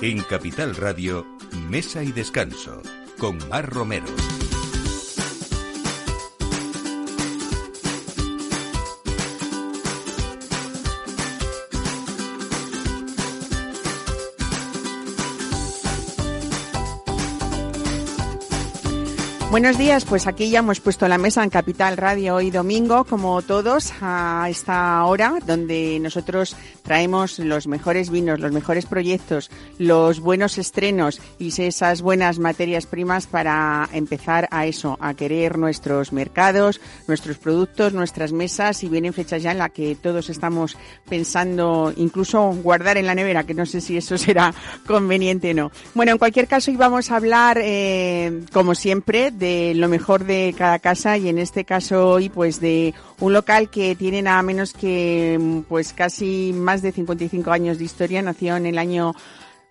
En 0.00 0.22
Capital 0.22 0.76
Radio, 0.76 1.26
Mesa 1.68 2.04
y 2.04 2.12
Descanso, 2.12 2.80
con 3.18 3.36
Mar 3.48 3.68
Romero. 3.68 4.06
Buenos 19.50 19.78
días, 19.78 20.04
pues 20.04 20.28
aquí 20.28 20.50
ya 20.50 20.60
hemos 20.60 20.78
puesto 20.78 21.08
la 21.08 21.18
mesa 21.18 21.42
en 21.42 21.50
Capital 21.50 21.96
Radio 21.96 22.36
hoy 22.36 22.52
domingo, 22.52 23.04
como 23.04 23.42
todos, 23.42 23.92
a 24.00 24.46
esta 24.48 25.02
hora 25.06 25.38
donde 25.44 25.98
nosotros 26.00 26.54
traemos 26.88 27.38
los 27.38 27.66
mejores 27.66 28.08
vinos, 28.08 28.40
los 28.40 28.50
mejores 28.50 28.86
proyectos, 28.86 29.50
los 29.78 30.20
buenos 30.20 30.56
estrenos 30.56 31.20
y 31.38 31.52
esas 31.60 32.00
buenas 32.00 32.38
materias 32.38 32.86
primas 32.86 33.26
para 33.26 33.86
empezar 33.92 34.48
a 34.50 34.64
eso, 34.64 34.96
a 34.98 35.12
querer 35.12 35.58
nuestros 35.58 36.14
mercados, 36.14 36.80
nuestros 37.06 37.36
productos, 37.36 37.92
nuestras 37.92 38.32
mesas 38.32 38.82
y 38.84 38.88
vienen 38.88 39.12
fechas 39.12 39.42
ya 39.42 39.52
en 39.52 39.58
la 39.58 39.68
que 39.68 39.96
todos 39.96 40.30
estamos 40.30 40.78
pensando 41.06 41.92
incluso 41.94 42.52
guardar 42.54 42.96
en 42.96 43.04
la 43.04 43.14
nevera, 43.14 43.44
que 43.44 43.52
no 43.52 43.66
sé 43.66 43.82
si 43.82 43.98
eso 43.98 44.16
será 44.26 44.54
conveniente 44.86 45.50
o 45.50 45.54
no. 45.54 45.72
Bueno, 45.94 46.12
en 46.12 46.18
cualquier 46.18 46.48
caso 46.48 46.70
íbamos 46.70 47.10
a 47.10 47.16
hablar, 47.16 47.58
eh, 47.62 48.44
como 48.50 48.74
siempre, 48.74 49.30
de 49.30 49.74
lo 49.74 49.88
mejor 49.88 50.24
de 50.24 50.54
cada 50.56 50.78
casa 50.78 51.18
y 51.18 51.28
en 51.28 51.38
este 51.38 51.66
caso 51.66 52.08
hoy 52.08 52.30
pues 52.30 52.62
de 52.62 52.94
un 53.20 53.34
local 53.34 53.68
que 53.68 53.94
tiene 53.94 54.22
nada 54.22 54.42
menos 54.42 54.72
que 54.72 55.62
pues 55.68 55.92
casi 55.92 56.54
más 56.54 56.77
de 56.82 56.92
55 56.92 57.50
años 57.50 57.78
de 57.78 57.84
historia, 57.84 58.22
nació 58.22 58.56
en 58.56 58.66
el 58.66 58.78
año 58.78 59.14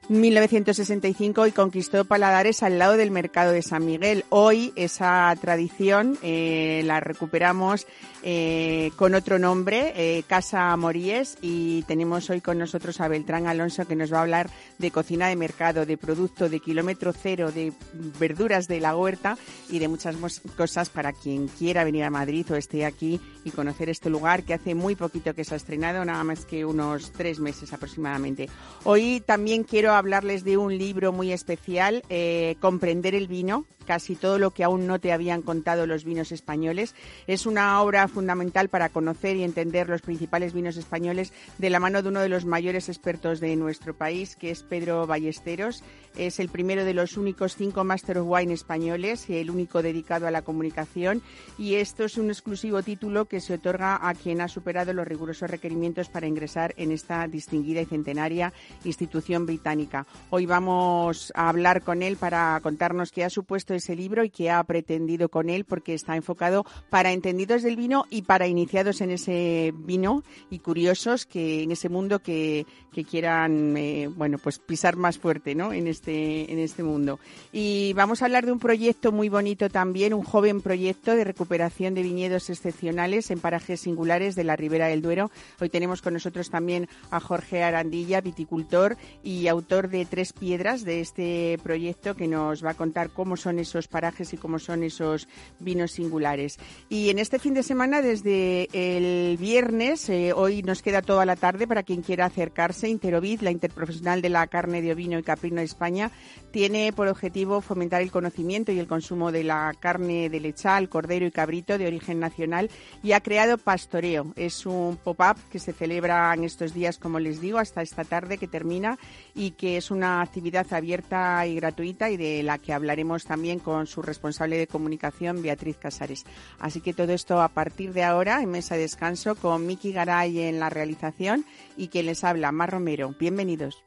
1965 0.09 1.47
y 1.47 1.52
conquistó 1.52 2.05
Paladares 2.05 2.63
al 2.63 2.80
lado 2.80 2.95
del 2.95 3.11
mercado 3.11 3.52
de 3.52 3.61
San 3.61 3.86
Miguel. 3.86 4.23
Hoy 4.30 4.72
esa 4.75 5.33
tradición 5.41 6.17
eh, 6.22 6.81
la 6.85 7.00
recuperamos 7.00 7.88
eh, 8.30 8.92
con 8.97 9.16
otro 9.16 9.39
nombre, 9.39 9.94
eh, 9.95 10.22
Casa 10.28 10.75
Moríes, 10.75 11.38
y 11.42 11.83
tenemos 11.83 12.30
hoy 12.30 12.42
con 12.42 12.58
nosotros 12.58 13.00
a 13.00 13.08
Beltrán 13.08 13.47
Alonso 13.47 13.88
que 13.88 13.95
nos 13.95 14.11
va 14.11 14.17
a 14.17 14.22
hablar 14.23 14.50
de 14.80 14.92
cocina 14.92 15.30
de 15.30 15.38
mercado, 15.38 15.86
de 15.86 15.95
producto, 15.95 16.50
de 16.50 16.59
kilómetro 16.59 17.14
cero, 17.14 17.53
de 17.53 17.72
verduras 18.19 18.67
de 18.67 18.81
la 18.81 18.97
huerta 18.97 19.38
y 19.69 19.80
de 19.80 19.88
muchas 19.88 20.17
cosas 20.58 20.89
para 20.89 21.14
quien 21.14 21.47
quiera 21.47 21.86
venir 21.86 22.03
a 22.03 22.09
Madrid 22.09 22.45
o 22.52 22.58
esté 22.58 22.86
aquí 22.86 23.22
y 23.45 23.52
conocer 23.52 23.88
este 23.88 24.09
lugar 24.09 24.44
que 24.44 24.56
hace 24.56 24.75
muy 24.75 24.97
poquito 24.97 25.34
que 25.34 25.45
se 25.45 25.53
ha 25.53 25.58
estrenado, 25.58 26.03
nada 26.03 26.25
más 26.25 26.44
que 26.44 26.66
unos 26.66 27.14
tres 27.14 27.39
meses 27.39 27.72
aproximadamente. 27.72 28.50
Hoy 28.84 29.23
también 29.25 29.64
quiero 29.64 29.94
hablarles 29.94 30.44
de 30.44 30.58
un 30.58 30.78
libro 30.78 31.14
muy 31.14 31.31
especial, 31.31 32.03
eh, 32.09 32.58
Comprender 32.59 33.16
el 33.16 33.30
vino, 33.30 33.66
casi 33.88 34.16
todo 34.16 34.38
lo 34.38 34.52
que 34.52 34.66
aún 34.66 34.85
no 34.85 34.99
te 34.99 35.13
habían 35.13 35.41
contado 35.41 35.88
los 35.88 36.03
vinos 36.03 36.31
españoles. 36.31 36.93
Es 37.25 37.45
una 37.45 37.81
obra 37.81 38.07
fundamental 38.07 38.67
para 38.67 38.89
conocer 38.89 39.38
y 39.38 39.44
entender 39.44 39.88
los 39.88 40.02
principales 40.02 40.53
vinos 40.53 40.75
españoles 40.75 41.33
de 41.57 41.69
la 41.69 41.79
mano 41.79 42.03
de 42.03 42.09
uno 42.09 42.19
de 42.19 42.29
los 42.29 42.45
mayores 42.45 42.89
expertos 42.89 43.39
de 43.39 43.55
nuestro 43.55 43.95
país, 43.95 44.35
que 44.35 44.52
es 44.52 44.61
Pedro 44.61 45.07
Ballesteros. 45.07 45.83
Es 46.17 46.39
el 46.39 46.49
primero 46.49 46.83
de 46.83 46.94
los 46.94 47.16
únicos 47.16 47.55
cinco 47.55 47.83
Master 47.83 48.17
of 48.17 48.27
Wine 48.27 48.53
españoles, 48.53 49.29
y 49.29 49.38
el 49.38 49.49
único 49.49 49.81
dedicado 49.81 50.27
a 50.27 50.31
la 50.31 50.41
comunicación. 50.41 51.22
Y 51.57 51.75
esto 51.75 52.03
es 52.03 52.17
un 52.17 52.29
exclusivo 52.29 52.83
título 52.83 53.25
que 53.25 53.39
se 53.39 53.53
otorga 53.53 53.99
a 54.07 54.13
quien 54.13 54.41
ha 54.41 54.47
superado 54.47 54.91
los 54.94 55.07
rigurosos 55.07 55.49
requerimientos 55.49 56.09
para 56.09 56.27
ingresar 56.27 56.73
en 56.77 56.91
esta 56.91 57.27
distinguida 57.27 57.81
y 57.81 57.85
centenaria 57.85 58.51
institución 58.83 59.45
británica. 59.45 60.05
Hoy 60.29 60.45
vamos 60.45 61.31
a 61.35 61.49
hablar 61.49 61.83
con 61.83 62.03
él 62.03 62.17
para 62.17 62.59
contarnos 62.61 63.12
qué 63.12 63.23
ha 63.23 63.29
supuesto 63.29 63.73
ese 63.77 63.95
libro 63.95 64.23
y 64.23 64.29
qué 64.29 64.51
ha 64.51 64.63
pretendido 64.63 65.29
con 65.29 65.49
él, 65.49 65.65
porque 65.65 65.93
está 65.93 66.15
enfocado 66.15 66.65
para 66.89 67.11
entendidos 67.11 67.63
del 67.63 67.75
vino 67.75 68.05
y 68.09 68.23
para 68.23 68.47
iniciados 68.47 69.01
en 69.01 69.11
ese 69.11 69.73
vino 69.75 70.23
y 70.49 70.59
curiosos 70.59 71.25
que 71.25 71.63
en 71.63 71.71
ese 71.71 71.89
mundo 71.89 72.19
que, 72.19 72.65
que 72.91 73.03
quieran, 73.03 73.77
eh, 73.77 74.07
bueno, 74.07 74.38
pues 74.38 74.59
pisar 74.59 74.95
más 74.95 75.17
fuerte, 75.17 75.55
¿no? 75.55 75.73
En 75.73 75.88
este, 75.88 76.51
en 76.51 76.59
este 76.59 76.83
mundo. 76.83 77.19
Y 77.51 77.93
vamos 77.93 78.21
a 78.21 78.25
hablar 78.25 78.45
de 78.45 78.51
un 78.51 78.59
proyecto 78.59 79.11
muy 79.11 79.29
bonito 79.29 79.69
también, 79.69 80.13
un 80.13 80.23
joven 80.23 80.61
proyecto 80.61 81.15
de 81.15 81.23
recuperación 81.23 81.94
de 81.94 82.03
viñedos 82.03 82.49
excepcionales 82.49 83.29
en 83.31 83.39
parajes 83.39 83.81
singulares 83.81 84.35
de 84.35 84.44
la 84.44 84.55
Ribera 84.55 84.88
del 84.88 85.01
Duero. 85.01 85.31
Hoy 85.61 85.69
tenemos 85.69 86.01
con 86.01 86.13
nosotros 86.13 86.49
también 86.49 86.89
a 87.11 87.19
Jorge 87.19 87.63
Arandilla, 87.63 88.21
viticultor 88.21 88.97
y 89.23 89.47
autor 89.47 89.89
de 89.89 90.05
Tres 90.05 90.33
Piedras 90.33 90.83
de 90.83 91.01
este 91.01 91.59
proyecto 91.63 92.15
que 92.15 92.27
nos 92.27 92.63
va 92.65 92.71
a 92.71 92.77
contar 92.77 93.09
cómo 93.09 93.38
son 93.38 93.59
esos 93.69 93.88
parajes 93.88 94.33
y 94.33 94.38
cómo 94.38 94.59
son 94.59 94.83
esos 94.83 95.28
vinos 95.59 95.91
singulares. 95.91 96.57
Y 96.89 97.09
en 97.09 97.19
este 97.19 97.39
fin 97.39 97.53
de 97.53 97.63
semana, 97.63 98.01
desde 98.01 98.67
el 98.73 99.38
viernes, 99.38 100.09
eh, 100.09 100.33
hoy 100.33 100.63
nos 100.63 100.81
queda 100.81 101.01
toda 101.01 101.25
la 101.25 101.35
tarde 101.35 101.67
para 101.67 101.83
quien 101.83 102.01
quiera 102.01 102.25
acercarse, 102.25 102.89
Interovid, 102.89 103.41
la 103.41 103.51
interprofesional 103.51 104.22
de 104.22 104.29
la 104.29 104.47
carne 104.47 104.81
de 104.81 104.91
ovino 104.91 105.19
y 105.19 105.23
caprino 105.23 105.57
de 105.57 105.66
España, 105.66 106.11
tiene 106.51 106.91
por 106.94 107.07
objetivo 107.07 107.61
fomentar 107.61 108.01
el 108.01 108.11
conocimiento 108.11 108.72
y 108.72 108.79
el 108.79 108.88
consumo 108.88 109.31
de 109.31 109.44
la 109.44 109.73
carne 109.79 110.29
de 110.29 110.39
lechal, 110.39 110.89
cordero 110.89 111.25
y 111.25 111.31
cabrito 111.31 111.77
de 111.77 111.88
origen 111.88 112.19
nacional 112.19 112.69
y 113.03 113.11
ha 113.11 113.22
creado 113.22 113.57
Pastoreo. 113.57 114.33
Es 114.35 114.66
un 114.66 114.97
pop-up 114.97 115.38
que 115.51 115.59
se 115.59 115.73
celebra 115.73 116.33
en 116.33 116.44
estos 116.44 116.73
días, 116.73 116.97
como 116.97 117.19
les 117.19 117.41
digo, 117.41 117.59
hasta 117.59 117.81
esta 117.81 118.03
tarde 118.03 118.38
que 118.38 118.47
termina 118.47 118.97
y 119.35 119.51
que 119.51 119.77
es 119.77 119.91
una 119.91 120.22
actividad 120.22 120.66
abierta 120.72 121.45
y 121.45 121.56
gratuita 121.56 122.09
y 122.09 122.17
de 122.17 122.44
la 122.44 122.57
que 122.57 122.73
hablaremos 122.73 123.25
también 123.25 123.56
con 123.59 123.88
su 123.88 124.01
responsable 124.01 124.57
de 124.57 124.68
comunicación, 124.68 125.41
Beatriz 125.41 125.78
Casares. 125.78 126.25
Así 126.59 126.81
que 126.81 126.94
todo 126.94 127.13
esto 127.13 127.41
a 127.41 127.50
partir 127.50 127.94
de 127.94 128.03
ahora 128.03 128.41
en 128.41 128.51
Mesa 128.51 128.75
de 128.75 128.81
Descanso 128.81 129.35
con 129.35 129.66
Miki 129.66 129.91
Garay 129.91 130.40
en 130.41 130.59
la 130.59 130.69
realización 130.69 131.45
y 131.75 131.90
quien 131.90 132.06
les 132.06 132.23
habla, 132.23 132.51
Mar 132.51 132.72
Romero. 132.72 133.16
Bienvenidos. 133.19 133.84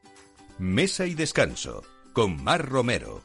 Mesa 0.59 1.07
y 1.07 1.15
Descanso 1.15 1.83
con 2.13 2.43
Mar 2.43 2.69
Romero. 2.69 3.23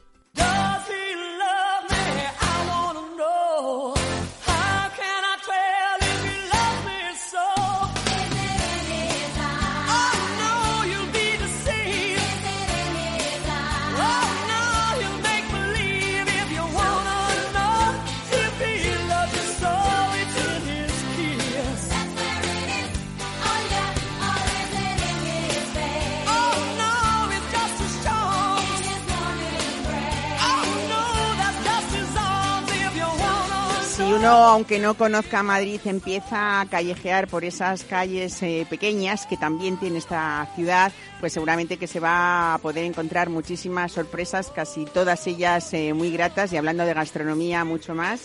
Uno, 34.26 34.44
aunque 34.44 34.80
no 34.80 34.94
conozca 34.94 35.44
Madrid, 35.44 35.80
empieza 35.84 36.60
a 36.60 36.66
callejear 36.66 37.28
por 37.28 37.44
esas 37.44 37.84
calles 37.84 38.42
eh, 38.42 38.66
pequeñas 38.68 39.24
que 39.24 39.36
también 39.36 39.76
tiene 39.76 39.98
esta 39.98 40.48
ciudad, 40.56 40.90
pues 41.20 41.32
seguramente 41.32 41.76
que 41.76 41.86
se 41.86 42.00
va 42.00 42.54
a 42.54 42.58
poder 42.58 42.84
encontrar 42.84 43.30
muchísimas 43.30 43.92
sorpresas, 43.92 44.50
casi 44.50 44.84
todas 44.84 45.24
ellas 45.28 45.72
eh, 45.74 45.94
muy 45.94 46.10
gratas 46.10 46.52
y 46.52 46.56
hablando 46.56 46.84
de 46.84 46.94
gastronomía 46.94 47.64
mucho 47.64 47.94
más. 47.94 48.22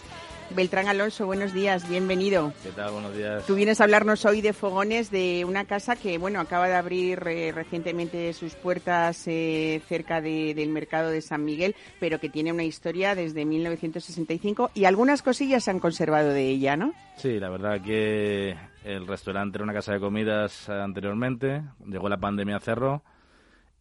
Beltrán 0.55 0.87
Alonso, 0.87 1.25
buenos 1.25 1.53
días, 1.53 1.87
bienvenido. 1.87 2.53
¿Qué 2.63 2.71
tal? 2.71 2.91
Buenos 2.91 3.15
días. 3.15 3.45
Tú 3.45 3.55
vienes 3.55 3.79
a 3.79 3.85
hablarnos 3.85 4.25
hoy 4.25 4.41
de 4.41 4.53
fogones 4.53 5.09
de 5.09 5.45
una 5.45 5.65
casa 5.65 5.95
que, 5.95 6.17
bueno, 6.17 6.39
acaba 6.39 6.67
de 6.67 6.75
abrir 6.75 7.23
eh, 7.27 7.51
recientemente 7.51 8.33
sus 8.33 8.55
puertas 8.55 9.27
eh, 9.27 9.81
cerca 9.87 10.21
del 10.21 10.69
mercado 10.69 11.09
de 11.09 11.21
San 11.21 11.45
Miguel, 11.45 11.75
pero 11.99 12.19
que 12.19 12.29
tiene 12.29 12.51
una 12.51 12.63
historia 12.63 13.15
desde 13.15 13.45
1965 13.45 14.71
y 14.73 14.85
algunas 14.85 15.21
cosillas 15.21 15.63
se 15.63 15.71
han 15.71 15.79
conservado 15.79 16.29
de 16.29 16.49
ella, 16.49 16.75
¿no? 16.75 16.93
Sí, 17.15 17.39
la 17.39 17.49
verdad 17.49 17.81
que 17.81 18.55
el 18.83 19.07
restaurante 19.07 19.57
era 19.57 19.63
una 19.63 19.73
casa 19.73 19.93
de 19.93 19.99
comidas 19.99 20.67
anteriormente, 20.69 21.61
llegó 21.87 22.09
la 22.09 22.17
pandemia, 22.17 22.59
cerró 22.59 23.03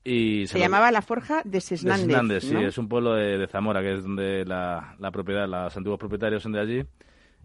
se, 0.04 0.58
llamaba 0.58 0.90
La 0.90 1.02
Forja 1.02 1.42
de 1.44 1.60
Sesnández. 1.60 2.44
sí, 2.44 2.56
es 2.56 2.78
un 2.78 2.88
pueblo 2.88 3.14
de, 3.14 3.46
Zamora, 3.46 3.82
que 3.82 3.94
es 3.94 4.02
donde 4.02 4.44
la, 4.46 4.96
propiedad, 5.12 5.46
los 5.46 5.76
antiguos 5.76 5.98
propietarios 5.98 6.42
son 6.42 6.52
de 6.52 6.60
allí, 6.60 6.82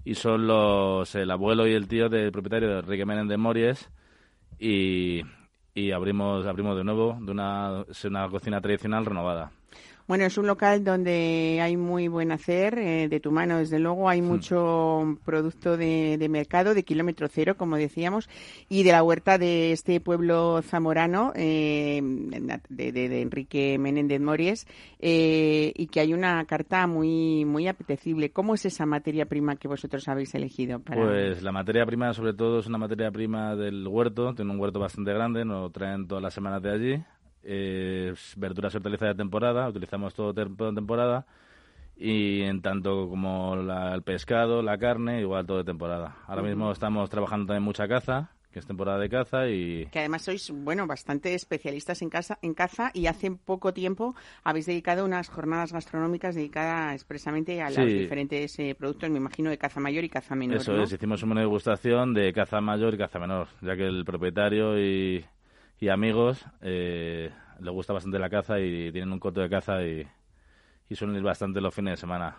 y 0.03 0.15
son 0.15 0.47
los 0.47 1.13
el 1.15 1.29
abuelo 1.31 1.67
y 1.67 1.73
el 1.73 1.87
tío 1.87 2.09
del 2.09 2.31
propietario 2.31 2.69
de 2.69 2.79
Enrique 2.79 3.05
Menéndez 3.05 3.29
de 3.29 3.37
Mories, 3.37 3.89
y, 4.59 5.23
abrimos 5.93 6.45
abrimos 6.45 6.77
de 6.77 6.83
nuevo 6.85 7.17
de 7.19 7.31
una, 7.31 7.83
una 8.05 8.29
cocina 8.29 8.61
tradicional 8.61 9.05
renovada. 9.05 9.51
Bueno, 10.07 10.25
es 10.25 10.37
un 10.37 10.45
local 10.45 10.83
donde 10.83 11.59
hay 11.61 11.77
muy 11.77 12.07
buen 12.07 12.31
hacer, 12.31 12.77
eh, 12.77 13.07
de 13.09 13.19
tu 13.19 13.31
mano, 13.31 13.57
desde 13.57 13.79
luego. 13.79 14.07
Hay 14.07 14.21
hmm. 14.21 14.27
mucho 14.27 15.17
producto 15.25 15.77
de, 15.77 16.23
mercado, 16.29 16.75
de 16.75 16.83
kilómetro 16.83 17.27
cero, 17.27 17.55
como 17.57 17.75
decíamos, 17.75 18.29
y 18.69 18.83
de 18.83 18.91
la 18.91 19.01
huerta 19.01 19.39
de 19.39 19.71
este 19.71 19.99
pueblo 19.99 20.61
zamorano, 20.61 21.33
eh, 21.35 22.01
de, 22.69 23.21
Enrique 23.21 23.77
Menéndez 23.79 24.21
Mories, 24.21 24.67
eh, 24.99 25.73
y 25.75 25.87
que 25.87 26.01
hay 26.01 26.13
una 26.13 26.45
carta 26.45 26.85
muy, 26.85 27.43
muy 27.45 27.67
apetecible. 27.67 28.29
¿Cómo 28.29 28.53
es 28.53 28.65
esa 28.67 28.85
materia 28.85 29.25
prima 29.25 29.55
que 29.55 29.67
vosotros 29.67 30.07
habéis 30.07 30.35
elegido? 30.35 30.81
Pues 30.81 31.41
la 31.41 31.51
materia 31.51 31.83
prima, 31.83 32.13
sobre 32.13 32.33
todo, 32.33 32.59
es 32.59 32.67
una 32.67 32.77
materia 32.77 33.09
prima 33.09 33.55
del 33.55 33.87
huerto. 33.87 34.35
Tiene 34.35 34.51
un 34.51 34.59
huerto 34.59 34.79
bastante 34.79 35.13
grande, 35.13 35.45
nos 35.45 35.71
traen 35.71 36.07
todas 36.07 36.21
las 36.21 36.33
semanas 36.35 36.61
de 36.61 36.71
allí 36.71 37.03
eh, 37.45 38.13
verduras 38.37 38.73
y 38.73 38.77
hortalizas 38.77 39.09
de 39.09 39.15
temporada, 39.15 39.69
utilizamos 39.69 40.13
todo 40.13 40.33
de 40.33 40.45
temporada 40.73 41.25
y 41.97 42.41
en 42.41 42.61
tanto 42.61 43.07
como 43.07 43.55
el 43.55 44.03
pescado, 44.03 44.61
la 44.61 44.77
carne, 44.77 45.21
igual 45.21 45.45
todo 45.45 45.59
de 45.59 45.63
temporada. 45.63 46.17
Ahora 46.27 46.41
mismo 46.41 46.71
estamos 46.71 47.09
trabajando 47.09 47.47
también 47.47 47.63
mucha 47.63 47.87
caza, 47.87 48.31
que 48.55 48.59
es 48.59 48.65
temporada 48.65 48.99
de 48.99 49.09
caza 49.09 49.49
y 49.49 49.85
que 49.87 49.99
además 49.99 50.21
sois 50.21 50.49
bueno 50.49 50.87
bastante 50.87 51.33
especialistas 51.33 52.01
en 52.01 52.09
caza 52.09 52.39
en 52.41 52.53
caza 52.53 52.89
y 52.93 53.07
hace 53.07 53.29
poco 53.31 53.73
tiempo 53.73 54.15
habéis 54.45 54.65
dedicado 54.65 55.03
unas 55.03 55.27
jornadas 55.27 55.73
gastronómicas 55.73 56.35
dedicadas 56.35 56.95
expresamente 56.95 57.61
a 57.61 57.69
los 57.69 57.85
diferentes 57.85 58.57
eh, 58.59 58.73
productos 58.73 59.09
me 59.09 59.17
imagino 59.17 59.49
de 59.49 59.57
caza 59.57 59.81
mayor 59.81 60.05
y 60.05 60.09
caza 60.09 60.35
menor 60.35 60.55
eso 60.55 60.81
es 60.81 60.93
hicimos 60.93 61.21
una 61.23 61.41
degustación 61.41 62.13
de 62.13 62.31
caza 62.31 62.61
mayor 62.61 62.93
y 62.93 62.97
caza 62.97 63.19
menor 63.19 63.49
ya 63.61 63.75
que 63.75 63.87
el 63.87 64.05
propietario 64.05 64.79
y 64.79 65.25
y 65.79 65.89
amigos 65.89 66.45
eh, 66.61 67.31
les 67.59 67.73
gusta 67.73 67.93
bastante 67.93 68.19
la 68.19 68.29
caza 68.29 68.59
y 68.59 68.91
tienen 68.91 69.11
un 69.11 69.19
coto 69.19 69.41
de 69.41 69.49
caza 69.49 69.83
y, 69.83 70.07
y 70.89 70.95
suelen 70.95 71.17
ir 71.17 71.23
bastante 71.23 71.61
los 71.61 71.73
fines 71.73 71.93
de 71.93 71.97
semana. 71.97 72.37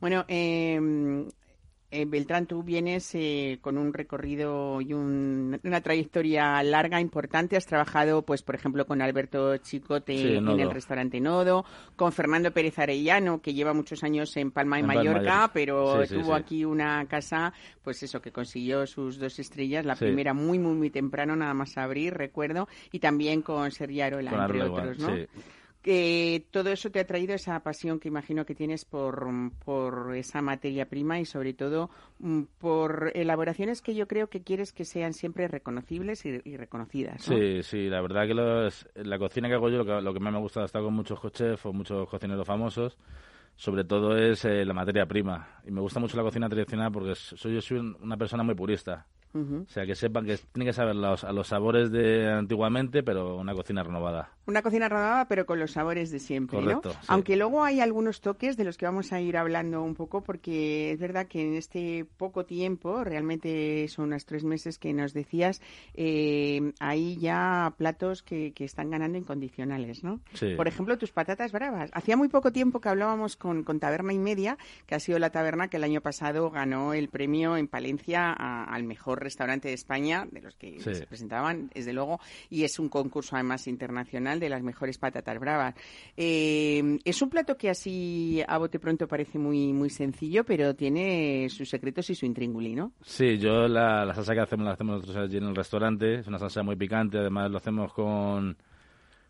Bueno, 0.00 0.24
eh, 0.28 1.26
eh, 1.96 2.06
Beltrán, 2.06 2.46
tú 2.46 2.64
vienes 2.64 3.14
eh, 3.14 3.58
con 3.60 3.78
un 3.78 3.92
recorrido 3.92 4.80
y 4.80 4.92
una 4.92 5.80
trayectoria 5.80 6.60
larga, 6.64 7.00
importante. 7.00 7.56
Has 7.56 7.66
trabajado, 7.66 8.22
pues, 8.22 8.42
por 8.42 8.56
ejemplo, 8.56 8.84
con 8.84 9.00
Alberto 9.00 9.56
Chicote 9.58 10.38
en, 10.38 10.48
el 10.48 10.72
restaurante 10.72 11.20
Nodo, 11.20 11.64
con 11.94 12.10
Fernando 12.10 12.50
Pérez 12.50 12.80
Arellano, 12.80 13.40
que 13.40 13.54
lleva 13.54 13.72
muchos 13.74 14.02
años 14.02 14.36
en 14.36 14.50
Palma 14.50 14.80
y 14.80 14.82
Mallorca, 14.82 15.52
pero 15.54 16.04
tuvo 16.08 16.34
aquí 16.34 16.64
una 16.64 17.06
casa, 17.06 17.52
pues 17.84 18.02
eso, 18.02 18.20
que 18.20 18.32
consiguió 18.32 18.88
sus 18.88 19.20
dos 19.20 19.38
estrellas. 19.38 19.86
La 19.86 19.94
primera 19.94 20.34
muy, 20.34 20.58
muy, 20.58 20.74
muy 20.74 20.90
temprano, 20.90 21.36
nada 21.36 21.54
más 21.54 21.78
abrir, 21.78 22.14
recuerdo, 22.14 22.66
y 22.90 22.98
también 22.98 23.40
con 23.40 23.70
Sergio 23.70 24.04
Arola, 24.04 24.32
entre 24.32 24.62
otros, 24.64 24.98
¿no? 24.98 25.14
Que 25.84 26.46
todo 26.50 26.70
eso 26.70 26.90
te 26.90 26.98
ha 26.98 27.06
traído 27.06 27.34
esa 27.34 27.60
pasión 27.60 28.00
que 28.00 28.08
imagino 28.08 28.46
que 28.46 28.54
tienes 28.54 28.86
por, 28.86 29.28
por 29.66 30.16
esa 30.16 30.40
materia 30.40 30.88
prima 30.88 31.20
y 31.20 31.26
sobre 31.26 31.52
todo 31.52 31.90
mm, 32.20 32.44
por 32.58 33.12
elaboraciones 33.14 33.82
que 33.82 33.94
yo 33.94 34.08
creo 34.08 34.28
que 34.28 34.42
quieres 34.42 34.72
que 34.72 34.86
sean 34.86 35.12
siempre 35.12 35.46
reconocibles 35.46 36.24
y, 36.24 36.56
reconocidas. 36.56 37.20
Sí, 37.22 37.62
sí, 37.62 37.90
la 37.90 38.00
verdad 38.00 38.26
que 38.26 39.04
la 39.04 39.18
cocina 39.18 39.48
que 39.48 39.54
hago 39.54 39.68
yo, 39.68 39.84
lo 39.84 40.14
que, 40.14 40.20
más 40.20 40.32
me 40.32 40.38
gusta 40.40 40.64
estar 40.64 40.82
con 40.82 40.94
muchos 40.94 41.20
chefs 41.32 41.66
o 41.66 41.74
muchos 41.74 42.08
cocineros 42.08 42.46
famosos, 42.46 42.96
sobre 43.54 43.84
todo 43.84 44.16
es 44.16 44.42
eh, 44.46 44.64
la 44.64 44.72
materia 44.72 45.04
prima. 45.04 45.60
Y 45.66 45.70
me 45.70 45.82
gusta 45.82 46.00
mucho 46.00 46.16
la 46.16 46.22
cocina 46.22 46.48
tradicional 46.48 46.90
porque 46.92 47.14
soy, 47.14 47.52
yo 47.52 47.60
soy 47.60 47.78
una 48.00 48.16
persona 48.16 48.42
muy 48.42 48.54
purista. 48.54 49.06
O 49.34 49.66
sea, 49.68 49.84
que 49.84 49.96
sepan 49.96 50.26
que 50.26 50.38
tienen 50.52 50.68
que 50.68 50.72
saber 50.72 50.94
los, 50.94 51.24
a 51.24 51.32
los 51.32 51.48
sabores 51.48 51.90
de 51.90 52.30
antiguamente, 52.30 53.02
pero 53.02 53.36
una 53.36 53.52
cocina 53.52 53.82
renovada. 53.82 54.30
Una 54.46 54.62
cocina 54.62 54.88
renovada, 54.88 55.26
pero 55.26 55.44
con 55.44 55.58
los 55.58 55.72
sabores 55.72 56.12
de 56.12 56.20
siempre, 56.20 56.60
Correcto, 56.60 56.90
¿no? 56.90 57.00
Aunque 57.08 57.34
luego 57.36 57.64
hay 57.64 57.80
algunos 57.80 58.20
toques 58.20 58.56
de 58.56 58.62
los 58.62 58.76
que 58.76 58.86
vamos 58.86 59.12
a 59.12 59.20
ir 59.20 59.36
hablando 59.36 59.82
un 59.82 59.96
poco, 59.96 60.22
porque 60.22 60.92
es 60.92 61.00
verdad 61.00 61.26
que 61.26 61.42
en 61.42 61.54
este 61.54 62.06
poco 62.16 62.44
tiempo, 62.44 63.02
realmente 63.02 63.88
son 63.88 64.06
unos 64.06 64.24
tres 64.24 64.44
meses 64.44 64.78
que 64.78 64.92
nos 64.92 65.14
decías, 65.14 65.60
eh, 65.94 66.72
hay 66.78 67.16
ya 67.16 67.74
platos 67.76 68.22
que, 68.22 68.52
que, 68.52 68.64
están 68.64 68.90
ganando 68.90 69.18
incondicionales, 69.18 70.04
¿no? 70.04 70.20
Sí. 70.34 70.54
Por 70.56 70.68
ejemplo, 70.68 70.96
tus 70.96 71.10
patatas 71.10 71.50
bravas. 71.50 71.90
Hacía 71.92 72.16
muy 72.16 72.28
poco 72.28 72.52
tiempo 72.52 72.80
que 72.80 72.88
hablábamos 72.88 73.36
con, 73.36 73.64
con 73.64 73.80
Taberna 73.80 74.12
y 74.12 74.18
Media, 74.18 74.58
que 74.86 74.94
ha 74.94 75.00
sido 75.00 75.18
la 75.18 75.30
taberna 75.30 75.68
que 75.68 75.78
el 75.78 75.84
año 75.84 76.02
pasado 76.02 76.50
ganó 76.50 76.94
el 76.94 77.08
premio 77.08 77.56
en 77.56 77.66
Palencia 77.66 78.32
al 78.32 78.84
mejor 78.84 79.23
restaurante 79.24 79.68
de 79.68 79.74
España, 79.74 80.26
de 80.30 80.40
los 80.40 80.54
que 80.54 80.78
se 80.80 81.06
presentaban, 81.06 81.70
desde 81.74 81.92
luego, 81.92 82.20
y 82.50 82.64
es 82.64 82.78
un 82.78 82.88
concurso 82.88 83.34
además 83.34 83.66
internacional 83.66 84.38
de 84.38 84.48
las 84.48 84.62
mejores 84.62 84.98
patatas 84.98 85.38
bravas. 85.40 85.74
Eh, 86.16 86.98
es 87.04 87.22
un 87.22 87.30
plato 87.30 87.56
que 87.56 87.70
así 87.70 88.42
a 88.46 88.58
bote 88.58 88.78
pronto 88.78 89.08
parece 89.08 89.38
muy, 89.38 89.72
muy 89.72 89.90
sencillo, 89.90 90.44
pero 90.44 90.74
tiene 90.74 91.48
sus 91.50 91.68
secretos 91.68 92.10
y 92.10 92.14
su 92.14 92.26
intríngulis, 92.26 92.76
¿no? 92.76 92.92
Sí, 93.02 93.38
yo 93.38 93.66
la, 93.66 94.12
salsa 94.14 94.34
que 94.34 94.40
hacemos 94.40 94.66
la 94.66 94.72
hacemos 94.72 95.00
nosotros 95.00 95.24
allí 95.24 95.38
en 95.38 95.44
el 95.44 95.56
restaurante, 95.56 96.20
es 96.20 96.26
una 96.26 96.38
salsa 96.38 96.62
muy 96.62 96.76
picante, 96.76 97.18
además 97.18 97.50
lo 97.50 97.56
hacemos 97.56 97.92
con, 97.92 98.56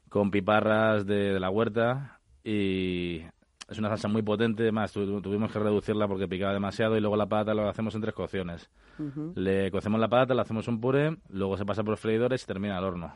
con 0.09 0.31
piparras 0.31 1.07
de, 1.07 1.33
de 1.33 1.41
la 1.41 1.51
huerta 1.51 2.21
y 2.45 3.23
es 3.69 3.79
una 3.79 3.89
salsa 3.89 4.09
muy 4.09 4.23
potente, 4.23 4.63
además 4.63 4.93
tuvimos 4.93 5.53
que 5.53 5.59
reducirla 5.59 6.07
porque 6.07 6.29
picaba 6.29 6.53
demasiado 6.53 6.97
y 6.97 7.01
luego 7.01 7.17
la 7.17 7.27
patata 7.27 7.55
lo 7.55 7.69
hacemos 7.69 7.95
en 7.95 8.03
tres 8.03 8.15
cocciones. 8.15 8.71
Le 9.35 9.71
cocemos 9.71 10.01
la 10.01 10.09
patata, 10.09 10.35
le 10.35 10.43
hacemos 10.43 10.69
un 10.69 10.81
puré, 10.81 11.17
luego 11.31 11.57
se 11.57 11.65
pasa 11.65 11.83
por 11.83 11.93
los 11.93 12.01
freidores 12.01 12.43
y 12.43 12.47
termina 12.47 12.77
al 12.77 12.85
horno. 12.85 13.13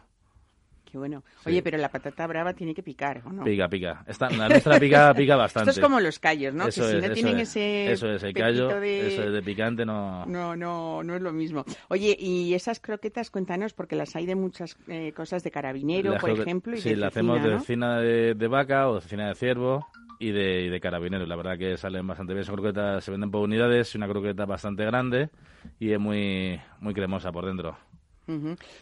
Qué 0.91 0.97
bueno. 0.97 1.23
Oye, 1.45 1.62
pero 1.62 1.77
la 1.77 1.91
patata 1.91 2.27
brava 2.27 2.55
tiene 2.55 2.75
que 2.75 2.83
picar, 2.83 3.21
¿o 3.27 3.31
no? 3.31 3.45
Pica, 3.45 3.69
pica. 3.69 4.03
Esta, 4.06 4.31
la 4.31 4.49
nuestra 4.49 4.81
pica, 4.81 5.12
pica 5.17 5.37
bastante. 5.37 5.69
Esto 5.69 5.81
es 5.83 5.85
como 5.85 6.00
los 6.00 6.19
callos, 6.19 6.55
¿no? 6.55 6.67
Eso 6.67 6.81
que 6.81 6.87
es, 6.87 7.03
si 7.03 7.09
no 7.09 7.15
tienen 7.15 7.41
ese 7.41 7.93
Eso 7.93 8.11
es, 8.11 8.23
el 8.23 8.33
callo, 8.33 8.69
de... 8.81 9.06
eso 9.12 9.25
es 9.25 9.33
de 9.33 9.43
picante, 9.43 9.85
no... 9.85 10.25
No, 10.25 10.56
no, 10.56 11.03
no 11.03 11.15
es 11.15 11.21
lo 11.21 11.31
mismo. 11.31 11.67
Oye, 11.89 12.17
y 12.19 12.55
esas 12.55 12.81
croquetas, 12.81 13.31
cuéntanos, 13.31 13.75
porque 13.75 13.97
las 13.97 14.17
hay 14.17 14.25
de 14.25 14.35
muchas 14.35 14.79
eh, 14.89 15.12
cosas 15.12 15.44
de 15.44 15.51
carabinero, 15.51 16.17
por 16.17 16.31
ejemplo, 16.31 16.75
y 16.75 16.81
Sí, 16.81 16.94
la 16.94 17.09
hacemos 17.09 17.43
de 17.43 17.59
cecina 17.59 18.01
de, 18.01 18.35
de, 18.35 18.49
vaca 18.49 18.89
o 18.89 18.94
de 18.94 19.01
cecina 19.03 19.29
de 19.29 19.35
ciervo 19.35 19.87
y 20.19 20.31
de, 20.32 20.62
y 20.62 20.69
de 20.69 20.81
carabinero. 20.81 21.26
La 21.26 21.37
verdad 21.37 21.59
que 21.59 21.76
salen 21.76 22.06
bastante 22.06 22.35
bien. 22.35 22.44
Son 22.44 22.56
croquetas, 22.56 23.05
se 23.05 23.11
venden 23.11 23.31
por 23.31 23.43
unidades, 23.43 23.88
es 23.88 23.94
una 23.94 24.09
croqueta 24.09 24.47
bastante 24.47 24.85
grande 24.85 25.31
y 25.79 25.93
es 25.93 26.00
muy, 26.00 26.61
muy 26.81 26.94
cremosa 26.94 27.32
por 27.32 27.47
dentro. 27.47 27.76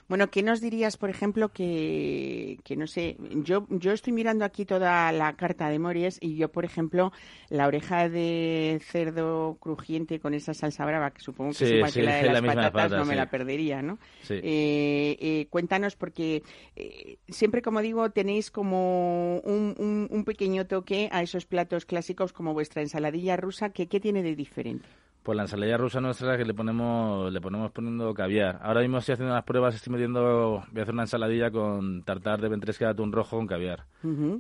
Bueno, 0.09 0.31
¿qué 0.31 0.43
nos 0.43 0.61
dirías, 0.61 0.97
por 0.97 1.09
ejemplo, 1.09 1.51
que, 1.51 2.59
que 2.65 2.77
no 2.77 2.87
sé, 2.87 3.17
yo, 3.45 3.67
yo 3.71 3.93
estoy 3.93 4.13
mirando 4.13 4.45
aquí 4.45 4.65
toda 4.65 5.13
la 5.13 5.35
carta 5.35 5.69
de 5.69 5.79
Mories 5.79 6.19
y 6.21 6.37
yo, 6.37 6.51
por 6.51 6.65
ejemplo, 6.65 7.13
la 7.49 7.67
oreja 7.67 8.09
de 8.09 8.81
cerdo 8.83 9.57
crujiente 9.61 10.19
con 10.19 10.35
esa 10.35 10.53
salsa 10.53 10.85
brava, 10.85 11.13
que 11.13 11.21
supongo 11.21 11.53
que 11.53 11.65
es 11.65 11.71
igual 11.71 11.93
que 11.93 12.03
la 12.03 12.17
de 12.17 12.23
las 12.33 12.43
patatas, 12.43 12.93
no 12.93 13.05
me 13.05 13.15
la 13.15 13.31
perdería, 13.31 13.83
¿no? 13.83 13.99
Eh, 14.29 15.17
eh, 15.21 15.47
cuéntanos, 15.51 15.97
porque 15.97 16.43
eh, 16.75 17.19
siempre, 17.29 17.63
como 17.63 17.81
digo, 17.83 18.11
tenéis 18.11 18.51
como 18.51 19.39
un, 19.41 20.09
un, 20.11 20.25
pequeño 20.25 20.67
toque 20.67 21.09
a 21.13 21.23
esos 21.23 21.47
platos 21.47 21.87
clásicos 21.87 22.33
como 22.33 22.53
vuestra 22.53 22.83
ensaladilla 22.83 23.37
rusa, 23.37 23.71
que 23.71 23.87
¿qué 23.87 24.01
tiene 24.01 24.23
de 24.23 24.35
diferente? 24.35 24.89
Pues 25.27 25.35
la 25.35 25.43
ensalada 25.43 25.77
rusa 25.77 26.01
nuestra 26.01 26.37
que 26.37 26.45
le 26.45 26.55
ponemos 26.55 27.33
le 27.33 27.41
ponemos 27.41 27.73
poniendo 27.73 28.15
caviar. 28.15 28.61
Ahora 28.63 28.81
mismo 28.83 28.99
estoy 28.99 29.15
haciendo 29.15 29.33
unas 29.33 29.43
pruebas, 29.43 29.75
estoy 29.75 29.93
metiendo, 29.93 30.65
voy 30.71 30.79
a 30.79 30.83
hacer 30.83 30.95
una 30.95 31.03
ensaladilla 31.03 31.51
con 31.51 32.05
tartar 32.05 32.41
de 32.41 32.49
ventresca 32.49 32.85
de 32.85 32.91
atún 32.93 33.11
rojo 33.11 33.37
con 33.37 33.49
caviar. 33.49 33.87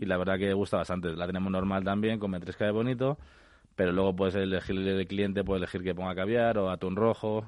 Y 0.00 0.04
la 0.04 0.16
verdad 0.16 0.38
que 0.38 0.52
gusta 0.52 0.76
bastante. 0.76 1.08
La 1.16 1.26
tenemos 1.26 1.50
normal 1.50 1.82
también 1.82 2.20
con 2.20 2.30
ventresca 2.30 2.66
de 2.66 2.70
bonito, 2.70 3.18
pero 3.74 3.90
luego 3.90 4.14
puedes 4.14 4.36
elegir 4.36 4.78
el 4.78 5.04
cliente, 5.08 5.42
puede 5.42 5.58
elegir 5.58 5.82
que 5.82 5.92
ponga 5.92 6.14
caviar 6.14 6.56
o 6.56 6.70
atún 6.70 6.94
rojo. 6.94 7.44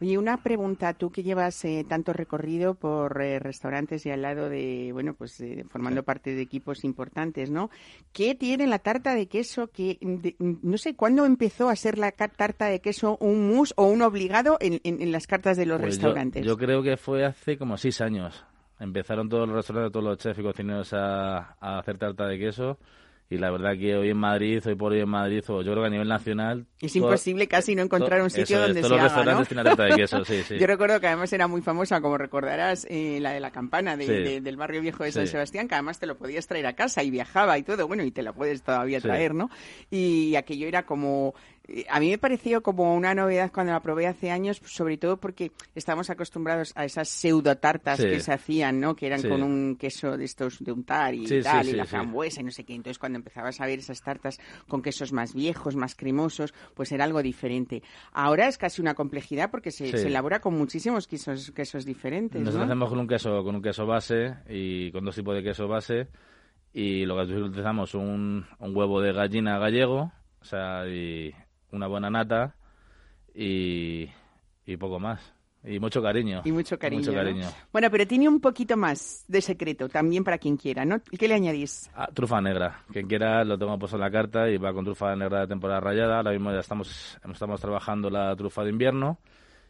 Oye, 0.00 0.18
una 0.18 0.42
pregunta, 0.42 0.92
tú 0.92 1.10
que 1.10 1.22
llevas 1.22 1.64
eh, 1.64 1.84
tanto 1.88 2.12
recorrido 2.12 2.74
por 2.74 3.22
eh, 3.22 3.38
restaurantes 3.38 4.04
y 4.04 4.10
al 4.10 4.22
lado 4.22 4.50
de, 4.50 4.90
bueno, 4.92 5.14
pues 5.14 5.40
eh, 5.40 5.64
formando 5.70 6.02
parte 6.02 6.34
de 6.34 6.42
equipos 6.42 6.84
importantes, 6.84 7.50
¿no? 7.50 7.70
¿Qué 8.12 8.34
tiene 8.34 8.66
la 8.66 8.78
tarta 8.78 9.14
de 9.14 9.26
queso 9.26 9.68
que, 9.68 9.98
no 10.38 10.76
sé, 10.76 10.94
¿cuándo 10.94 11.24
empezó 11.24 11.70
a 11.70 11.76
ser 11.76 11.96
la 11.96 12.12
tarta 12.12 12.66
de 12.66 12.80
queso 12.80 13.16
un 13.20 13.48
mus 13.48 13.72
o 13.76 13.86
un 13.86 14.02
obligado 14.02 14.58
en, 14.60 14.80
en, 14.84 15.12
las 15.12 15.26
cartas 15.26 15.56
de 15.56 15.64
los 15.64 15.80
pues 15.80 15.94
restaurantes? 15.94 16.44
Yo, 16.44 16.58
creo 16.58 16.82
que 16.82 16.98
fue 16.98 17.24
hace 17.24 17.56
como 17.56 17.78
seis 17.78 18.02
años. 18.02 18.44
Empezaron 18.78 19.30
todos 19.30 19.48
los 19.48 19.56
restaurantes, 19.56 19.92
todos 19.92 20.04
los 20.04 20.18
chefs 20.18 20.38
y 20.38 20.42
cocineros 20.42 20.92
a, 20.92 21.56
a 21.58 21.78
hacer 21.78 21.96
tarta 21.96 22.26
de 22.26 22.38
queso 22.38 22.78
y 23.28 23.38
la 23.38 23.50
verdad 23.50 23.72
que 23.76 23.96
hoy 23.96 24.10
en 24.10 24.16
Madrid, 24.16 24.62
hoy 24.64 24.74
por 24.76 24.92
hoy 24.92 25.00
en 25.00 25.08
Madrid, 25.08 25.42
o 25.48 25.62
yo 25.62 25.72
creo 25.72 25.82
que 25.82 25.88
a 25.88 25.90
nivel 25.90 26.08
nacional... 26.08 26.66
Es 26.80 26.94
imposible 26.94 27.48
casi 27.48 27.74
no 27.74 27.82
encontrar 27.82 28.22
un 28.22 28.30
sitio 28.30 28.60
donde 28.60 28.82
se 28.82 28.86
haga, 28.86 29.24
los 29.24 29.38
restaurantes 29.38 29.76
de 29.76 29.96
queso, 29.96 30.24
sí, 30.24 30.42
sí. 30.48 30.58
Yo 30.58 30.66
recuerdo 30.66 31.00
que 31.00 31.08
además 31.08 31.32
era 31.32 31.48
muy 31.48 31.60
famosa, 31.60 32.00
como 32.00 32.18
recordarás, 32.18 32.86
eh, 32.88 33.18
la 33.20 33.32
de 33.32 33.40
la 33.40 33.50
campana 33.50 33.96
del 33.96 34.56
barrio 34.56 34.80
viejo 34.80 35.02
de 35.02 35.12
San 35.12 35.26
Sebastián, 35.26 35.66
que 35.66 35.74
además 35.74 35.98
te 35.98 36.06
lo 36.06 36.16
podías 36.16 36.46
traer 36.46 36.66
a 36.66 36.74
casa 36.74 37.02
y 37.02 37.10
viajaba 37.10 37.58
y 37.58 37.62
todo, 37.62 37.88
bueno, 37.88 38.04
y 38.04 38.12
te 38.12 38.22
lo 38.22 38.32
puedes 38.32 38.62
todavía 38.62 39.00
traer, 39.00 39.34
¿no? 39.34 39.50
Y 39.90 40.36
aquello 40.36 40.68
era 40.68 40.84
como 40.84 41.34
a 41.88 42.00
mí 42.00 42.10
me 42.10 42.18
pareció 42.18 42.62
como 42.62 42.94
una 42.94 43.14
novedad 43.14 43.50
cuando 43.52 43.72
la 43.72 43.80
probé 43.80 44.06
hace 44.06 44.30
años, 44.30 44.60
sobre 44.64 44.96
todo 44.98 45.16
porque 45.16 45.52
estamos 45.74 46.10
acostumbrados 46.10 46.72
a 46.76 46.84
esas 46.84 47.08
pseudo 47.08 47.56
tartas 47.56 48.00
que 48.00 48.20
se 48.20 48.32
hacían, 48.32 48.80
¿no? 48.80 48.94
Que 48.94 49.06
eran 49.06 49.22
con 49.22 49.42
un 49.42 49.76
queso 49.76 50.16
de 50.16 50.24
estos 50.24 50.62
de 50.62 50.72
untar 50.72 51.14
y 51.14 51.26
tal, 51.42 51.68
y 51.68 51.72
la 51.72 51.84
frambuesa 51.84 52.40
y 52.40 52.44
no 52.44 52.50
sé 52.50 52.64
qué. 52.64 52.74
Entonces, 52.74 52.98
cuando 52.98 53.18
empezabas 53.18 53.60
a 53.60 53.66
ver 53.66 53.80
esas 53.80 54.00
tartas 54.00 54.38
con 54.68 54.82
quesos 54.82 55.12
más 55.12 55.34
viejos, 55.34 55.74
más 55.76 55.94
cremosos, 55.94 56.54
pues 56.74 56.92
era 56.92 57.04
algo 57.04 57.22
diferente. 57.22 57.82
Ahora 58.12 58.48
es 58.48 58.58
casi 58.58 58.80
una 58.80 58.94
complejidad 58.94 59.50
porque 59.50 59.70
se, 59.70 59.90
elabora 60.06 60.40
con 60.40 60.56
muchísimos 60.56 61.06
quesos, 61.06 61.50
quesos 61.50 61.84
diferentes. 61.84 62.40
Nosotros 62.40 62.66
hacemos 62.66 62.88
con 62.88 62.98
un 63.00 63.08
queso, 63.08 63.42
con 63.42 63.56
un 63.56 63.62
queso 63.62 63.86
base 63.86 64.36
y 64.48 64.92
con 64.92 65.04
dos 65.04 65.16
tipos 65.16 65.34
de 65.34 65.42
queso 65.42 65.66
base 65.66 66.08
y 66.72 67.06
lo 67.06 67.16
que 67.16 67.32
utilizamos 67.34 67.94
un, 67.94 68.44
un 68.58 68.76
huevo 68.76 69.00
de 69.00 69.12
gallina 69.12 69.58
gallego, 69.58 70.12
o 70.40 70.44
sea, 70.44 70.86
y 70.86 71.34
una 71.76 71.86
buena 71.86 72.10
nata 72.10 72.54
y, 73.34 74.08
y 74.64 74.76
poco 74.76 74.98
más. 74.98 75.32
Y 75.64 75.80
mucho 75.80 76.00
cariño. 76.00 76.42
Y 76.44 76.52
mucho 76.52 76.78
cariño. 76.78 77.48
Bueno, 77.72 77.90
pero 77.90 78.06
tiene 78.06 78.28
un 78.28 78.40
poquito 78.40 78.76
más 78.76 79.24
de 79.26 79.40
secreto 79.40 79.88
también 79.88 80.22
para 80.22 80.38
quien 80.38 80.56
quiera, 80.56 80.84
¿no? 80.84 81.00
¿Qué 81.02 81.26
le 81.26 81.34
añadís? 81.34 81.90
Ah, 81.94 82.08
trufa 82.14 82.40
negra. 82.40 82.84
Quien 82.92 83.08
quiera 83.08 83.42
lo 83.44 83.58
tengo 83.58 83.76
puesto 83.76 83.96
en 83.96 84.02
la 84.02 84.10
carta 84.10 84.48
y 84.48 84.58
va 84.58 84.72
con 84.72 84.84
trufa 84.84 85.16
negra 85.16 85.40
de 85.40 85.46
temporada 85.48 85.80
rayada. 85.80 86.18
Ahora 86.18 86.30
mismo 86.30 86.52
ya 86.52 86.60
estamos, 86.60 87.18
estamos 87.32 87.60
trabajando 87.60 88.08
la 88.10 88.36
trufa 88.36 88.62
de 88.62 88.70
invierno 88.70 89.18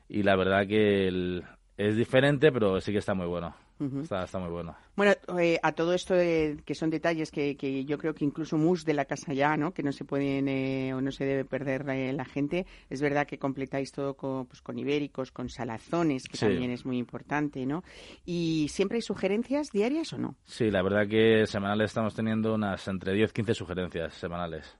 y 0.06 0.22
la 0.22 0.36
verdad 0.36 0.66
que 0.66 1.42
es 1.78 1.96
diferente, 1.96 2.52
pero 2.52 2.78
sí 2.80 2.92
que 2.92 2.98
está 2.98 3.14
muy 3.14 3.26
bueno 3.26 3.54
está, 3.78 4.38
muy 4.38 4.50
bueno. 4.50 4.74
Bueno, 4.96 5.12
eh, 5.38 5.58
a 5.62 5.72
todo 5.72 5.92
esto 5.92 6.14
que 6.14 6.74
son 6.74 6.90
detalles 6.90 7.30
que, 7.30 7.56
que, 7.56 7.84
yo 7.84 7.98
creo 7.98 8.14
que 8.14 8.24
incluso 8.24 8.56
mus 8.56 8.84
de 8.84 8.94
la 8.94 9.04
casa 9.04 9.32
ya, 9.34 9.56
¿no? 9.56 9.72
Que 9.72 9.82
no 9.82 9.92
se 9.92 10.04
pueden 10.04 10.48
eh, 10.48 10.94
o 10.94 11.00
no 11.00 11.12
se 11.12 11.24
debe 11.24 11.44
perder 11.44 11.88
eh, 11.90 12.12
la 12.12 12.24
gente. 12.24 12.66
Es 12.88 13.02
verdad 13.02 13.26
que 13.26 13.38
completáis 13.38 13.92
todo 13.92 14.14
con, 14.14 14.46
pues, 14.46 14.62
con 14.62 14.78
ibéricos, 14.78 15.30
con 15.30 15.48
salazones, 15.48 16.24
que 16.28 16.38
también 16.38 16.70
es 16.70 16.86
muy 16.86 16.98
importante, 16.98 17.66
¿no? 17.66 17.84
¿Y 18.24 18.68
siempre 18.70 18.96
hay 18.96 19.02
sugerencias 19.02 19.70
diarias 19.70 20.12
o 20.14 20.18
no? 20.18 20.36
Sí, 20.44 20.70
la 20.70 20.82
verdad 20.82 21.06
que 21.06 21.46
semanales 21.46 21.90
estamos 21.90 22.14
teniendo 22.14 22.54
unas 22.54 22.86
entre 22.88 23.12
10 23.12 23.32
15 23.32 23.54
sugerencias 23.54 24.14
semanales. 24.14 24.76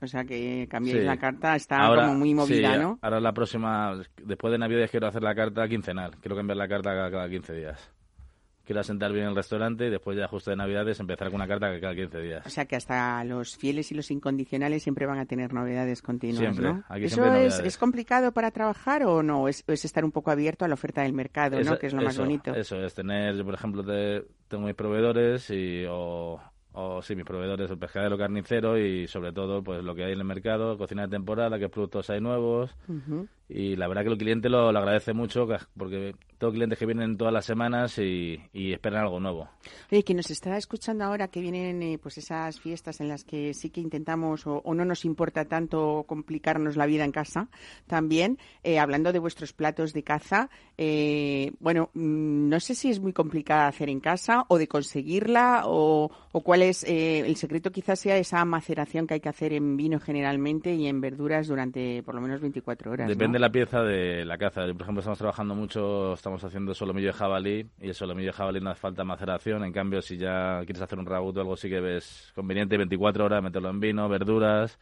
O 0.00 0.06
sea 0.06 0.24
que 0.24 0.66
cambiéis 0.70 1.04
la 1.04 1.18
carta, 1.18 1.54
está 1.54 1.86
como 1.86 2.14
muy 2.14 2.34
movida, 2.34 2.78
¿no? 2.78 2.98
Ahora 3.02 3.20
la 3.20 3.32
próxima, 3.32 4.00
después 4.24 4.50
de 4.50 4.58
Navidad 4.58 4.88
quiero 4.90 5.08
hacer 5.08 5.22
la 5.22 5.34
carta 5.34 5.68
quincenal. 5.68 6.16
Quiero 6.22 6.36
cambiar 6.36 6.56
la 6.56 6.68
carta 6.68 6.90
cada, 6.90 7.10
cada 7.10 7.28
15 7.28 7.52
días 7.52 7.92
quiero 8.72 8.80
asentar 8.80 9.12
bien 9.12 9.26
el 9.26 9.36
restaurante 9.36 9.86
y 9.86 9.90
después 9.90 10.16
ya 10.16 10.26
justo 10.28 10.50
de 10.50 10.56
Navidades 10.56 10.98
empezar 10.98 11.28
con 11.28 11.36
una 11.36 11.46
carta 11.46 11.78
cada 11.78 11.94
15 11.94 12.20
días. 12.20 12.46
O 12.46 12.48
sea 12.48 12.64
que 12.64 12.76
hasta 12.76 13.22
los 13.24 13.54
fieles 13.54 13.92
y 13.92 13.94
los 13.94 14.10
incondicionales 14.10 14.82
siempre 14.82 15.04
van 15.04 15.18
a 15.18 15.26
tener 15.26 15.52
novedades 15.52 16.00
continuas, 16.00 16.38
siempre, 16.38 16.72
¿no? 16.72 16.84
¿Eso 16.96 17.34
es, 17.34 17.76
complicado 17.76 18.32
para 18.32 18.50
trabajar 18.50 19.04
o 19.04 19.22
no? 19.22 19.46
¿Es, 19.46 19.62
es 19.66 19.84
estar 19.84 20.06
un 20.06 20.10
poco 20.10 20.30
abierto 20.30 20.64
a 20.64 20.68
la 20.68 20.74
oferta 20.74 21.02
del 21.02 21.12
mercado, 21.12 21.60
¿no? 21.62 21.78
Que 21.78 21.88
es 21.88 21.92
lo 21.92 22.00
más 22.00 22.16
bonito. 22.16 22.54
Eso 22.54 22.82
es, 22.82 22.94
tener, 22.94 23.36
yo 23.36 23.44
por 23.44 23.54
ejemplo 23.54 23.84
tengo 24.48 24.64
mis 24.64 24.74
proveedores 24.74 25.50
y, 25.50 25.84
o, 25.86 26.40
o 26.72 27.02
sí, 27.02 27.14
mis 27.14 27.26
proveedores, 27.26 27.70
el 27.70 27.78
pescadero 27.78 28.16
carnicero 28.16 28.78
y 28.78 29.06
sobre 29.06 29.32
todo 29.32 29.62
pues 29.62 29.84
lo 29.84 29.94
que 29.94 30.04
hay 30.04 30.12
en 30.12 30.20
el 30.20 30.24
mercado, 30.24 30.78
cocina 30.78 31.02
de 31.02 31.08
temporada, 31.08 31.58
qué 31.58 31.68
productos 31.68 32.08
hay 32.08 32.22
nuevos 32.22 32.74
y 33.48 33.76
la 33.76 33.88
verdad 33.88 34.02
que 34.04 34.10
el 34.10 34.18
cliente 34.18 34.48
lo, 34.48 34.68
agradece 34.68 35.12
mucho 35.12 35.46
porque 35.76 36.14
tengo 36.38 36.52
clientes 36.52 36.78
que 36.78 36.86
vienen 36.86 37.16
todas 37.16 37.32
las 37.32 37.44
semanas 37.44 37.98
y, 37.98 38.40
esperan 38.52 39.02
algo 39.02 39.20
nuevo. 39.20 39.48
Oye, 39.90 40.02
que 40.02 40.14
nos 40.14 40.30
está 40.30 40.56
escuchando 40.56 41.04
ahora 41.04 41.28
que 41.28 41.40
vienen 41.40 41.82
eh, 41.82 41.98
pues 42.02 42.18
esas 42.18 42.58
fiestas 42.58 43.00
en 43.00 43.08
las 43.08 43.24
que 43.24 43.52
sí 43.54 43.70
que 43.70 43.80
intentamos 43.80 44.46
o, 44.46 44.62
no 44.74 44.84
nos 44.84 45.04
importa 45.04 45.44
tanto 45.44 46.04
complicarnos 46.06 46.76
la 46.76 46.86
vida 46.86 47.04
en 47.04 47.12
casa 47.12 47.48
también, 47.86 48.38
eh, 48.64 48.78
hablando 48.78 49.12
de 49.12 49.18
vuestros 49.18 49.52
platos 49.52 49.92
de 49.92 50.02
caza, 50.02 50.48
eh, 50.78 51.52
bueno, 51.60 51.90
mm, 51.94 52.48
no 52.48 52.60
sé 52.60 52.74
si 52.74 52.90
es 52.90 53.00
muy 53.00 53.12
complicada 53.12 53.68
hacer 53.68 53.90
en 53.90 54.00
casa 54.00 54.44
o 54.48 54.58
de 54.58 54.66
conseguirla 54.66 55.62
o, 55.66 56.10
o 56.32 56.40
cuál 56.40 56.62
es 56.62 56.84
el 56.84 57.36
secreto 57.36 57.70
quizás 57.70 58.00
sea 58.00 58.16
esa 58.16 58.44
maceración 58.44 59.06
que 59.06 59.14
hay 59.14 59.20
que 59.20 59.28
hacer 59.28 59.52
en 59.52 59.76
vino 59.76 60.00
generalmente 60.00 60.74
y 60.74 60.86
en 60.86 61.00
verduras 61.00 61.46
durante 61.46 62.02
por 62.02 62.14
lo 62.14 62.20
menos 62.20 62.40
24 62.40 62.90
horas. 62.90 63.08
Depende 63.08 63.38
la 63.42 63.50
pieza 63.50 63.82
de 63.82 64.24
la 64.24 64.38
caza. 64.38 64.62
Por 64.62 64.82
ejemplo, 64.82 65.00
estamos 65.00 65.18
trabajando 65.18 65.54
mucho, 65.54 66.14
estamos 66.14 66.42
haciendo 66.44 66.72
solomillo 66.74 67.08
de 67.08 67.12
jabalí 67.12 67.66
y 67.80 67.88
el 67.88 67.94
solomillo 67.94 68.28
de 68.28 68.32
jabalí 68.32 68.60
no 68.60 68.70
hace 68.70 68.80
falta 68.80 69.04
maceración. 69.04 69.64
En 69.64 69.72
cambio, 69.72 70.00
si 70.00 70.16
ya 70.16 70.60
quieres 70.64 70.80
hacer 70.80 70.98
un 70.98 71.06
rabuto 71.06 71.40
o 71.40 71.42
algo, 71.42 71.56
sí 71.56 71.68
que 71.68 71.80
ves 71.80 72.30
conveniente 72.36 72.76
24 72.76 73.24
horas 73.24 73.42
meterlo 73.42 73.70
en 73.70 73.80
vino, 73.80 74.08
verduras, 74.08 74.78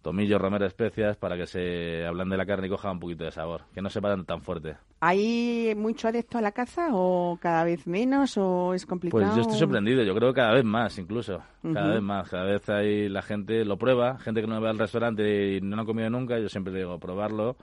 tomillo, 0.00 0.38
romero, 0.38 0.64
especias 0.64 1.18
para 1.18 1.36
que 1.36 1.46
se 1.46 1.60
de 1.60 2.36
la 2.36 2.46
carne 2.46 2.68
y 2.68 2.70
coja 2.70 2.90
un 2.90 2.98
poquito 2.98 3.24
de 3.24 3.30
sabor, 3.30 3.64
que 3.74 3.82
no 3.82 3.90
se 3.90 4.00
tan, 4.00 4.24
tan 4.24 4.40
fuerte. 4.40 4.76
¿Hay 5.00 5.74
mucho 5.76 6.08
adepto 6.08 6.38
a 6.38 6.40
la 6.40 6.52
caza 6.52 6.88
o 6.92 7.38
cada 7.38 7.64
vez 7.64 7.86
menos 7.86 8.38
o 8.38 8.72
es 8.72 8.86
complicado? 8.86 9.22
Pues 9.22 9.34
yo 9.34 9.42
estoy 9.42 9.58
sorprendido, 9.58 10.02
yo 10.02 10.14
creo 10.14 10.32
que 10.32 10.40
cada 10.40 10.54
vez 10.54 10.64
más 10.64 10.98
incluso, 10.98 11.42
cada 11.74 11.92
vez 11.92 12.02
más, 12.02 12.30
cada 12.30 12.44
vez 12.44 12.66
hay 12.70 13.10
la 13.10 13.20
gente 13.20 13.66
lo 13.66 13.76
prueba, 13.76 14.18
gente 14.18 14.40
que 14.40 14.46
no 14.46 14.58
va 14.62 14.70
al 14.70 14.78
restaurante 14.78 15.56
y 15.56 15.60
no 15.60 15.76
lo 15.76 15.82
ha 15.82 15.84
comido 15.84 16.08
nunca, 16.08 16.38
yo 16.38 16.48
siempre 16.48 16.72
digo 16.72 16.98
probarlo 16.98 17.56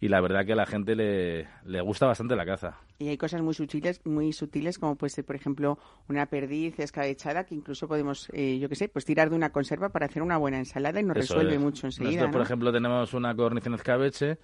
y 0.00 0.08
la 0.08 0.20
verdad 0.22 0.46
que 0.46 0.54
a 0.54 0.56
la 0.56 0.64
gente 0.64 0.96
le, 0.96 1.46
le 1.64 1.80
gusta 1.82 2.06
bastante 2.06 2.34
la 2.34 2.46
caza. 2.46 2.78
Y 2.98 3.08
hay 3.08 3.18
cosas 3.18 3.42
muy 3.42 3.52
sutiles, 3.52 4.00
muy 4.06 4.32
sutiles 4.32 4.78
como 4.78 4.96
puede 4.96 5.10
ser, 5.10 5.26
por 5.26 5.36
ejemplo, 5.36 5.78
una 6.08 6.26
perdiz 6.26 6.78
escabechada 6.80 7.44
que 7.44 7.54
incluso 7.54 7.86
podemos, 7.86 8.30
eh, 8.32 8.58
yo 8.58 8.68
qué 8.70 8.76
sé, 8.76 8.88
pues 8.88 9.04
tirar 9.04 9.28
de 9.28 9.36
una 9.36 9.50
conserva 9.50 9.90
para 9.90 10.06
hacer 10.06 10.22
una 10.22 10.38
buena 10.38 10.58
ensalada 10.58 11.00
y 11.00 11.04
nos 11.04 11.16
resuelve 11.16 11.58
mucho 11.58 11.86
enseguida. 11.86 12.12
Nosotros, 12.12 12.32
por 12.32 12.42
ejemplo, 12.42 12.72
tenemos 12.72 13.12
una 13.12 13.34
cornición 13.36 13.74
escabeche 13.74 14.38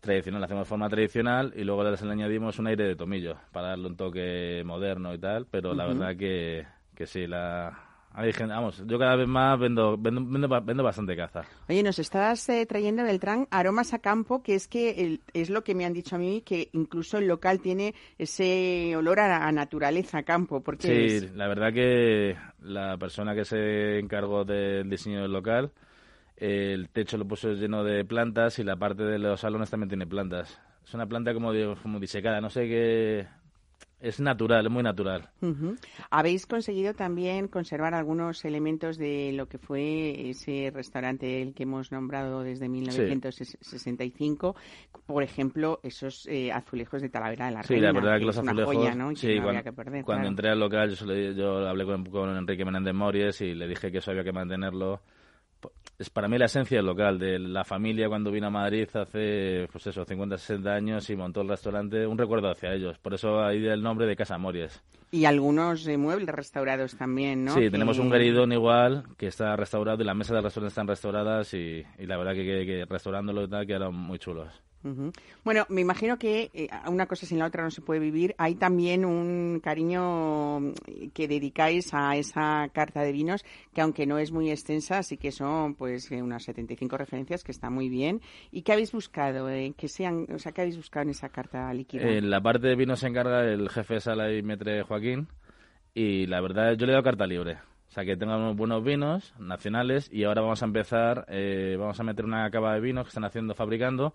tradicional, 0.00 0.40
la 0.40 0.46
hacemos 0.46 0.66
de 0.66 0.68
forma 0.68 0.88
tradicional 0.88 1.52
y 1.54 1.62
luego 1.62 1.84
le 1.84 1.96
añadimos 2.10 2.58
un 2.58 2.66
aire 2.66 2.84
de 2.84 2.96
tomillo 2.96 3.36
para 3.52 3.68
darle 3.68 3.86
un 3.86 3.96
toque 3.96 4.64
moderno 4.66 5.14
y 5.14 5.18
tal, 5.18 5.46
pero 5.46 5.74
la 5.74 5.86
verdad 5.86 6.16
que, 6.16 6.66
que 6.92 7.06
sí, 7.06 7.28
la, 7.28 7.91
vamos, 8.14 8.82
yo 8.86 8.98
cada 8.98 9.16
vez 9.16 9.26
más 9.26 9.58
vendo, 9.58 9.96
vendo, 9.98 10.48
vendo, 10.62 10.82
bastante 10.82 11.16
caza. 11.16 11.42
Oye, 11.68 11.82
nos 11.82 11.98
estás 11.98 12.48
eh, 12.48 12.66
trayendo, 12.66 13.02
Beltrán, 13.02 13.48
aromas 13.50 13.94
a 13.94 13.98
campo, 13.98 14.42
que 14.42 14.54
es 14.54 14.68
que 14.68 15.20
es 15.32 15.50
lo 15.50 15.64
que 15.64 15.74
me 15.74 15.84
han 15.84 15.92
dicho 15.92 16.16
a 16.16 16.18
mí, 16.18 16.42
que 16.42 16.68
incluso 16.72 17.18
el 17.18 17.26
local 17.26 17.60
tiene 17.60 17.94
ese 18.18 18.94
olor 18.96 19.20
a, 19.20 19.50
naturaleza, 19.52 20.18
a 20.18 20.22
campo. 20.22 20.60
porque 20.62 21.20
sí, 21.20 21.28
la 21.34 21.48
verdad 21.48 21.72
que 21.72 22.36
la 22.62 22.96
persona 22.98 23.34
que 23.34 23.44
se 23.44 23.98
encargó 23.98 24.44
del 24.44 24.88
diseño 24.88 25.22
del 25.22 25.32
local, 25.32 25.72
el 26.36 26.88
techo 26.90 27.16
lo 27.16 27.26
puso 27.26 27.52
lleno 27.52 27.84
de 27.84 28.04
plantas 28.04 28.58
y 28.58 28.64
la 28.64 28.76
parte 28.76 29.04
de 29.04 29.18
los 29.18 29.40
salones 29.40 29.70
también 29.70 29.88
tiene 29.88 30.06
plantas. 30.06 30.60
Es 30.84 30.94
una 30.94 31.06
planta 31.06 31.32
como, 31.32 31.52
como 31.82 32.00
disecada, 32.00 32.40
no 32.40 32.50
sé 32.50 32.66
qué 32.66 33.41
es 34.02 34.20
natural, 34.20 34.66
es 34.66 34.72
muy 34.72 34.82
natural. 34.82 35.28
Habéis 36.10 36.46
conseguido 36.46 36.92
también 36.92 37.46
conservar 37.46 37.94
algunos 37.94 38.44
elementos 38.44 38.98
de 38.98 39.32
lo 39.32 39.46
que 39.46 39.58
fue 39.58 40.30
ese 40.30 40.72
restaurante 40.74 41.40
el 41.40 41.54
que 41.54 41.62
hemos 41.62 41.92
nombrado 41.92 42.42
desde 42.42 42.68
1965, 42.68 44.56
por 45.06 45.22
ejemplo, 45.22 45.78
esos 45.84 46.26
eh, 46.26 46.50
azulejos 46.50 47.00
de 47.00 47.08
Talavera 47.10 47.46
de 47.46 47.52
la 47.52 47.62
Sí, 47.62 47.76
la 47.76 47.92
verdad 47.92 48.18
que, 48.18 48.24
los 48.24 48.36
azulejos, 48.36 48.76
sí, 49.18 49.38
cuando, 50.04 50.28
entré 50.28 50.50
al 50.50 50.58
local 50.58 50.90
yo, 50.90 51.06
yo 51.32 51.68
hablé 51.68 51.84
con, 51.84 52.04
con 52.06 52.36
Enrique 52.36 52.64
Menéndez 52.64 52.94
Mories 52.94 53.40
y 53.40 53.54
le 53.54 53.68
dije 53.68 53.92
que 53.92 53.98
eso 53.98 54.10
había 54.10 54.24
que 54.24 54.32
mantenerlo 54.32 55.00
es 56.02 56.10
para 56.10 56.28
mí 56.28 56.36
la 56.36 56.46
esencia 56.46 56.78
del 56.78 56.86
local, 56.86 57.18
de 57.18 57.38
la 57.38 57.64
familia 57.64 58.08
cuando 58.08 58.30
vino 58.30 58.48
a 58.48 58.50
Madrid 58.50 58.88
hace, 58.94 59.68
pues 59.70 59.86
eso, 59.86 60.04
50, 60.04 60.36
60 60.36 60.70
años 60.70 61.08
y 61.08 61.16
montó 61.16 61.42
el 61.42 61.48
restaurante, 61.48 62.06
un 62.06 62.18
recuerdo 62.18 62.50
hacia 62.50 62.74
ellos. 62.74 62.98
Por 62.98 63.14
eso 63.14 63.42
ahí 63.42 63.64
el 63.66 63.82
nombre 63.82 64.06
de 64.06 64.16
Casa 64.16 64.36
Mories. 64.36 64.82
Y 65.10 65.26
algunos 65.26 65.86
muebles 65.86 66.28
restaurados 66.28 66.96
también, 66.96 67.44
¿no? 67.44 67.54
Sí, 67.54 67.70
tenemos 67.70 67.98
un 67.98 68.10
garidón 68.10 68.52
igual 68.52 69.04
que 69.16 69.26
está 69.26 69.54
restaurado 69.56 70.02
y 70.02 70.06
las 70.06 70.16
mesas 70.16 70.34
del 70.34 70.44
restaurante 70.44 70.72
están 70.72 70.88
restauradas 70.88 71.54
y, 71.54 71.84
la 71.98 72.16
verdad 72.16 72.32
que, 72.32 72.44
que, 72.44 72.66
que 72.66 72.84
restaurándolo 72.86 73.44
y 73.44 73.48
tal 73.48 73.66
quedaron 73.66 73.94
muy 73.94 74.18
chulos. 74.18 74.62
Bueno, 75.44 75.64
me 75.68 75.80
imagino 75.80 76.18
que 76.18 76.50
eh, 76.54 76.68
una 76.88 77.06
cosa 77.06 77.26
sin 77.26 77.38
la 77.38 77.46
otra 77.46 77.62
no 77.62 77.70
se 77.70 77.82
puede 77.82 78.00
vivir. 78.00 78.34
Hay 78.38 78.56
también 78.56 79.04
un 79.04 79.60
cariño 79.60 80.60
mm, 80.60 80.72
que 81.14 81.28
dedicáis 81.28 81.94
a 81.94 82.16
esa 82.16 82.68
carta 82.72 83.02
de 83.02 83.12
vinos, 83.12 83.44
que 83.72 83.80
aunque 83.80 84.06
no 84.06 84.18
es 84.18 84.32
muy 84.32 84.50
extensa, 84.50 85.02
sí 85.02 85.16
que 85.16 85.30
son 85.30 85.74
pues 85.74 86.10
eh, 86.10 86.22
unas 86.22 86.44
75 86.44 86.96
referencias, 86.96 87.44
que 87.44 87.52
está 87.52 87.70
muy 87.70 87.88
bien. 87.88 88.20
¿Y 88.50 88.62
qué 88.62 88.72
habéis 88.72 88.92
buscado? 88.92 89.48
Eh, 89.48 89.74
que 89.76 89.88
sean, 89.88 90.26
o 90.34 90.38
sea, 90.38 90.52
¿qué 90.52 90.62
habéis 90.62 90.76
buscado 90.76 91.04
en 91.04 91.10
esa 91.10 91.28
carta 91.28 91.72
líquida? 91.72 92.02
En 92.02 92.30
la 92.30 92.40
parte 92.40 92.66
de 92.66 92.76
vinos 92.76 93.00
se 93.00 93.06
encarga 93.06 93.44
el 93.44 93.68
jefe 93.68 93.94
de 93.94 94.00
sala 94.00 94.32
y 94.32 94.42
metre 94.42 94.82
Joaquín, 94.82 95.28
y 95.94 96.26
la 96.26 96.40
verdad 96.40 96.74
yo 96.74 96.86
le 96.86 96.92
he 96.92 96.94
dado 96.94 97.04
carta 97.04 97.26
libre. 97.26 97.58
O 97.88 97.94
sea, 97.94 98.06
que 98.06 98.16
tengamos 98.16 98.56
buenos 98.56 98.82
vinos 98.82 99.34
nacionales 99.38 100.08
y 100.10 100.24
ahora 100.24 100.40
vamos 100.40 100.62
a 100.62 100.64
empezar, 100.64 101.26
vamos 101.78 102.00
a 102.00 102.02
meter 102.02 102.24
una 102.24 102.50
cava 102.50 102.72
de 102.72 102.80
vinos 102.80 103.04
que 103.04 103.08
están 103.08 103.24
haciendo, 103.24 103.54
fabricando 103.54 104.14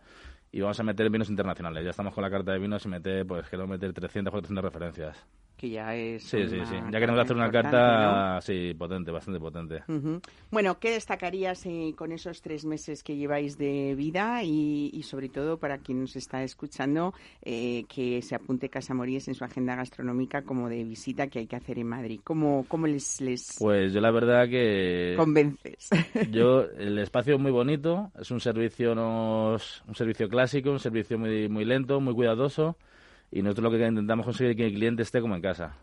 y 0.52 0.62
vamos 0.62 0.80
a 0.80 0.84
meter 0.84 1.10
vinos 1.10 1.30
internacionales. 1.30 1.84
Ya 1.84 1.92
estamos 1.92 2.14
con 2.14 2.22
la 2.22 2.30
carta 2.30 2.52
de 2.52 2.60
vinos 2.60 2.86
y 2.86 2.90
meter, 2.90 3.26
pues 3.26 3.48
quiero 3.50 3.68
meter 3.68 3.94
300, 3.94 4.32
400 4.32 4.64
referencias. 4.64 5.28
Que 5.58 5.70
ya 5.70 5.96
es. 5.96 6.24
Sí, 6.24 6.48
sí, 6.48 6.60
sí. 6.66 6.76
Ya 6.92 7.00
queremos 7.00 7.20
hacer 7.20 7.36
una 7.36 7.50
carta, 7.50 8.40
sí, 8.42 8.74
potente, 8.78 9.12
bastante 9.12 9.40
potente. 9.40 9.84
Bueno, 10.52 10.80
¿qué 10.80 10.92
destacarías 10.92 11.66
eh, 11.66 11.94
con 11.98 12.12
esos 12.12 12.42
tres 12.42 12.64
meses 12.64 13.04
que 13.04 13.18
lleváis 13.18 13.58
de 13.58 13.96
vida 13.96 14.44
y, 14.44 15.02
sobre 15.04 15.30
todo 15.30 15.58
para 15.58 15.80
quien 15.80 16.02
nos 16.02 16.16
está 16.16 16.44
escuchando 16.44 17.14
eh, 17.42 17.86
que 17.90 18.22
se 18.22 18.36
apunte 18.36 18.70
Casa 18.70 18.94
Moríes 18.94 19.28
en 19.28 19.36
su 19.36 19.44
agenda 19.44 19.76
gastronómica 19.76 20.44
como 20.44 20.70
de 20.70 20.84
visita 20.84 21.28
que 21.28 21.40
hay 21.40 21.48
que 21.48 21.56
hacer 21.56 21.80
en 21.80 21.88
Madrid? 21.88 22.20
¿Cómo, 22.24 22.66
cómo 22.68 22.86
les, 22.86 23.20
les. 23.22 23.58
Pues 23.60 23.94
yo 23.94 24.02
la 24.02 24.12
verdad 24.12 24.48
que. 24.48 25.16
Convences. 25.18 25.90
Yo, 26.32 26.64
el 26.78 27.00
espacio 27.00 27.36
es 27.36 27.42
muy 27.42 27.52
bonito, 27.52 28.12
es 28.20 28.30
un 28.32 28.40
servicio, 28.40 28.94
nos, 28.94 29.84
un 29.88 29.96
servicio 29.96 30.28
clásico, 30.28 30.72
un 30.72 30.80
servicio 30.80 31.18
muy, 31.18 31.48
muy 31.50 31.66
lento, 31.66 32.00
muy 32.00 32.14
cuidadoso 32.14 32.78
y 33.32 33.42
nosotros 33.42 33.72
lo 33.72 33.78
que 33.78 33.88
intentamos 33.88 34.26
conseguir 34.26 34.52
es 34.52 34.58
que 34.58 34.66
el 34.66 34.74
cliente 34.74 35.04
esté 35.04 35.22
como 35.22 35.36
en 35.36 35.42
casa. 35.42 35.78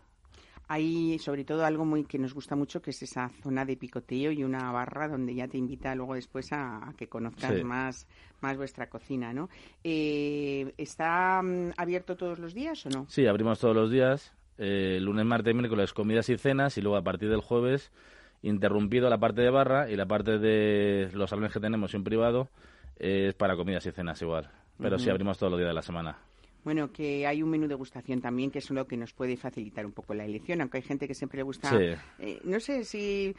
Hay 0.67 1.19
sobre 1.19 1.43
todo 1.43 1.63
algo 1.63 1.85
muy 1.85 2.05
que 2.05 2.17
nos 2.17 2.33
gusta 2.33 2.55
mucho 2.55 2.81
que 2.81 2.89
es 2.89 3.03
esa 3.03 3.29
zona 3.43 3.65
de 3.65 3.77
picoteo 3.77 4.31
y 4.31 4.43
una 4.43 4.71
barra 4.71 5.07
donde 5.07 5.35
ya 5.35 5.47
te 5.47 5.59
invita 5.59 5.93
luego 5.93 6.15
después 6.15 6.51
a, 6.53 6.91
que 6.97 7.07
conozcas 7.07 7.63
más, 7.63 8.07
más 8.41 8.57
vuestra 8.57 8.89
cocina, 8.89 9.31
¿no? 9.31 9.47
Eh, 9.83 10.73
¿Está 10.77 11.39
mm, 11.43 11.73
abierto 11.77 12.15
todos 12.15 12.39
los 12.39 12.55
días 12.55 12.83
o 12.87 12.89
no? 12.89 13.05
Sí, 13.09 13.27
abrimos 13.27 13.59
todos 13.59 13.75
los 13.75 13.91
días. 13.91 14.33
Eh, 14.57 14.97
lunes, 15.01 15.25
martes, 15.25 15.53
miércoles 15.53 15.93
comidas 15.93 16.29
y 16.29 16.37
cenas 16.37 16.77
y 16.77 16.81
luego 16.81 16.97
a 16.97 17.03
partir 17.03 17.29
del 17.29 17.41
jueves 17.41 17.91
interrumpido 18.41 19.09
la 19.09 19.17
parte 19.17 19.41
de 19.41 19.49
barra 19.49 19.89
y 19.89 19.95
la 19.95 20.05
parte 20.05 20.39
de 20.39 21.09
los 21.13 21.29
salones 21.29 21.51
que 21.51 21.59
tenemos 21.59 21.93
en 21.93 22.03
privado 22.03 22.49
es 22.97 23.33
para 23.33 23.55
comidas 23.55 23.85
y 23.85 23.91
cenas 23.91 24.21
igual. 24.21 24.49
Pero 24.79 24.99
sí 24.99 25.09
abrimos 25.09 25.37
todos 25.37 25.51
los 25.51 25.59
días 25.59 25.69
de 25.69 25.73
la 25.73 25.81
semana. 25.81 26.17
Bueno, 26.65 26.91
que 26.91 27.27
hay 27.27 27.43
un 27.43 27.51
menú 27.51 27.65
de 27.65 27.69
degustación 27.69 28.21
también, 28.21 28.49
que 28.49 28.57
es 28.57 28.71
lo 28.71 28.87
que 28.87 28.97
nos 28.97 29.13
puede 29.13 29.37
facilitar 29.37 29.85
un 29.85 29.91
poco 29.91 30.15
la 30.15 30.25
elección, 30.25 30.61
aunque 30.61 30.79
hay 30.79 30.83
gente 30.83 31.07
que 31.07 31.13
siempre 31.13 31.37
le 31.37 31.43
gusta. 31.43 31.71
Eh, 32.17 32.41
no 32.43 32.59
sé 32.59 32.83
si 32.83 33.35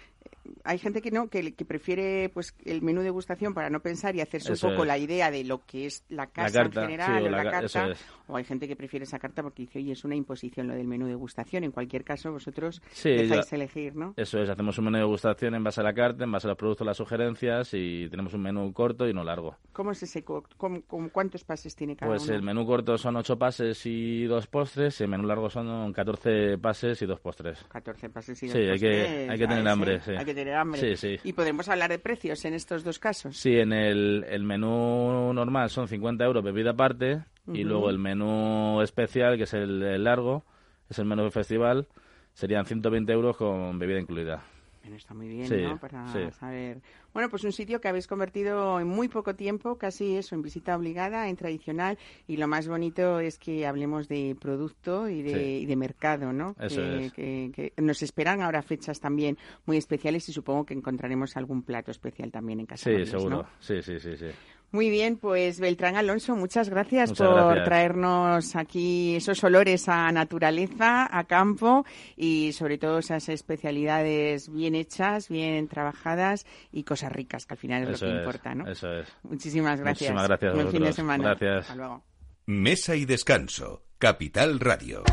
hay 0.63 0.79
gente 0.79 1.03
que 1.03 1.11
no, 1.11 1.29
que, 1.29 1.53
que, 1.53 1.65
prefiere 1.65 2.29
pues 2.29 2.55
el 2.65 2.83
menú 2.83 3.01
de 3.01 3.07
degustación 3.07 3.53
para 3.53 3.69
no 3.69 3.81
pensar 3.81 4.15
y 4.15 4.21
hacerse 4.21 4.53
un 4.53 4.59
poco 4.59 4.85
la 4.85 4.97
idea 4.97 5.33
de 5.33 5.43
lo 5.43 5.67
que 5.67 5.87
es 5.87 6.05
la 6.09 6.29
casa 6.29 6.63
en 6.63 6.73
general 6.73 7.27
o 7.27 7.31
la, 7.31 7.51
carta. 7.51 7.95
O 8.29 8.37
hay 8.37 8.45
gente 8.45 8.67
que 8.67 8.77
prefiere 8.77 9.05
esa 9.05 9.19
carta 9.19 9.43
porque 9.43 9.63
dice, 9.63 9.79
oye, 9.79 9.93
es 9.93 10.05
una 10.05 10.17
imposición 10.17 10.69
lo 10.69 10.75
del 10.75 10.87
menú 10.87 11.07
de 11.07 11.13
degustación. 11.13 11.65
En 11.65 11.73
cualquier 11.73 12.05
caso, 12.05 12.33
vosotros 12.33 12.83
dejáis 13.03 13.53
elegir, 13.53 13.95
¿no? 13.95 14.15
Eso 14.17 14.41
es, 14.41 14.49
hacemos 14.49 14.77
un 14.79 14.87
menú 14.87 14.97
de 14.97 15.03
degustación 15.03 15.55
en 15.55 15.65
base 15.65 15.81
a 15.81 15.85
la 15.85 15.93
carta, 15.93 16.25
en 16.25 16.33
base 16.33 16.47
a 16.47 16.51
los 16.51 16.59
productos, 16.59 16.87
las 16.87 16.97
sugerencias 16.97 17.73
y 17.73 18.09
tenemos 18.09 18.35
un 18.35 18.43
menú 18.43 18.73
corto 18.73 19.09
y 19.09 19.15
no 19.15 19.23
largo. 19.25 19.57
¿Cómo 19.73 19.93
es 19.93 20.03
ese 20.03 20.25
¿Cuántos 20.25 21.45
pases 21.45 21.77
tiene 21.77 21.97
cada 21.97 22.11
pues 22.11 22.23
uno? 22.23 22.29
Pues 22.29 22.37
el 22.37 22.43
menú 22.43 22.67
corto 22.67 22.99
son 22.99 23.17
ocho 23.17 23.39
pases 23.39 23.85
y 23.87 24.25
dos 24.25 24.47
postres, 24.47 25.01
el 25.01 25.09
menú 25.09 25.27
largo 25.27 25.49
son 25.49 25.93
14 25.93 26.59
pases 26.59 27.01
y 27.03 27.07
dos 27.07 27.21
postres. 27.21 27.65
14 27.69 28.11
pases 28.11 28.43
y 28.43 28.47
dos 28.47 28.55
sí, 28.55 28.59
postres. 28.59 28.81
Sí, 28.81 28.87
hay 28.87 29.27
que, 29.27 29.31
hay 29.31 29.39
que 29.39 29.47
tener 29.47 29.69
hambre, 29.69 30.01
sí. 30.01 30.13
Hay 30.13 30.25
que 30.25 30.35
tener 30.35 30.55
hambre. 30.55 30.81
Sí, 30.81 30.97
sí. 30.97 31.21
¿Y 31.23 31.33
podemos 31.33 31.69
hablar 31.69 31.91
de 31.91 31.99
precios 31.99 32.45
en 32.45 32.55
estos 32.55 32.83
dos 32.83 32.99
casos? 32.99 33.37
Sí, 33.37 33.57
en 33.57 33.73
el, 33.73 34.25
el 34.29 34.43
menú 34.43 35.33
normal 35.33 35.71
son 35.71 35.89
50 35.89 36.25
euros 36.25 36.43
bebida 36.43 36.71
aparte 36.71 37.23
y 37.53 37.65
luego 37.65 37.91
el 37.91 37.99
menú 37.99 38.81
especial, 38.83 39.37
que 39.37 39.45
es 39.45 39.55
el, 39.55 40.03
largo, 40.03 40.45
es 40.89 40.99
el 40.99 41.05
menú 41.05 41.23
del 41.23 41.33
festival, 41.33 41.89
serían 42.35 42.67
120 42.67 43.13
euros 43.13 43.37
con 43.37 43.79
bebida 43.79 44.01
incluida. 44.01 44.43
Bueno, 44.83 44.97
está 44.97 45.15
muy 45.15 45.29
bien, 45.29 45.65
¿no? 45.65 45.79
Para 45.79 46.31
saber 46.31 46.81
bueno, 47.17 47.31
pues 47.31 47.45
un 47.45 47.53
sitio 47.53 47.81
que 47.81 47.89
habéis 47.89 48.07
convertido 48.07 48.79
en 48.79 48.89
muy 48.89 49.09
poco 49.09 49.35
tiempo, 49.35 49.79
casi 49.79 50.19
eso, 50.19 50.35
en 50.35 50.43
visita 50.43 50.77
obligada, 50.77 51.31
en 51.31 51.37
tradicional, 51.37 51.97
y 52.29 52.37
lo 52.37 52.47
más 52.47 52.69
bonito 52.69 53.21
es 53.21 53.39
que 53.39 53.67
hablemos 53.67 54.07
de 54.07 54.37
producto 54.39 55.09
y 55.09 55.23
de, 55.23 55.77
mercado, 55.77 56.35
¿no? 56.35 56.55
Eso 56.61 56.83
que, 57.15 57.51
que, 57.55 57.73
nos 57.79 58.03
esperan 58.03 58.43
ahora 58.43 58.61
fechas 58.61 59.01
también 59.01 59.39
muy 59.65 59.79
especiales 59.79 60.29
y 60.29 60.35
supongo 60.35 60.67
que 60.67 60.75
encontraremos 60.75 61.39
algún 61.39 61.63
plato 61.63 61.91
especial 61.91 62.31
también 62.31 62.61
en 62.61 62.67
casa. 62.67 62.91
Sí, 62.91 63.07
seguro. 63.07 63.47
Sí, 63.61 63.81
sí, 63.81 63.99
sí, 63.99 64.15
sí. 64.19 64.29
Muy 64.73 64.91
bien, 64.91 65.17
pues 65.17 65.61
Beltrán 65.61 65.97
Alonso, 65.97 66.37
muchas 66.37 66.69
gracias 66.69 67.13
por 67.13 67.65
traernos 67.65 68.57
aquí 68.57 69.17
esos 69.17 69.43
olores 69.45 69.89
a 69.89 70.11
naturaleza, 70.13 71.09
a 71.11 71.25
campo 71.25 71.85
y 72.17 72.53
sobre 72.53 72.77
todo 72.77 72.99
esas 72.99 73.29
especialidades 73.29 74.53
bien 74.53 74.75
hechas, 74.75 75.29
bien 75.29 75.69
trabajadas 75.69 76.47
y 76.73 76.83
cosas 76.85 77.13
ricas, 77.13 77.47
que 77.47 77.55
al 77.55 77.59
final 77.59 77.83
es 77.85 78.01
lo 78.01 78.09
que 78.09 78.15
importa, 78.15 78.55
¿no? 78.55 78.71
Eso 78.71 78.93
es. 78.93 79.09
Muchísimas 79.23 79.81
gracias. 79.81 80.11
Muchísimas 80.11 80.29
gracias. 80.29 80.55
Buen 80.55 80.71
fin 80.71 80.83
de 80.83 80.93
semana. 80.93 81.25
Gracias. 81.25 81.61
Hasta 81.63 81.77
luego. 81.77 82.05
Mesa 82.47 82.97
y 82.97 83.05
descanso. 83.05 83.83
Capital 83.99 84.61
Radio. 84.61 85.05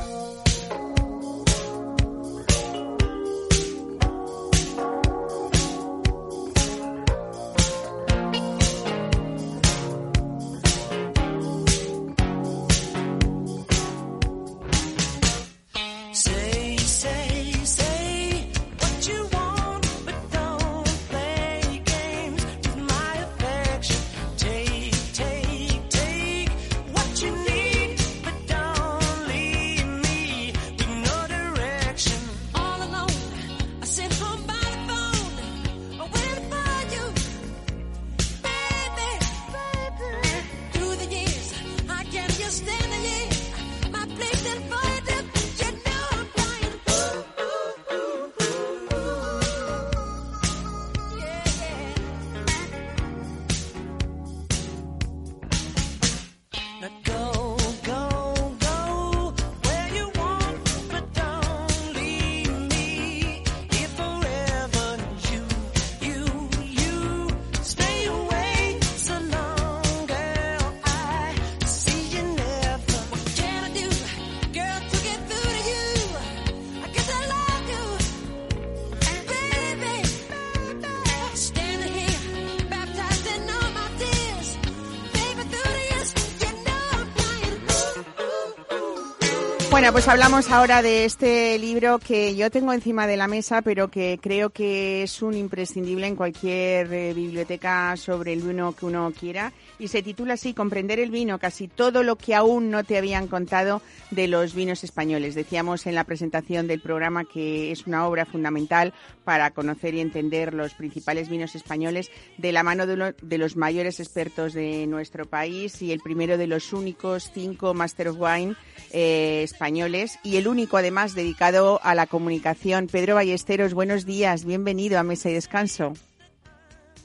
Pues 89.94 90.08
hablamos 90.08 90.50
ahora 90.50 90.82
de 90.82 91.06
este 91.06 91.60
libro 91.60 92.00
que 92.00 92.36
yo 92.36 92.50
tengo 92.50 92.74
encima 92.74 93.06
de 93.06 93.16
la 93.16 93.28
mesa, 93.28 93.62
pero 93.62 93.90
que 93.90 94.18
creo 94.20 94.50
que 94.50 95.04
es 95.04 95.22
un 95.22 95.36
imprescindible 95.36 96.08
en 96.08 96.16
cualquier 96.16 96.92
eh, 96.92 97.14
biblioteca 97.14 97.96
sobre 97.96 98.34
el 98.34 98.42
vino 98.42 98.74
que 98.74 98.88
uno 98.88 99.14
quiera. 99.18 99.54
Y 99.84 99.90
se 99.90 100.02
titula 100.02 100.36
así, 100.36 100.54
Comprender 100.54 101.02
el 101.02 101.12
vino, 101.12 101.40
casi 101.40 101.68
todo 101.68 102.04
lo 102.04 102.16
que 102.16 102.36
aún 102.36 102.72
no 102.72 102.86
te 102.86 102.98
habían 102.98 103.28
contado 103.28 103.82
de 104.12 104.30
los 104.30 104.56
vinos 104.56 104.86
españoles. 104.86 105.36
Decíamos 105.36 105.86
en 105.88 105.96
la 105.96 106.06
presentación 106.06 106.68
del 106.68 106.80
programa 106.80 107.26
que 107.26 107.70
es 107.70 107.86
una 107.86 108.08
obra 108.08 108.26
fundamental 108.26 108.94
para 109.26 109.52
conocer 109.52 109.94
y 109.94 110.00
entender 110.00 110.54
los 110.54 110.74
principales 110.74 111.28
vinos 111.28 111.54
españoles 111.56 112.12
de 112.38 112.54
la 112.54 112.64
mano 112.64 112.86
de, 112.86 113.14
de 113.22 113.38
los 113.38 113.58
mayores 113.58 114.00
expertos 114.00 114.54
de 114.54 114.88
nuestro 114.88 115.26
país 115.26 115.82
y 115.82 115.92
el 115.92 116.00
primero 116.00 116.38
de 116.38 116.48
los 116.48 116.72
únicos 116.72 117.30
cinco 117.34 117.74
Master 117.74 118.08
of 118.08 118.22
Wine 118.22 118.56
eh, 118.94 119.42
españoles 119.44 120.18
y 120.24 120.38
el 120.38 120.48
único 120.48 120.78
además 120.78 121.14
dedicado 121.14 121.82
a 121.84 121.94
la 121.94 122.08
comunicación. 122.08 122.88
Pedro 122.88 123.16
Ballesteros, 123.16 123.74
buenos 123.74 124.06
días, 124.06 124.46
bienvenido 124.46 124.98
a 124.98 125.04
Mesa 125.04 125.30
y 125.30 125.34
Descanso. 125.34 125.92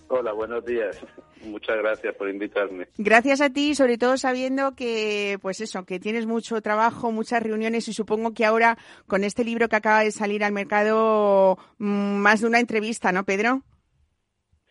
Hola, 0.06 0.32
buenos 0.32 0.64
días. 0.64 0.96
Muchas 1.44 1.76
gracias 1.78 2.14
por 2.16 2.28
invitarme. 2.28 2.88
Gracias 2.96 3.40
a 3.40 3.50
ti, 3.50 3.74
sobre 3.74 3.98
todo 3.98 4.16
sabiendo 4.16 4.74
que, 4.74 5.38
pues 5.40 5.60
eso, 5.60 5.84
que 5.84 6.00
tienes 6.00 6.26
mucho 6.26 6.60
trabajo, 6.60 7.12
muchas 7.12 7.42
reuniones 7.42 7.88
y 7.88 7.92
supongo 7.92 8.34
que 8.34 8.44
ahora 8.44 8.78
con 9.06 9.24
este 9.24 9.44
libro 9.44 9.68
que 9.68 9.76
acaba 9.76 10.04
de 10.04 10.10
salir 10.10 10.44
al 10.44 10.52
mercado, 10.52 11.58
mm, 11.78 12.16
más 12.16 12.40
de 12.40 12.46
una 12.46 12.60
entrevista, 12.60 13.12
¿no, 13.12 13.24
Pedro? 13.24 13.62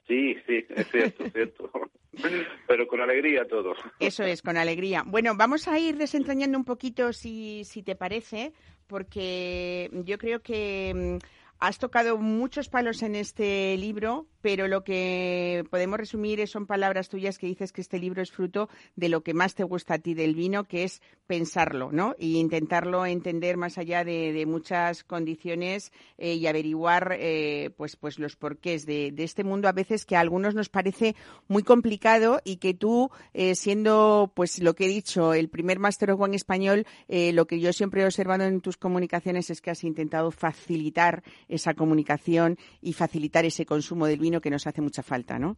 Sí, 0.07 0.35
sí, 0.45 0.65
es 0.69 0.87
cierto, 0.89 1.23
es 1.25 1.33
cierto. 1.33 1.71
Pero 2.67 2.87
con 2.87 3.01
alegría 3.01 3.47
todo. 3.47 3.73
Eso 3.99 4.23
es, 4.23 4.41
con 4.41 4.57
alegría. 4.57 5.03
Bueno, 5.05 5.33
vamos 5.35 5.67
a 5.67 5.77
ir 5.77 5.97
desentrañando 5.97 6.57
un 6.57 6.65
poquito, 6.65 7.13
si, 7.13 7.63
si 7.65 7.83
te 7.83 7.95
parece, 7.95 8.53
porque 8.87 9.89
yo 10.05 10.17
creo 10.17 10.41
que 10.41 11.19
mm, 11.21 11.36
has 11.59 11.79
tocado 11.79 12.17
muchos 12.17 12.69
palos 12.69 13.01
en 13.01 13.15
este 13.15 13.75
libro, 13.77 14.27
pero 14.41 14.67
lo 14.67 14.83
que 14.83 15.65
podemos 15.69 15.97
resumir 15.97 16.47
son 16.47 16.67
palabras 16.67 17.09
tuyas 17.09 17.37
que 17.37 17.47
dices 17.47 17.71
que 17.71 17.81
este 17.81 17.99
libro 17.99 18.21
es 18.21 18.31
fruto 18.31 18.69
de 18.95 19.09
lo 19.09 19.21
que 19.21 19.33
más 19.33 19.55
te 19.55 19.63
gusta 19.63 19.95
a 19.95 19.99
ti 19.99 20.13
del 20.13 20.35
vino, 20.35 20.65
que 20.65 20.83
es 20.83 21.01
pensarlo, 21.25 21.91
¿no? 21.91 22.15
Y 22.17 22.37
intentarlo 22.37 23.05
entender 23.05 23.57
más 23.57 23.77
allá 23.77 24.03
de, 24.03 24.45
muchas 24.47 25.03
condiciones 25.03 25.91
eh, 26.17 26.35
y 26.35 26.47
averiguar, 26.47 27.17
eh, 27.19 27.71
pues, 27.75 27.95
pues 27.95 28.19
los 28.19 28.35
porqués 28.35 28.85
de, 28.85 29.13
este 29.17 29.43
mundo 29.43 29.67
a 29.67 29.73
veces 29.73 30.05
que 30.05 30.15
a 30.15 30.21
algunos 30.21 30.55
nos 30.55 30.69
parece 30.69 31.15
muy 31.47 31.63
complicado 31.63 32.39
y 32.45 32.57
que 32.57 32.73
tú, 32.73 33.09
eh, 33.33 33.55
siendo, 33.55 34.31
pues, 34.33 34.59
lo 34.59 34.75
que 34.75 34.85
he 34.85 34.89
dicho, 34.89 35.33
el 35.33 35.49
primer 35.49 35.79
Master 35.79 36.11
of 36.11 36.21
Wine 36.21 36.35
español, 36.35 36.85
lo 37.09 37.47
que 37.47 37.59
yo 37.59 37.73
siempre 37.73 38.01
he 38.01 38.05
observado 38.05 38.45
en 38.45 38.61
tus 38.61 38.77
comunicaciones 38.77 39.49
es 39.49 39.59
que 39.59 39.71
has 39.71 39.83
intentado 39.83 40.31
facilitar 40.31 41.23
esa 41.47 41.73
comunicación 41.73 42.57
y 42.81 42.93
facilitar 42.93 43.45
ese 43.45 43.65
consumo 43.65 44.07
del 44.07 44.19
vino 44.19 44.41
que 44.41 44.49
nos 44.49 44.67
hace 44.67 44.81
mucha 44.81 45.03
falta, 45.03 45.39
¿no? 45.39 45.57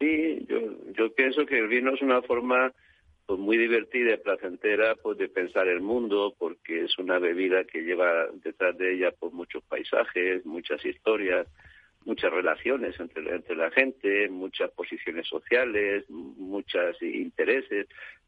Sí, 0.00 0.44
yo, 0.48 0.58
yo 0.92 1.14
pienso 1.14 1.46
que 1.46 1.58
el 1.58 1.68
vino 1.68 1.94
es 1.94 2.02
una 2.02 2.22
forma 2.22 2.72
pues 3.26 3.38
muy 3.38 3.56
divertida 3.56 4.14
y 4.14 4.16
placentera 4.16 4.96
pues 4.96 5.16
de 5.18 5.28
pensar 5.28 5.68
el 5.68 5.80
mundo 5.80 6.34
porque 6.38 6.84
es 6.84 6.98
una 6.98 7.18
bebida 7.18 7.64
que 7.64 7.82
lleva 7.82 8.26
detrás 8.42 8.76
de 8.76 8.94
ella 8.94 9.12
pues 9.18 9.32
muchos 9.32 9.62
paisajes, 9.64 10.44
muchas 10.44 10.84
historias, 10.84 11.46
muchas 12.04 12.32
relaciones 12.32 12.98
entre, 12.98 13.34
entre 13.34 13.56
la 13.56 13.70
gente, 13.70 14.28
muchas 14.28 14.70
posiciones 14.72 15.28
sociales, 15.28 16.04
muchos 16.10 17.00
intereses. 17.00 17.86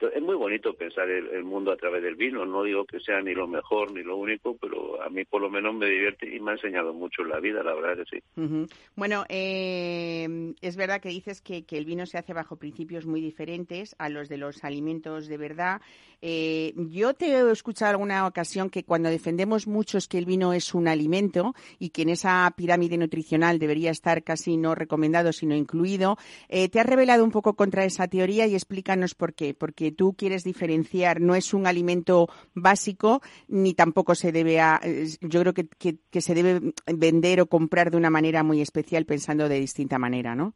Es 0.08 0.22
muy 0.22 0.34
bonito 0.34 0.74
pensar 0.74 1.08
el, 1.08 1.44
mundo 1.44 1.72
a 1.72 1.76
través 1.76 2.02
del 2.02 2.16
vino. 2.16 2.44
No 2.44 2.62
digo 2.62 2.84
que 2.84 3.00
sea 3.00 3.20
ni 3.20 3.34
lo 3.34 3.46
mejor 3.46 3.92
ni 3.92 4.02
lo 4.02 4.16
único, 4.16 4.56
pero 4.56 5.02
a 5.02 5.08
mí 5.08 5.24
por 5.24 5.40
lo 5.42 5.50
menos 5.50 5.74
me 5.74 5.86
divierte 5.86 6.34
y 6.34 6.40
me 6.40 6.52
ha 6.52 6.54
enseñado 6.54 6.92
mucho 6.92 7.22
en 7.22 7.28
la 7.28 7.40
vida, 7.40 7.62
la 7.62 7.74
verdad 7.74 8.04
que 8.04 8.16
sí. 8.16 8.66
Bueno, 8.96 9.24
eh, 9.28 10.54
es 10.60 10.76
verdad 10.76 11.00
que 11.00 11.08
dices 11.08 11.40
que, 11.40 11.64
que 11.64 11.78
el 11.78 11.84
vino 11.84 12.06
se 12.06 12.18
hace 12.18 12.32
bajo 12.32 12.56
principios 12.56 13.06
muy 13.06 13.20
diferentes 13.20 13.94
a 13.98 14.08
los 14.08 14.28
de 14.28 14.38
los 14.38 14.64
alimentos 14.64 15.28
de 15.28 15.36
verdad. 15.36 15.80
Eh, 16.26 16.72
yo 16.76 17.12
te 17.12 17.26
he 17.26 17.50
escuchado 17.50 17.90
alguna 17.90 18.26
ocasión 18.26 18.70
que 18.70 18.84
cuando 18.84 19.10
defendemos 19.10 19.66
mucho 19.66 19.98
es 19.98 20.08
que 20.08 20.16
el 20.16 20.24
vino 20.24 20.54
es 20.54 20.74
un 20.74 20.88
alimento 20.88 21.54
y 21.78 21.90
que 21.90 22.00
en 22.00 22.08
esa 22.08 22.50
pirámide 22.56 22.96
nutricional 22.96 23.58
debería 23.58 23.90
estar 23.90 24.22
casi 24.22 24.56
no 24.56 24.74
recomendado, 24.74 25.32
sino 25.32 25.54
incluido. 25.54 26.16
Eh, 26.48 26.70
¿Te 26.70 26.80
has 26.80 26.86
revelado 26.86 27.24
un 27.24 27.30
poco 27.30 27.56
contra 27.56 27.84
esa 27.84 28.08
teoría 28.08 28.46
y 28.46 28.54
explícanos 28.54 29.14
por 29.14 29.34
qué? 29.34 29.52
Porque 29.52 29.92
tú 29.94 30.14
quieres 30.16 30.44
diferenciar, 30.44 31.20
no 31.20 31.34
es 31.34 31.54
un 31.54 31.66
alimento 31.66 32.28
básico 32.54 33.20
ni 33.48 33.74
tampoco 33.74 34.14
se 34.14 34.32
debe 34.32 34.60
a, 34.60 34.80
yo 35.20 35.40
creo 35.40 35.54
que, 35.54 35.66
que 36.10 36.20
se 36.20 36.34
debe 36.34 36.72
vender 36.86 37.40
o 37.40 37.46
comprar 37.46 37.90
de 37.90 37.96
una 37.96 38.10
manera 38.10 38.42
muy 38.42 38.60
especial 38.60 39.06
pensando 39.06 39.48
de 39.48 39.60
distinta 39.60 39.98
manera, 39.98 40.34
¿no? 40.34 40.54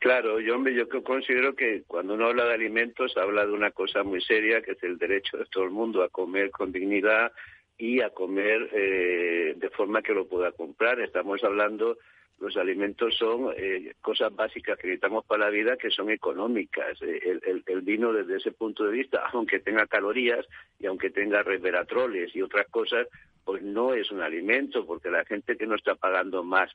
Claro, 0.00 0.40
yo, 0.40 0.56
yo 0.68 0.88
considero 1.04 1.54
que 1.54 1.82
cuando 1.86 2.14
uno 2.14 2.28
habla 2.28 2.46
de 2.46 2.54
alimentos 2.54 3.14
habla 3.18 3.44
de 3.44 3.52
una 3.52 3.70
cosa 3.70 4.02
muy 4.02 4.22
seria, 4.22 4.62
que 4.62 4.72
es 4.72 4.82
el 4.82 4.96
derecho 4.96 5.36
de 5.36 5.44
todo 5.44 5.64
el 5.64 5.70
mundo 5.70 6.02
a 6.02 6.08
comer 6.08 6.50
con 6.50 6.72
dignidad 6.72 7.32
y 7.76 8.00
a 8.00 8.08
comer 8.08 8.70
eh, 8.72 9.54
de 9.58 9.68
forma 9.68 10.00
que 10.00 10.14
lo 10.14 10.26
pueda 10.26 10.52
comprar. 10.52 11.00
Estamos 11.00 11.44
hablando, 11.44 11.98
los 12.40 12.56
alimentos 12.56 13.14
son 13.16 13.52
eh, 13.54 13.92
cosas 14.00 14.34
básicas 14.34 14.78
que 14.78 14.86
necesitamos 14.86 15.26
para 15.26 15.44
la 15.44 15.50
vida 15.50 15.76
que 15.76 15.90
son 15.90 16.10
económicas. 16.10 17.00
Eh, 17.02 17.38
el, 17.66 17.82
vino 17.82 18.12
desde 18.12 18.38
ese 18.38 18.52
punto 18.52 18.84
de 18.84 18.92
vista, 18.92 19.24
aunque 19.32 19.60
tenga 19.60 19.86
calorías 19.86 20.46
y 20.78 20.86
aunque 20.86 21.10
tenga 21.10 21.42
resveratroles 21.42 22.34
y 22.34 22.40
otras 22.40 22.66
cosas, 22.68 23.06
pues 23.44 23.62
no 23.62 23.92
es 23.94 24.10
un 24.10 24.22
alimento, 24.22 24.86
porque 24.86 25.10
la 25.10 25.24
gente 25.24 25.56
que 25.56 25.66
no 25.66 25.74
está 25.74 25.94
pagando 25.94 26.42
más 26.42 26.70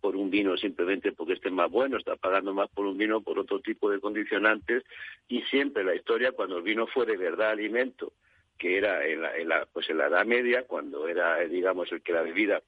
por 0.00 0.14
un 0.14 0.30
vino 0.30 0.56
simplemente 0.56 1.10
porque 1.12 1.32
esté 1.32 1.50
más 1.50 1.70
bueno, 1.70 1.96
está 1.96 2.14
pagando 2.16 2.54
más 2.54 2.68
por 2.70 2.86
un 2.86 2.96
vino 2.96 3.22
por 3.22 3.38
otro 3.38 3.60
tipo 3.60 3.90
de 3.90 3.98
condicionantes 3.98 4.84
y 5.26 5.42
siempre 5.42 5.82
la 5.82 5.94
historia 5.94 6.32
cuando 6.32 6.58
el 6.58 6.62
vino 6.62 6.86
fue 6.86 7.06
de 7.06 7.16
verdad 7.16 7.50
alimento, 7.50 8.12
que 8.58 8.78
era 8.78 9.04
en 9.04 9.22
la, 9.22 9.36
en 9.36 9.48
la, 9.48 9.66
pues 9.72 9.90
en 9.90 9.98
la 9.98 10.06
Edad 10.06 10.26
Media, 10.26 10.64
cuando 10.64 11.08
era, 11.08 11.38
digamos, 11.40 11.90
el 11.90 12.02
que 12.02 12.12
la 12.12 12.22
bebida 12.22 12.62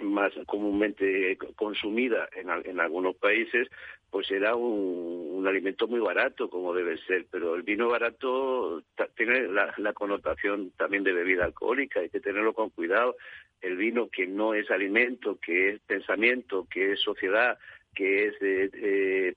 más 0.00 0.32
comúnmente 0.46 1.36
consumida 1.56 2.28
en, 2.34 2.48
en 2.64 2.80
algunos 2.80 3.16
países, 3.16 3.68
pues 4.10 4.30
era 4.30 4.54
un, 4.54 5.30
un, 5.32 5.46
alimento 5.46 5.86
muy 5.88 6.00
barato, 6.00 6.50
como 6.50 6.74
debe 6.74 6.98
ser. 7.06 7.26
Pero 7.30 7.54
el 7.54 7.62
vino 7.62 7.88
barato 7.88 8.82
tiene 9.16 9.48
la, 9.48 9.72
la, 9.78 9.92
connotación 9.92 10.70
también 10.76 11.04
de 11.04 11.12
bebida 11.12 11.44
alcohólica, 11.44 12.00
hay 12.00 12.10
que 12.10 12.20
tenerlo 12.20 12.52
con 12.52 12.70
cuidado. 12.70 13.16
El 13.60 13.76
vino 13.76 14.08
que 14.08 14.26
no 14.26 14.54
es 14.54 14.70
alimento, 14.70 15.38
que 15.40 15.70
es 15.70 15.80
pensamiento, 15.80 16.66
que 16.68 16.92
es 16.92 17.00
sociedad, 17.00 17.58
que 17.94 18.28
es 18.28 18.34
eh, 18.40 19.34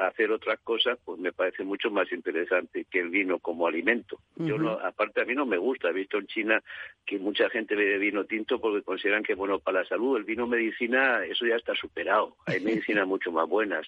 hacer 0.00 0.30
otras 0.32 0.58
cosas, 0.60 0.98
pues 1.04 1.18
me 1.18 1.32
parece 1.32 1.62
mucho 1.64 1.90
más 1.90 2.10
interesante 2.10 2.86
que 2.90 3.00
el 3.00 3.10
vino 3.10 3.38
como 3.38 3.66
alimento. 3.66 4.20
Yo 4.36 4.56
no, 4.56 4.72
aparte 4.72 5.20
a 5.20 5.24
mí 5.24 5.34
no 5.34 5.44
me 5.44 5.58
gusta, 5.58 5.90
he 5.90 5.92
visto 5.92 6.16
en 6.18 6.26
China 6.26 6.62
que 7.04 7.18
mucha 7.18 7.50
gente 7.50 7.74
bebe 7.74 7.98
vino 7.98 8.24
tinto 8.24 8.60
porque 8.60 8.82
consideran 8.82 9.22
que 9.22 9.32
es 9.32 9.38
bueno 9.38 9.58
para 9.58 9.82
la 9.82 9.88
salud. 9.88 10.16
El 10.16 10.24
vino 10.24 10.46
medicina, 10.46 11.24
eso 11.24 11.46
ya 11.46 11.56
está 11.56 11.74
superado. 11.74 12.36
Hay 12.46 12.60
medicinas 12.60 13.06
mucho 13.06 13.30
más 13.30 13.48
buenas. 13.48 13.86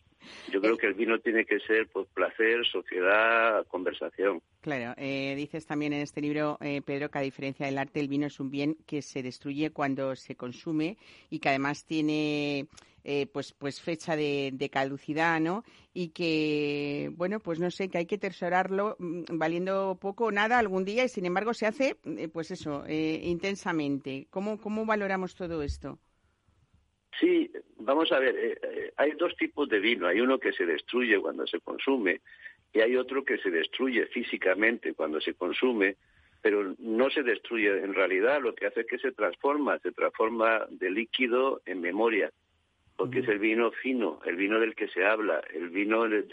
Yo 0.51 0.61
creo 0.61 0.77
que 0.77 0.87
el 0.87 0.95
vino 0.95 1.19
tiene 1.19 1.45
que 1.45 1.61
ser 1.61 1.89
pues 1.89 2.07
placer, 2.09 2.67
sociedad, 2.67 3.67
conversación. 3.69 4.43
Claro, 4.61 4.95
eh, 4.99 5.35
dices 5.37 5.67
también 5.67 5.95
en 5.95 6.03
este 6.03 6.21
libro, 6.21 6.59
eh, 6.61 6.83
Pedro, 6.83 7.11
que 7.11 7.19
a 7.19 7.23
diferencia 7.23 7.65
del 7.65 7.79
arte, 7.79 8.01
el 8.01 8.09
vino 8.09 8.27
es 8.27 8.39
un 8.41 8.51
bien 8.51 8.77
que 8.87 9.01
se 9.01 9.23
destruye 9.23 9.71
cuando 9.71 10.15
se 10.17 10.37
consume 10.37 10.99
y 11.31 11.39
que 11.39 11.49
además 11.49 11.85
tiene 11.87 12.67
eh, 13.03 13.27
pues, 13.27 13.55
pues 13.55 13.81
fecha 13.81 14.15
de, 14.15 14.71
caducidad, 14.71 15.41
¿no? 15.41 15.65
Y 15.95 16.11
que, 16.11 17.11
bueno, 17.15 17.41
pues 17.41 17.59
no 17.59 17.71
sé, 17.71 17.89
que 17.89 17.99
hay 17.99 18.07
que 18.07 18.19
tesorarlo 18.19 18.97
mm, 18.99 19.23
valiendo 19.33 19.99
poco 20.01 20.27
o 20.27 20.31
nada 20.31 20.59
algún 20.59 20.85
día 20.85 21.05
y 21.05 21.09
sin 21.09 21.25
embargo 21.25 21.55
se 21.55 21.67
hace, 21.67 21.97
eh, 22.05 22.29
pues 22.29 22.51
eso, 22.51 22.85
eh, 22.87 23.21
intensamente. 23.25 24.27
¿Cómo, 24.31 24.61
¿Cómo 24.61 24.85
valoramos 24.85 25.35
todo 25.35 25.63
esto? 25.63 25.99
Sí, 27.19 27.51
vamos 27.77 28.13
a 28.13 28.19
ver, 28.19 28.93
hay 28.97 29.13
dos 29.13 29.37
tipos 29.37 29.69
de 29.69 29.81
vino. 29.81 30.07
Hay 30.07 30.21
uno 30.21 30.39
que 30.39 30.53
se 30.53 30.65
destruye 30.65 31.19
cuando 31.21 31.47
se 31.47 31.61
consume 31.61 32.21
y 32.73 32.81
hay 32.81 32.97
otro 32.97 33.25
que 33.25 33.39
se 33.39 33.51
destruye 33.51 34.07
físicamente 34.07 34.95
cuando 34.95 35.21
se 35.21 35.35
consume, 35.35 35.97
pero 36.41 36.75
no 36.79 37.11
se 37.11 37.23
destruye 37.23 37.83
en 37.83 37.95
realidad, 37.95 38.41
lo 38.41 38.55
que 38.55 38.67
hace 38.67 38.83
es 38.83 38.87
que 38.87 38.99
se 38.99 39.13
transforma, 39.13 39.79
se 39.81 39.93
transforma 39.93 40.67
de 40.71 40.91
líquido 40.91 41.61
en 41.67 41.81
memoria 41.81 42.33
porque 43.01 43.21
es 43.21 43.29
el 43.29 43.39
vino 43.39 43.71
fino, 43.71 44.21
el 44.27 44.37
vino 44.37 44.61
del 44.61 44.75
que 44.75 44.87
se 44.89 45.07
habla, 45.07 45.43
el 45.55 45.71
vino 45.71 46.07
del, 46.07 46.29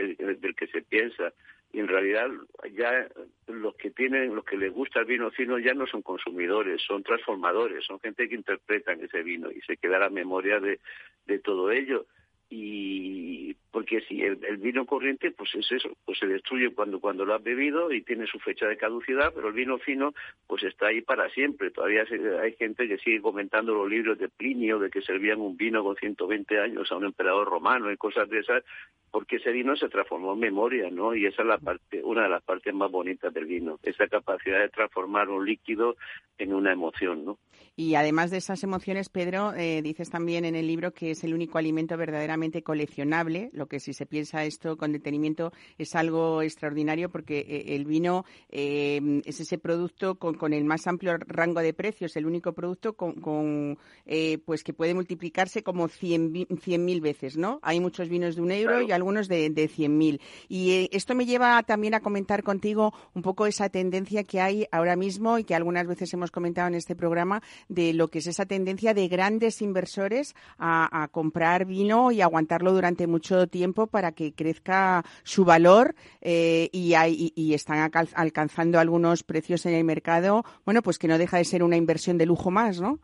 que 0.54 0.68
se 0.68 0.82
piensa. 0.82 1.32
Y 1.72 1.80
en 1.80 1.88
realidad 1.88 2.28
ya 2.76 3.08
los 3.48 3.74
que 3.76 3.90
tienen, 3.90 4.36
los 4.36 4.44
que 4.44 4.58
les 4.58 4.74
gusta 4.74 5.00
el 5.00 5.06
vino 5.06 5.32
fino 5.32 5.58
ya 5.60 5.74
no 5.74 5.88
son 5.88 6.02
consumidores, 6.02 6.82
son 6.86 7.04
transformadores, 7.04 7.86
son 7.86 8.02
gente 8.02 8.28
que 8.28 8.36
interpretan 8.36 9.00
ese 9.00 9.24
vino 9.24 9.50
y 9.50 9.62
se 9.62 9.78
queda 9.78 9.98
la 9.98 10.10
memoria 10.10 10.60
de, 10.60 10.82
de 11.26 11.40
todo 11.40 11.72
ello 11.72 12.06
y 12.50 13.54
porque 13.72 14.02
si 14.02 14.22
el, 14.22 14.58
vino 14.58 14.86
corriente 14.86 15.32
pues 15.32 15.54
es 15.56 15.70
eso 15.72 15.90
pues 16.06 16.18
se 16.18 16.28
destruye 16.28 16.74
cuando 16.74 17.00
cuando 17.00 17.26
lo 17.26 17.36
has 17.36 17.44
bebido 17.44 17.92
y 17.92 18.02
tiene 18.02 18.26
su 18.26 18.40
fecha 18.40 18.68
de 18.68 18.78
caducidad 18.78 19.34
pero 19.36 19.50
el 19.50 19.54
vino 19.54 19.78
fino 19.80 20.14
pues 20.48 20.64
está 20.64 20.88
ahí 20.88 21.02
para 21.02 21.30
siempre. 21.30 21.72
Todavía 21.72 22.06
hay 22.42 22.54
gente 22.54 22.88
que 22.88 22.98
sigue 23.00 23.22
comentando 23.22 23.74
los 23.74 23.90
libros 23.90 24.18
de 24.18 24.30
Plinio 24.30 24.80
de 24.80 24.90
que 24.90 25.02
servían 25.02 25.42
un 25.42 25.58
vino 25.58 25.84
con 25.84 25.96
120 25.96 26.60
años 26.60 26.92
a 26.92 26.96
un 26.96 27.06
emperador 27.06 27.50
romano 27.50 27.92
y 27.92 27.98
cosas 27.98 28.30
de 28.30 28.40
esas 28.40 28.64
porque 29.12 29.38
ese 29.38 29.52
vino 29.52 29.76
se 29.76 29.90
transformó 29.90 30.34
en 30.34 30.40
memoria 30.40 30.90
no 30.90 31.16
y 31.16 31.26
esa 31.26 31.42
es 31.42 31.48
la 31.48 31.58
parte 31.58 32.04
una 32.04 32.24
de 32.24 32.30
las 32.30 32.44
partes 32.44 32.74
más 32.74 32.92
bonitas 32.92 33.34
del 33.34 33.46
vino 33.46 33.80
esa 33.84 34.08
capacidad 34.08 34.60
de 34.60 34.70
transformar 34.70 35.30
un 35.30 35.46
líquido 35.46 35.96
en 36.38 36.54
una 36.54 36.74
emoción 36.74 37.24
no 37.26 37.38
y 37.76 37.96
además 37.96 38.32
de 38.32 38.38
esas 38.38 38.64
emociones 38.64 39.08
Pedro 39.10 39.54
eh, 39.54 39.82
dices 39.82 40.10
también 40.10 40.44
en 40.44 40.56
el 40.56 40.68
libro 40.68 40.92
que 40.92 41.12
es 41.12 41.24
el 41.24 41.34
único 41.34 41.58
alimento 41.58 41.96
verdaderamente 41.96 42.37
coleccionable, 42.64 43.50
lo 43.54 43.68
que 43.68 43.80
si 43.80 43.94
se 43.94 44.06
piensa 44.06 44.44
esto 44.46 44.78
con 44.78 44.92
detenimiento 44.92 45.52
es 45.78 45.96
algo 45.96 46.42
extraordinario 46.42 47.10
porque 47.10 47.40
eh, 47.40 47.76
el 47.76 47.86
vino 47.86 48.26
eh, 48.50 49.22
es 49.26 49.40
ese 49.40 49.58
producto 49.58 50.16
con, 50.16 50.54
el 50.54 50.66
más 50.66 50.88
amplio 50.88 51.18
rango 51.18 51.62
de 51.62 51.74
precios, 51.74 52.16
el 52.16 52.26
único 52.26 52.54
producto 52.54 52.94
con, 52.94 53.78
eh, 54.06 54.38
pues 54.46 54.64
que 54.64 54.74
puede 54.74 54.94
multiplicarse 54.94 55.64
como 55.64 55.88
100.000 55.88 57.02
veces, 57.02 57.38
¿no? 57.38 57.60
Hay 57.62 57.80
muchos 57.80 58.10
vinos 58.10 58.36
de 58.36 58.42
un 58.42 58.52
euro 58.52 58.82
y 58.82 58.92
algunos 58.92 59.28
de, 59.28 59.50
de 59.50 59.70
100.000. 59.70 60.20
Y 60.48 60.72
eh, 60.72 60.90
esto 60.92 61.16
me 61.16 61.26
lleva 61.26 61.62
también 61.64 61.94
a 61.94 62.00
comentar 62.00 62.44
contigo 62.44 62.94
un 63.14 63.22
poco 63.22 63.48
esa 63.48 63.70
tendencia 63.70 64.24
que 64.24 64.42
hay 64.42 64.68
ahora 64.72 64.96
mismo 64.96 65.38
y 65.38 65.44
que 65.44 65.56
algunas 65.56 65.88
veces 65.88 66.14
hemos 66.14 66.32
comentado 66.32 66.68
en 66.68 66.76
este 66.76 66.96
programa 66.96 67.42
de 67.68 67.94
lo 67.94 68.08
que 68.10 68.20
es 68.20 68.28
esa 68.28 68.46
tendencia 68.46 68.94
de 68.94 69.08
grandes 69.08 69.62
inversores 69.62 70.36
a, 70.58 71.08
comprar 71.12 71.66
vino 71.66 72.12
y 72.12 72.22
aguantarlo 72.28 72.72
durante 72.74 73.08
mucho 73.08 73.48
tiempo 73.48 73.88
para 73.88 74.12
que 74.12 74.34
crezca 74.34 75.04
su 75.24 75.46
valor 75.46 75.96
eh, 76.22 76.70
y, 76.72 76.94
y, 77.36 77.54
están 77.54 77.92
alcanzando 78.16 78.80
algunos 78.80 79.24
precios 79.24 79.66
en 79.66 79.74
el 79.74 79.84
mercado, 79.84 80.44
bueno, 80.66 80.82
pues 80.82 81.00
que 81.00 81.08
no 81.08 81.18
deja 81.18 81.38
de 81.38 81.46
ser 81.46 81.64
una 81.64 81.78
inversión 81.78 82.18
de 82.18 82.26
lujo 82.26 82.52
más, 82.52 82.80
¿no? 82.80 83.00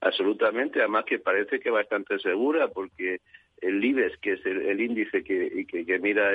Absolutamente, 0.00 0.78
además 0.78 1.04
que 1.06 1.18
parece 1.18 1.58
que 1.58 1.70
bastante 1.70 2.18
segura 2.20 2.68
porque 2.68 3.20
el 3.60 3.84
IBEX, 3.84 4.18
que 4.18 4.34
es 4.34 4.46
el, 4.46 4.80
índice 4.80 5.24
que, 5.24 5.66
que, 5.66 5.98
mira 5.98 6.30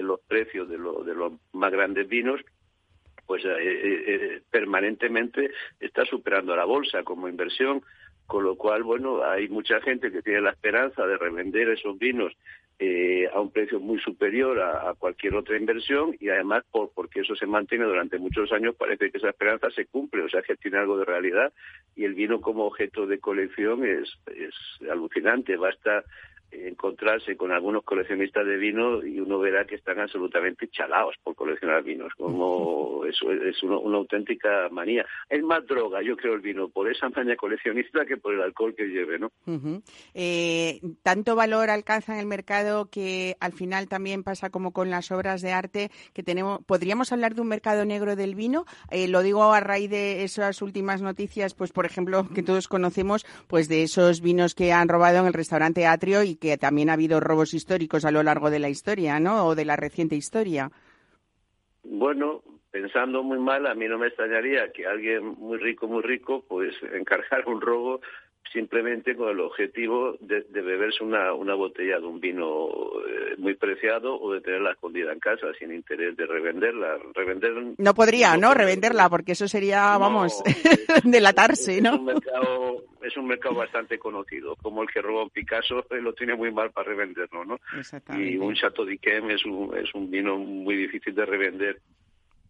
los 0.00 0.20
precios 0.20 0.68
de, 0.68 0.76
de 0.76 1.14
los 1.14 1.32
más 1.52 1.72
grandes 1.72 2.08
vinos, 2.08 2.40
pues 3.26 3.44
eh, 3.44 3.48
eh, 3.48 4.04
eh, 4.06 4.42
permanentemente 4.50 5.50
está 5.80 6.04
superando 6.04 6.52
a 6.52 6.56
la 6.56 6.64
bolsa 6.64 7.02
como 7.02 7.28
inversión, 7.28 7.82
con 8.32 8.44
lo 8.44 8.56
cual, 8.56 8.82
bueno, 8.82 9.22
hay 9.22 9.46
mucha 9.50 9.78
gente 9.82 10.10
que 10.10 10.22
tiene 10.22 10.40
la 10.40 10.52
esperanza 10.52 11.06
de 11.06 11.18
revender 11.18 11.68
esos 11.68 11.98
vinos 11.98 12.32
a 13.30 13.40
un 13.40 13.52
precio 13.52 13.78
muy 13.78 14.00
superior 14.00 14.58
a, 14.58 14.94
cualquier 14.94 15.34
otra 15.34 15.58
inversión 15.58 16.16
y 16.18 16.30
además 16.30 16.64
por, 16.70 16.90
porque 16.94 17.20
eso 17.20 17.36
se 17.36 17.46
mantiene 17.46 17.84
durante 17.84 18.18
muchos 18.18 18.50
años 18.50 18.74
parece 18.74 19.10
que 19.10 19.18
esa 19.18 19.28
esperanza 19.28 19.70
se 19.70 19.84
cumple, 19.84 20.22
o 20.22 20.28
sea 20.30 20.40
que 20.40 20.56
tiene 20.56 20.78
algo 20.78 20.96
de 20.96 21.04
realidad 21.04 21.52
y 21.94 22.04
el 22.04 22.14
vino 22.14 22.40
como 22.40 22.64
objeto 22.64 23.06
de 23.06 23.20
colección 23.20 23.84
es, 23.84 24.08
es 24.34 24.54
alucinante, 24.90 25.56
basta 25.56 26.02
encontrarse 26.52 27.36
con 27.36 27.52
algunos 27.52 27.82
coleccionistas 27.84 28.46
de 28.46 28.56
vino 28.56 29.04
y 29.04 29.20
uno 29.20 29.38
verá 29.38 29.64
que 29.64 29.76
están 29.76 30.00
absolutamente 30.00 30.68
chalados 30.68 31.16
por 31.22 31.34
coleccionar 31.34 31.82
vinos, 31.82 32.12
como 32.16 33.04
eso 33.08 33.32
es 33.32 33.62
una, 33.62 33.76
auténtica 33.96 34.68
manía. 34.70 35.06
Es 35.28 35.42
más 35.42 35.66
droga, 35.66 36.02
yo 36.02 36.16
creo, 36.16 36.34
el 36.34 36.40
vino, 36.40 36.68
por 36.68 36.90
esa 36.90 37.08
manía 37.10 37.36
coleccionista 37.36 38.04
que 38.04 38.16
por 38.16 38.34
el 38.34 38.42
alcohol 38.42 38.74
que 38.76 38.86
lleve, 38.86 39.18
¿no? 39.18 39.30
Eh, 40.14 40.80
tanto 41.02 41.36
valor 41.36 41.70
alcanza 41.70 42.14
en 42.14 42.20
el 42.20 42.26
mercado 42.26 42.88
que 42.90 43.36
al 43.40 43.52
final 43.52 43.88
también 43.88 44.22
pasa 44.22 44.50
como 44.50 44.72
con 44.72 44.90
las 44.90 45.10
obras 45.10 45.42
de 45.42 45.52
arte 45.52 45.90
que 46.12 46.22
tenemos. 46.22 46.62
¿Podríamos 46.64 47.12
hablar 47.12 47.34
de 47.34 47.40
un 47.40 47.48
mercado 47.48 47.84
negro 47.84 48.16
del 48.16 48.34
vino? 48.34 48.66
Eh, 48.90 49.08
lo 49.08 49.22
digo 49.22 49.52
a 49.52 49.60
raíz 49.60 49.90
de 49.90 50.24
esas 50.24 50.62
últimas 50.62 51.02
noticias, 51.02 51.54
pues 51.54 51.72
por 51.72 51.86
ejemplo, 51.86 52.28
que 52.34 52.42
todos 52.42 52.68
conocemos, 52.68 53.24
pues 53.46 53.68
de 53.68 53.82
esos 53.82 54.20
vinos 54.20 54.54
que 54.54 54.72
han 54.72 54.88
robado 54.88 55.20
en 55.20 55.26
el 55.26 55.32
restaurante 55.32 55.86
Atrio 55.86 56.22
y 56.22 56.36
que 56.42 56.58
también 56.58 56.90
ha 56.90 56.94
habido 56.94 57.20
robos 57.20 57.54
históricos 57.54 58.04
a 58.04 58.10
lo 58.10 58.24
largo 58.24 58.50
de 58.50 58.58
la 58.58 58.68
historia, 58.68 59.20
¿no? 59.20 59.46
O 59.46 59.54
de 59.54 59.64
la 59.64 59.76
reciente 59.76 60.16
historia. 60.16 60.72
Bueno, 61.84 62.42
pensando 62.72 63.22
muy 63.22 63.38
mal, 63.38 63.64
a 63.66 63.74
mí 63.74 63.86
no 63.86 63.96
me 63.96 64.08
extrañaría 64.08 64.72
que 64.72 64.84
alguien 64.84 65.24
muy 65.38 65.58
rico, 65.58 65.86
muy 65.86 66.02
rico, 66.02 66.44
pues 66.48 66.74
encargara 66.92 67.44
un 67.46 67.60
robo 67.60 68.00
simplemente 68.50 69.16
con 69.16 69.30
el 69.30 69.40
objetivo 69.40 70.16
de, 70.20 70.40
beberse 70.50 71.02
una, 71.04 71.32
una, 71.32 71.54
botella 71.54 71.98
de 71.98 72.06
un 72.06 72.20
vino 72.20 72.68
eh, 72.68 73.34
muy 73.38 73.54
preciado 73.54 74.20
o 74.20 74.32
de 74.32 74.40
tenerla 74.40 74.72
escondida 74.72 75.12
en 75.12 75.20
casa 75.20 75.46
sin 75.58 75.72
interés 75.72 76.16
de 76.16 76.26
revenderla. 76.26 76.98
Revender, 77.14 77.52
no 77.78 77.94
podría, 77.94 78.36
¿no? 78.36 78.54
Revenderla, 78.54 79.08
porque 79.08 79.32
eso 79.32 79.48
sería, 79.48 79.96
vamos, 79.96 80.42
delatarse, 81.04 81.80
¿no? 81.80 81.94
Es 81.94 81.98
un, 81.98 82.04
mercado, 82.04 82.84
es 83.02 83.16
un 83.16 83.26
mercado 83.26 83.54
bastante 83.54 83.98
conocido, 83.98 84.56
como 84.56 84.82
el 84.82 84.90
que 84.90 85.00
roba 85.00 85.22
un 85.22 85.30
Picasso, 85.30 85.84
lo 85.90 86.12
tiene 86.12 86.34
muy 86.34 86.52
mal 86.52 86.70
para 86.72 86.88
revenderlo, 86.88 87.44
¿no? 87.44 87.58
Y 88.16 88.36
un 88.36 88.54
Chateau 88.54 88.84
d'Yquem 88.84 89.30
es 89.30 89.44
un, 89.44 89.76
es 89.76 89.94
un 89.94 90.10
vino 90.10 90.36
muy 90.36 90.76
difícil 90.76 91.14
de 91.14 91.24
revender 91.24 91.80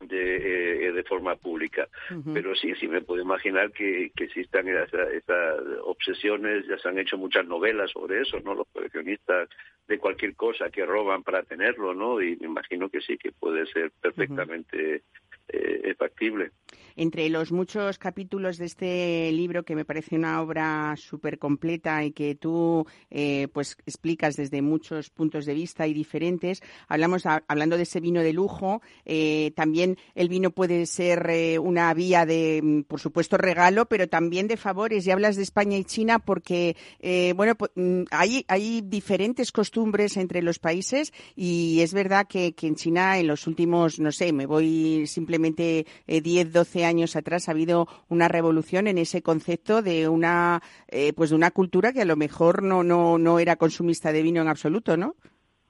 de, 0.08 0.88
eh, 0.88 0.92
de 0.92 1.02
forma 1.04 1.36
pública. 1.36 1.88
Pero 2.32 2.54
sí, 2.54 2.74
sí 2.80 2.88
me 2.88 3.02
puedo 3.02 3.22
imaginar 3.22 3.72
que, 3.72 4.10
que 4.14 4.24
existan 4.24 4.68
esas, 4.68 4.92
esas, 5.12 5.60
obsesiones, 5.84 6.66
ya 6.66 6.78
se 6.78 6.88
han 6.88 6.98
hecho 6.98 7.16
muchas 7.16 7.46
novelas 7.46 7.90
sobre 7.90 8.20
eso, 8.20 8.40
¿no? 8.40 8.54
Los 8.54 8.68
coleccionistas 8.72 9.48
de 9.88 9.98
cualquier 9.98 10.34
cosa 10.34 10.70
que 10.70 10.86
roban 10.86 11.22
para 11.22 11.42
tenerlo, 11.42 11.94
¿no? 11.94 12.20
Y 12.20 12.36
me 12.36 12.46
imagino 12.46 12.88
que 12.88 13.00
sí, 13.00 13.18
que 13.18 13.32
puede 13.32 13.66
ser 13.66 13.90
perfectamente 14.00 15.02
eh, 15.48 15.94
factible. 15.98 16.50
Entre 16.96 17.28
los 17.28 17.52
muchos 17.52 17.98
capítulos 17.98 18.58
de 18.58 18.66
este 18.66 19.32
libro, 19.32 19.64
que 19.64 19.74
me 19.74 19.84
parece 19.84 20.16
una 20.16 20.40
obra 20.40 20.94
súper 20.96 21.38
completa 21.38 22.04
y 22.04 22.12
que 22.12 22.34
tú 22.34 22.86
eh, 23.10 23.48
pues 23.52 23.76
explicas 23.86 24.36
desde 24.36 24.62
muchos 24.62 25.10
puntos 25.10 25.46
de 25.46 25.54
vista 25.54 25.86
y 25.86 25.94
diferentes, 25.94 26.62
hablamos 26.88 27.24
hablando 27.26 27.76
de 27.76 27.84
ese 27.84 28.00
vino 28.00 28.20
de 28.20 28.32
lujo, 28.32 28.82
eh, 29.04 29.52
también 29.54 29.98
el 30.14 30.28
vino 30.28 30.50
puede 30.50 30.86
ser 30.86 31.28
eh, 31.30 31.58
una 31.58 31.92
vía 31.94 32.26
de, 32.26 32.60
mm, 32.62 32.82
por 32.82 33.00
supuesto, 33.00 33.36
regalo, 33.36 33.86
pero 33.86 34.08
también 34.08 34.48
de 34.48 34.56
favores. 34.56 35.06
Y 35.06 35.10
hablas 35.10 35.36
de 35.36 35.42
España 35.42 35.76
y 35.76 35.84
China 35.84 36.18
porque, 36.18 36.76
eh, 37.00 37.32
bueno, 37.36 37.54
pues, 37.54 37.70
mm, 37.74 38.02
hay, 38.10 38.44
hay 38.48 38.82
diferentes 38.82 39.52
costumbres 39.52 40.16
entre 40.16 40.42
los 40.42 40.58
países 40.58 41.12
y 41.36 41.80
es 41.80 41.94
verdad 41.94 42.26
que, 42.26 42.54
que 42.54 42.66
en 42.66 42.76
China 42.76 43.18
en 43.18 43.26
los 43.26 43.46
últimos, 43.46 43.98
no 43.98 44.12
sé, 44.12 44.32
me 44.32 44.46
voy 44.46 45.06
simplemente 45.06 45.86
10, 46.06 46.52
12 46.52 46.81
años 46.84 47.16
atrás 47.16 47.48
ha 47.48 47.52
habido 47.52 47.86
una 48.08 48.28
revolución 48.28 48.86
en 48.86 48.98
ese 48.98 49.22
concepto 49.22 49.82
de 49.82 50.08
una, 50.08 50.62
eh, 50.88 51.12
pues 51.12 51.30
de 51.30 51.36
una 51.36 51.50
cultura 51.50 51.92
que 51.92 52.02
a 52.02 52.06
lo 52.06 52.16
mejor 52.16 52.62
no, 52.62 52.82
no, 52.82 53.18
no 53.18 53.38
era 53.38 53.56
consumista 53.56 54.12
de 54.12 54.22
vino 54.22 54.40
en 54.42 54.48
absoluto, 54.48 54.96
¿no? 54.96 55.16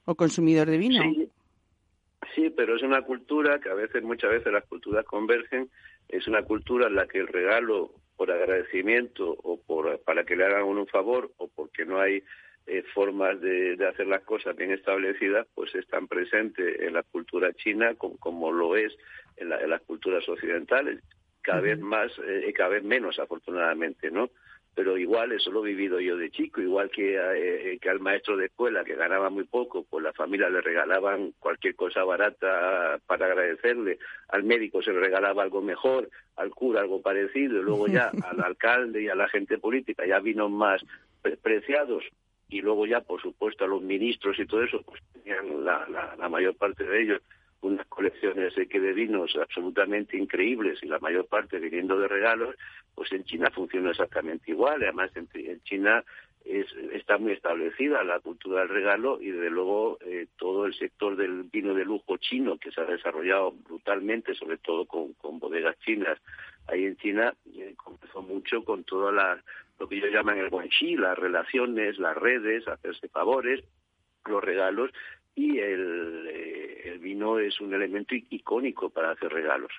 O 0.04 0.14
consumidor 0.14 0.68
de 0.68 0.78
vino. 0.78 1.02
Sí. 1.02 1.28
Sí, 2.34 2.50
pero 2.50 2.76
es 2.76 2.82
una 2.82 3.02
cultura 3.02 3.58
que 3.58 3.68
a 3.68 3.74
veces, 3.74 4.02
muchas 4.02 4.30
veces 4.30 4.52
las 4.52 4.64
culturas 4.64 5.04
convergen, 5.04 5.68
es 6.08 6.26
una 6.26 6.42
cultura 6.42 6.86
en 6.86 6.94
la 6.94 7.06
que 7.06 7.18
el 7.18 7.28
regalo 7.28 7.92
por 8.16 8.30
agradecimiento 8.30 9.36
o 9.42 9.60
por, 9.60 10.00
para 10.00 10.24
que 10.24 10.36
le 10.36 10.44
hagan 10.44 10.64
un 10.64 10.86
favor 10.86 11.30
o 11.38 11.48
porque 11.48 11.84
no 11.84 12.00
hay 12.00 12.22
eh, 12.66 12.84
formas 12.94 13.40
de, 13.40 13.76
de, 13.76 13.88
hacer 13.88 14.06
las 14.06 14.22
cosas 14.22 14.56
bien 14.56 14.70
establecidas, 14.70 15.46
pues 15.54 15.74
están 15.74 16.06
presentes 16.06 16.80
en 16.80 16.94
la 16.94 17.02
cultura 17.02 17.52
china 17.54 17.94
como, 17.96 18.16
como 18.18 18.52
lo 18.52 18.76
es 18.76 18.96
en, 19.42 19.70
las 19.70 19.82
culturas 19.82 20.26
occidentales, 20.28 21.00
cada 21.42 21.60
vez 21.60 21.78
más 21.78 22.10
eh, 22.26 22.52
cada 22.54 22.70
vez 22.70 22.84
menos 22.84 23.18
afortunadamente, 23.18 24.10
¿no? 24.10 24.30
Pero 24.74 24.96
igual 24.96 25.32
eso 25.32 25.50
lo 25.50 25.66
he 25.66 25.68
vivido 25.68 26.00
yo 26.00 26.16
de 26.16 26.30
chico, 26.30 26.62
igual 26.62 26.90
que, 26.90 27.18
eh, 27.18 27.78
que 27.78 27.90
al 27.90 28.00
maestro 28.00 28.38
de 28.38 28.46
escuela 28.46 28.84
que 28.84 28.94
ganaba 28.94 29.28
muy 29.28 29.44
poco, 29.44 29.84
pues 29.84 30.02
la 30.02 30.14
familia 30.14 30.48
le 30.48 30.62
regalaban 30.62 31.34
cualquier 31.38 31.74
cosa 31.74 32.04
barata 32.04 32.98
para 33.06 33.26
agradecerle, 33.26 33.98
al 34.28 34.44
médico 34.44 34.82
se 34.82 34.92
le 34.92 35.00
regalaba 35.00 35.42
algo 35.42 35.60
mejor, 35.60 36.08
al 36.36 36.50
cura 36.50 36.80
algo 36.80 37.02
parecido, 37.02 37.60
y 37.60 37.62
luego 37.62 37.86
ya 37.86 38.10
al 38.30 38.42
alcalde 38.42 39.02
y 39.02 39.08
a 39.08 39.14
la 39.14 39.28
gente 39.28 39.58
política 39.58 40.06
ya 40.06 40.20
vino 40.20 40.48
más 40.48 40.82
preciados 41.42 42.04
y 42.52 42.60
luego 42.60 42.86
ya, 42.86 43.00
por 43.00 43.20
supuesto, 43.20 43.64
a 43.64 43.68
los 43.68 43.82
ministros 43.82 44.38
y 44.38 44.46
todo 44.46 44.62
eso, 44.62 44.82
pues 44.82 45.02
tenían 45.12 45.64
la, 45.64 45.86
la, 46.18 46.28
mayor 46.28 46.54
parte 46.54 46.84
de 46.84 47.02
ellos 47.02 47.22
unas 47.62 47.86
colecciones 47.86 48.54
de, 48.54 48.66
de 48.66 48.92
vinos 48.92 49.34
absolutamente 49.40 50.16
increíbles 50.16 50.80
y 50.82 50.86
la 50.86 50.98
mayor 50.98 51.26
parte 51.26 51.58
viniendo 51.58 51.98
de 51.98 52.08
regalos, 52.08 52.56
pues 52.94 53.10
en 53.12 53.24
China 53.24 53.50
funciona 53.54 53.90
exactamente 53.90 54.50
igual. 54.50 54.82
Además, 54.82 55.10
en, 55.14 55.62
China 55.62 56.04
es, 56.44 56.66
está 56.92 57.18
muy 57.18 57.32
establecida 57.32 58.02
la 58.04 58.20
cultura 58.20 58.60
del 58.60 58.68
regalo 58.68 59.20
y, 59.20 59.30
desde 59.30 59.50
luego, 59.50 59.98
eh, 60.04 60.26
todo 60.36 60.66
el 60.66 60.74
sector 60.74 61.16
del 61.16 61.44
vino 61.44 61.72
de 61.72 61.84
lujo 61.84 62.16
chino 62.16 62.58
que 62.58 62.72
se 62.72 62.80
ha 62.80 62.84
desarrollado 62.84 63.52
brutalmente, 63.52 64.34
sobre 64.34 64.58
todo 64.58 64.84
con, 64.86 65.12
con 65.14 65.38
bodegas 65.38 65.78
chinas. 65.80 66.18
Ahí 66.66 66.84
en 66.84 66.96
China 66.96 67.32
eh, 67.54 67.74
comenzó 67.76 68.22
mucho 68.22 68.64
con 68.64 68.84
todas 68.84 69.14
las 69.14 69.38
lo 69.78 69.88
que 69.88 69.96
ellos 69.96 70.12
llaman 70.12 70.38
el 70.38 70.48
guanxi, 70.48 70.94
las 70.94 71.18
relaciones, 71.18 71.98
las 71.98 72.16
redes, 72.16 72.68
hacerse 72.68 73.08
favores, 73.08 73.64
los 74.26 74.42
regalos, 74.42 74.92
y 75.34 75.58
el, 75.58 76.28
eh, 76.28 76.82
el, 76.84 76.98
vino 76.98 77.38
es 77.38 77.60
un 77.60 77.72
elemento 77.72 78.14
icónico 78.14 78.90
para 78.90 79.12
hacer 79.12 79.32
regalos. 79.32 79.70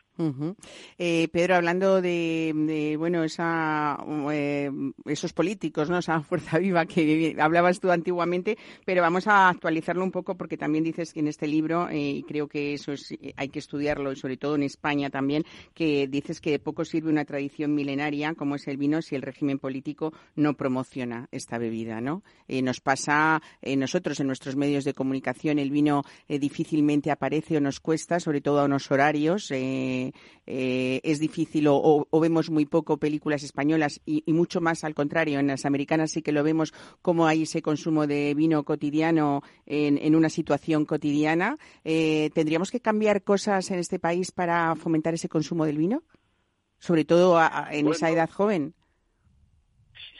eh, 0.97 1.27
Pedro, 1.31 1.55
hablando 1.55 2.01
de, 2.01 2.95
bueno, 2.97 3.23
esa, 3.23 3.97
eh, 4.31 4.71
esos 5.05 5.33
políticos, 5.33 5.89
¿no? 5.89 5.99
esa 5.99 6.21
fuerza 6.21 6.57
viva 6.57 6.85
que 6.85 7.35
hablabas 7.39 7.79
tú 7.79 7.91
antiguamente, 7.91 8.57
pero 8.85 9.01
vamos 9.01 9.27
a 9.27 9.49
actualizarlo 9.49 10.03
un 10.03 10.11
poco 10.11 10.35
porque 10.35 10.57
también 10.57 10.83
dices 10.83 11.13
que 11.13 11.19
en 11.19 11.27
este 11.27 11.47
libro, 11.47 11.87
eh, 11.89 11.97
y 11.99 12.23
creo 12.23 12.47
que 12.47 12.73
eso 12.73 12.93
es, 12.93 13.13
hay 13.35 13.49
que 13.49 13.59
estudiarlo, 13.59 14.11
y 14.11 14.15
sobre 14.15 14.37
todo 14.37 14.55
en 14.55 14.63
España 14.63 15.11
también, 15.11 15.43
que 15.75 16.07
dices 16.07 16.41
que 16.41 16.51
de 16.51 16.59
poco 16.59 16.83
sirve 16.83 17.11
una 17.11 17.25
tradición 17.25 17.75
milenaria 17.75 18.33
como 18.33 18.55
es 18.55 18.67
el 18.67 18.77
vino 18.77 19.01
si 19.01 19.15
el 19.15 19.21
régimen 19.21 19.59
político 19.59 20.13
no 20.35 20.55
promociona 20.55 21.27
esta 21.31 21.57
bebida, 21.57 22.01
¿no? 22.01 22.23
nos 22.47 22.79
pasa 22.79 23.41
nosotros 23.61 24.19
en 24.19 24.27
nuestros 24.27 24.55
medios 24.55 24.83
de 24.83 24.93
comunicación 24.93 25.42
el 25.51 25.71
vino 25.71 26.03
eh, 26.27 26.39
difícilmente 26.39 27.12
aparece 27.12 27.58
o 27.58 27.62
nos 27.62 27.79
cuesta, 27.79 28.19
sobre 28.19 28.41
todo 28.41 28.60
a 28.60 28.65
unos 28.65 28.89
horarios. 28.91 29.51
es 29.51 31.19
difícil 31.19 31.65
o, 31.67 32.08
vemos 32.19 32.49
muy 32.49 32.65
poco 32.65 32.97
películas 32.97 33.43
españolas 33.43 34.01
y, 34.06 34.23
mucho 34.34 34.62
más 34.62 34.84
al 34.84 34.93
contrario. 34.93 35.39
En 35.39 35.47
las 35.47 35.65
americanas 35.65 36.12
sí 36.12 36.21
que 36.21 36.32
lo 36.32 36.43
vemos 36.43 36.73
como 37.01 37.27
hay 37.27 37.43
ese 37.43 37.62
consumo 37.62 38.08
de 38.08 38.34
vino 38.34 38.63
cotidiano 38.63 39.41
en, 39.65 40.15
una 40.15 40.29
situación 40.29 40.86
cotidiana. 40.86 41.58
¿Tendríamos 41.84 42.71
que 42.71 42.79
cambiar 42.79 43.23
cosas 43.23 43.69
en 43.71 43.79
este 43.79 43.99
país 43.99 44.32
para 44.32 44.75
fomentar 44.75 45.13
ese 45.13 45.29
consumo 45.29 45.65
del 45.65 45.77
vino? 45.77 46.03
Sobre 46.79 47.06
todo 47.06 47.39
en 47.71 47.88
esa 47.88 48.10
edad 48.10 48.29
joven. 48.29 48.73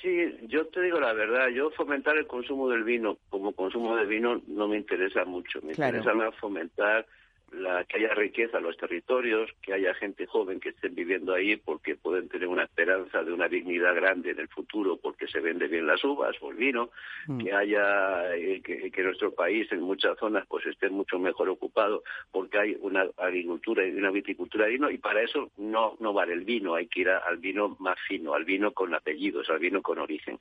Sí, 0.02 0.36
yo 0.48 0.67
te 0.67 0.82
digo 0.82 1.00
la 1.00 1.13
verdad, 1.13 1.48
yo 1.48 1.72
fomentar 1.72 2.17
el 2.17 2.28
consumo 2.28 2.69
del 2.69 2.84
vino 2.84 3.17
como 3.30 3.54
consumo 3.54 3.96
de 3.96 4.06
vino 4.06 4.41
no 4.48 4.67
me 4.67 4.78
interesa 4.78 5.26
mucho, 5.26 5.62
me 5.62 5.72
interesa 5.72 6.13
más 6.13 6.36
fomentar 6.36 7.06
la, 7.54 7.84
que 7.86 7.98
haya 7.98 8.13
riqueza 8.13 8.58
en 8.58 8.63
los 8.63 8.78
territorios, 8.78 9.52
que 9.62 9.74
haya 9.74 9.94
gente 9.94 10.26
joven 10.26 10.60
que 10.60 10.70
esté 10.70 10.89
viviendo 10.89 11.34
ahí 11.34 11.56
porque 11.58 11.96
pueden 11.96 12.30
tener 12.30 12.48
una 12.48 12.63
esperanza 12.63 13.24
de 13.24 13.32
una 13.32 13.48
dignidad 13.48 13.96
grande 13.96 14.32
en 14.32 14.39
el 14.39 14.48
futuro 14.48 14.98
porque 14.98 15.28
se 15.28 15.39
vende 15.39 15.68
bien 15.68 15.88
las 15.88 16.04
uvas 16.04 16.36
o 16.42 16.52
el 16.52 16.58
vino, 16.58 16.89
mm. 17.28 17.44
que 17.44 17.54
haya 17.54 18.36
eh, 18.36 18.62
que, 18.62 19.04
nuestro 19.04 19.34
país 19.34 19.72
en 19.72 19.82
muchas 19.82 20.18
zonas 20.18 20.46
pues 20.48 20.66
esté 20.66 20.89
mucho 20.89 21.20
mejor 21.20 21.50
ocupado 21.50 22.04
porque 22.32 22.58
hay 22.58 22.78
una 22.80 23.06
agricultura 23.18 23.86
y 23.86 23.92
una 23.92 24.12
viticultura 24.12 24.66
de 24.66 24.72
vino 24.72 24.89
y 24.89 24.98
para 24.98 25.22
eso 25.22 25.52
no 25.58 25.96
no 26.00 26.13
vale 26.13 26.34
el 26.34 26.46
vino, 26.46 26.76
hay 26.76 26.88
que 26.88 27.02
ir 27.02 27.10
al 27.10 27.38
vino 27.38 27.76
más 27.80 27.98
fino, 28.08 28.34
al 28.34 28.46
vino 28.46 28.72
con 28.72 28.94
apellidos, 28.94 29.50
al 29.50 29.60
vino 29.60 29.82
con 29.82 30.00
origen. 30.00 30.39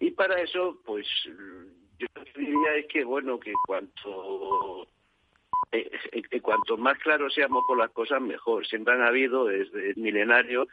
Y 0.00 0.10
para 0.10 0.40
eso 0.40 0.80
pues 0.84 1.06
yo 1.98 2.06
diría 2.36 2.76
es 2.76 2.86
que 2.86 3.04
bueno 3.04 3.40
que 3.40 3.52
cuanto 3.66 4.86
eh, 5.72 5.90
eh, 6.12 6.40
cuanto 6.40 6.76
más 6.76 6.98
claro 6.98 7.30
seamos 7.30 7.64
por 7.66 7.78
las 7.78 7.90
cosas, 7.90 8.20
mejor. 8.20 8.66
Siempre 8.66 8.94
han 8.94 9.02
habido, 9.02 9.46
desde 9.46 9.94
milenario, 9.96 10.68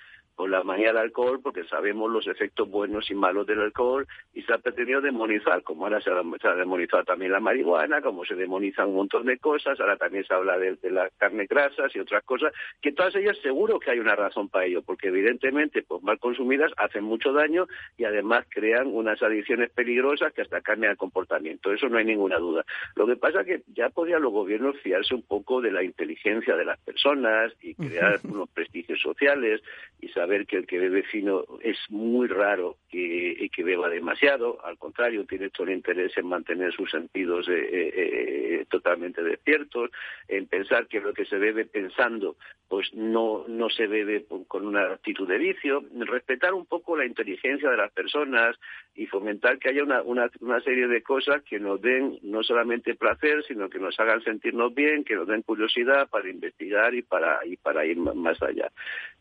la 0.48 0.64
manía 0.64 0.88
del 0.88 0.98
alcohol 0.98 1.40
porque 1.42 1.64
sabemos 1.66 2.12
los 2.12 2.28
efectos 2.28 2.70
buenos 2.70 3.10
y 3.10 3.16
malos 3.16 3.48
del 3.48 3.62
alcohol 3.62 4.08
y 4.34 4.42
se 4.44 4.54
ha 4.54 4.58
pretendido 4.58 5.02
demonizar, 5.02 5.64
como 5.64 5.86
ahora 5.86 6.02
se 6.02 6.10
ha, 6.10 6.56
demonizado 6.56 7.04
también 7.04 7.32
la 7.32 7.40
marihuana, 7.40 8.02
como 8.02 8.26
se 8.26 8.36
demonizan 8.36 8.90
un 8.90 8.96
montón 8.96 9.26
de 9.26 9.38
cosas, 9.38 9.80
ahora 9.80 9.98
también 9.98 10.24
se 10.26 10.34
habla 10.34 10.58
de, 10.58 10.78
las 10.92 11.12
carnes 11.18 11.48
grasas 11.48 11.96
y 11.96 12.00
otras 12.00 12.24
cosas, 12.24 12.54
que 12.82 12.92
todas 12.92 13.16
ellas 13.16 13.38
seguro 13.42 13.80
que 13.80 13.92
hay 13.92 14.00
una 14.00 14.16
razón 14.16 14.50
para 14.50 14.66
ello, 14.66 14.82
porque 14.82 15.08
evidentemente 15.08 15.84
pues 15.84 16.02
mal 16.04 16.20
consumidas 16.20 16.72
hacen 16.78 17.04
mucho 17.04 17.34
daño 17.34 17.68
y 17.98 18.04
además 18.04 18.46
crean 18.50 18.88
unas 18.88 19.22
adicciones 19.22 19.70
peligrosas 19.72 20.34
que 20.34 20.42
hasta 20.42 20.62
cambian 20.62 20.92
el 20.92 20.98
comportamiento, 20.98 21.72
eso 21.72 21.90
no 21.90 21.98
hay 21.98 22.06
ninguna 22.06 22.38
duda. 22.38 22.66
Lo 22.96 23.06
que 23.06 23.16
pasa 23.16 23.42
es 23.42 23.48
que 23.48 23.62
ya 23.74 23.90
podrían 23.90 24.22
los 24.22 24.32
gobiernos 24.32 24.78
fiarse 24.82 25.14
un 25.14 25.24
poco 25.24 25.62
de 25.62 25.72
la 25.72 25.84
inteligencia 25.84 26.56
de 26.56 26.66
las 26.66 26.80
personas 26.80 27.54
y 27.62 27.76
crear 27.76 28.20
unos 28.24 28.50
prestigios 28.50 29.00
sociales 29.02 29.62
y 30.00 30.08
saber 30.10 30.31
que 30.48 30.58
el 30.58 30.68
que 30.68 30.80
bebe 30.80 31.04
fino 31.04 31.44
es 31.62 31.78
muy 31.90 32.28
raro 32.28 32.78
que, 32.90 33.50
que 33.54 33.64
beba 33.64 33.90
demasiado, 33.90 34.64
al 34.66 34.78
contrario, 34.78 35.26
tiene 35.26 35.50
todo 35.50 35.68
el 35.68 35.74
interés 35.74 36.18
en 36.18 36.28
mantener 36.28 36.74
sus 36.74 36.90
sentidos 36.90 37.48
eh, 37.50 37.54
eh, 37.54 37.92
eh, 37.96 38.66
totalmente 38.70 39.22
despiertos, 39.22 39.92
en 40.28 40.48
pensar 40.48 40.88
que 40.88 41.00
lo 41.00 41.14
que 41.14 41.26
se 41.26 41.38
bebe 41.38 41.66
pensando, 41.66 42.38
pues 42.68 42.94
no, 42.94 43.46
no 43.48 43.70
se 43.70 43.88
bebe 43.88 44.26
con 44.48 44.66
una 44.66 44.94
actitud 44.94 45.28
de 45.28 45.38
vicio, 45.38 45.84
respetar 45.94 46.54
un 46.54 46.66
poco 46.66 46.96
la 46.96 47.06
inteligencia 47.06 47.70
de 47.70 47.78
las 47.78 47.92
personas 47.92 48.58
y 48.96 49.06
fomentar 49.08 49.60
que 49.60 49.70
haya 49.70 49.84
una, 49.84 50.02
una, 50.02 50.30
una 50.40 50.62
serie 50.62 50.88
de 50.88 51.04
cosas 51.04 51.42
que 51.44 51.60
nos 51.60 51.82
den 51.82 52.20
no 52.24 52.44
solamente 52.44 52.96
placer, 52.96 53.44
sino 53.48 53.70
que 53.70 53.80
nos 53.80 54.00
hagan 54.00 54.24
sentirnos 54.24 54.74
bien, 54.74 55.04
que 55.04 55.16
nos 55.16 55.28
den 55.28 55.42
curiosidad 55.42 56.10
para 56.10 56.30
investigar 56.30 56.94
y 56.94 57.02
para, 57.02 57.46
y 57.46 57.58
para 57.58 57.86
ir 57.86 57.98
más 57.98 58.42
allá. 58.42 58.72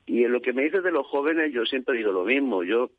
Y 0.06 0.24
en 0.24 0.32
lo 0.32 0.40
que 0.40 0.52
me 0.52 0.62
dices 0.62 0.82
de 0.82 0.90
los 0.90 0.99
jóvenes, 1.06 1.52
yo 1.52 1.64
siempre 1.64 1.96
digo 1.96 2.12
lo 2.12 2.24
mismo. 2.24 2.62
Yo, 2.62 2.90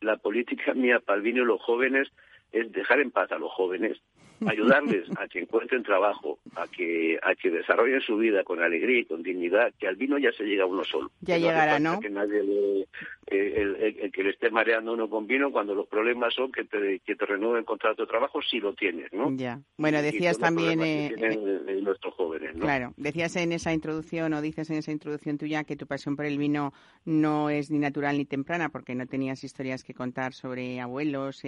la 0.00 0.16
política 0.16 0.74
mía 0.74 1.00
para 1.00 1.16
el 1.16 1.22
vino 1.22 1.42
y 1.42 1.46
los 1.46 1.60
jóvenes 1.62 2.08
es 2.52 2.72
dejar 2.72 3.00
en 3.00 3.10
paz 3.10 3.30
a 3.32 3.38
los 3.38 3.52
jóvenes 3.52 3.98
ayudarles 4.46 5.08
a 5.18 5.26
que 5.26 5.40
encuentren 5.40 5.82
trabajo, 5.82 6.38
a 6.54 6.66
que 6.68 7.18
a 7.22 7.34
que 7.34 7.50
desarrollen 7.50 8.00
su 8.00 8.16
vida 8.16 8.44
con 8.44 8.62
alegría 8.62 9.00
y 9.00 9.04
con 9.04 9.22
dignidad, 9.22 9.72
que 9.78 9.88
al 9.88 9.96
vino 9.96 10.18
ya 10.18 10.32
se 10.32 10.44
llega 10.44 10.66
uno 10.66 10.84
solo. 10.84 11.10
Ya 11.22 11.38
llegará, 11.38 11.78
¿no? 11.78 12.00
Que 12.00 12.10
nadie 12.10 12.42
le, 12.42 12.80
eh, 13.26 13.96
el, 14.00 14.12
que 14.12 14.22
le 14.22 14.30
esté 14.30 14.50
mareando 14.50 14.92
uno 14.92 15.10
con 15.10 15.26
vino 15.26 15.50
cuando 15.50 15.74
los 15.74 15.88
problemas 15.88 16.34
son 16.34 16.52
que 16.52 16.64
te, 16.64 17.00
que 17.00 17.16
te 17.16 17.26
renueven 17.26 17.64
contrato 17.64 18.02
de 18.02 18.08
trabajo 18.08 18.40
si 18.42 18.60
lo 18.60 18.74
tienes, 18.74 19.12
¿no? 19.12 19.30
Ya. 19.34 19.60
Bueno, 19.76 20.02
decías 20.02 20.38
también... 20.38 20.80
Eh, 20.80 21.14
eh, 21.18 21.80
nuestros 21.82 22.14
jóvenes, 22.14 22.54
¿no? 22.54 22.60
Claro, 22.60 22.92
decías 22.96 23.34
en 23.36 23.52
esa 23.52 23.72
introducción 23.72 24.34
o 24.34 24.42
dices 24.42 24.68
en 24.68 24.76
esa 24.76 24.92
introducción 24.92 25.38
tuya 25.38 25.64
que 25.64 25.76
tu 25.76 25.86
pasión 25.86 26.16
por 26.16 26.26
el 26.26 26.36
vino 26.36 26.74
no 27.06 27.48
es 27.48 27.70
ni 27.70 27.78
natural 27.78 28.18
ni 28.18 28.26
temprana 28.26 28.68
porque 28.68 28.94
no 28.94 29.06
tenías 29.06 29.42
historias 29.42 29.82
que 29.82 29.94
contar 29.94 30.34
sobre 30.34 30.80
abuelos 30.80 31.42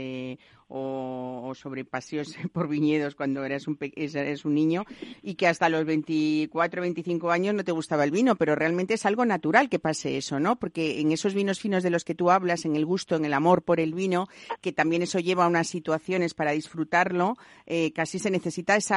o, 0.68 1.42
o 1.44 1.54
sobre 1.54 1.84
pasiones 1.84 2.36
por 2.52 2.68
vino 2.68 2.79
cuando 3.16 3.44
eras 3.44 3.66
un, 3.66 4.54
niño 4.54 4.84
y 5.22 5.34
que 5.34 5.46
hasta 5.46 5.68
los 5.68 5.84
24, 5.84 6.82
25 6.82 7.30
años 7.30 7.54
no 7.54 7.64
te 7.64 7.72
gustaba 7.72 8.04
el 8.04 8.10
vino, 8.10 8.36
pero 8.36 8.54
realmente 8.54 8.94
es 8.94 9.06
algo 9.06 9.24
natural 9.24 9.68
que 9.68 9.78
pase 9.78 10.16
eso, 10.16 10.40
¿no? 10.40 10.56
Porque 10.56 11.00
en 11.00 11.12
esos 11.12 11.34
vinos 11.34 11.60
finos 11.60 11.82
de 11.82 11.90
los 11.90 12.04
que 12.04 12.14
tú 12.14 12.30
hablas, 12.30 12.64
en 12.64 12.76
el 12.76 12.86
gusto, 12.86 13.16
en 13.16 13.24
el 13.24 13.34
amor 13.34 13.62
por 13.62 13.80
el 13.80 13.94
vino, 13.94 14.28
que 14.60 14.72
también 14.72 15.02
eso 15.02 15.18
lleva 15.18 15.44
a 15.44 15.48
unas 15.48 15.68
situaciones 15.68 16.34
para 16.34 16.52
disfrutarlo, 16.52 17.36
eh, 17.66 17.92
casi 17.92 18.18
se 18.18 18.30
necesita 18.30 18.76
ese 18.76 18.94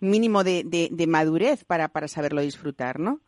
mínimo 0.00 0.44
de, 0.44 0.64
de 0.64 1.06
madurez 1.06 1.64
para, 1.64 1.88
para 1.88 2.08
saberlo 2.08 2.40
disfrutar, 2.42 3.00
¿no? 3.00 3.20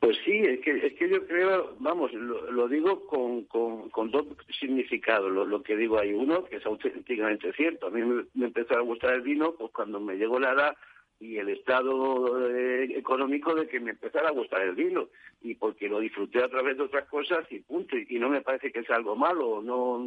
Pues 0.00 0.16
sí, 0.24 0.38
es 0.38 0.60
que, 0.60 0.86
es 0.86 0.94
que 0.94 1.08
yo 1.08 1.26
creo, 1.26 1.74
vamos, 1.80 2.12
lo, 2.12 2.68
digo 2.68 3.04
con, 3.06 3.44
con, 3.46 4.10
dos 4.12 4.26
significados, 4.60 5.32
lo, 5.32 5.62
que 5.62 5.76
digo 5.76 5.98
hay 5.98 6.12
Uno, 6.12 6.44
que 6.44 6.56
es 6.56 6.66
auténticamente 6.66 7.52
cierto. 7.52 7.88
A 7.88 7.90
mí 7.90 8.02
me, 8.02 8.46
empezó 8.46 8.76
a 8.76 8.80
gustar 8.80 9.14
el 9.14 9.22
vino 9.22 9.54
pues 9.54 9.72
cuando 9.72 9.98
me 9.98 10.14
llegó 10.14 10.38
la 10.38 10.52
edad 10.52 10.76
y 11.18 11.38
el 11.38 11.48
estado 11.48 12.48
eh, 12.48 12.84
económico 12.96 13.56
de 13.56 13.66
que 13.66 13.80
me 13.80 13.90
empezara 13.90 14.28
a 14.28 14.32
gustar 14.32 14.62
el 14.62 14.76
vino. 14.76 15.08
Y 15.42 15.56
porque 15.56 15.88
lo 15.88 15.98
disfruté 15.98 16.44
a 16.44 16.48
través 16.48 16.76
de 16.76 16.84
otras 16.84 17.08
cosas 17.08 17.50
y 17.50 17.58
punto. 17.58 17.96
Y, 17.96 18.20
no 18.20 18.28
me 18.28 18.40
parece 18.40 18.70
que 18.70 18.84
sea 18.84 18.96
algo 18.96 19.16
malo 19.16 19.60
no, 19.62 20.04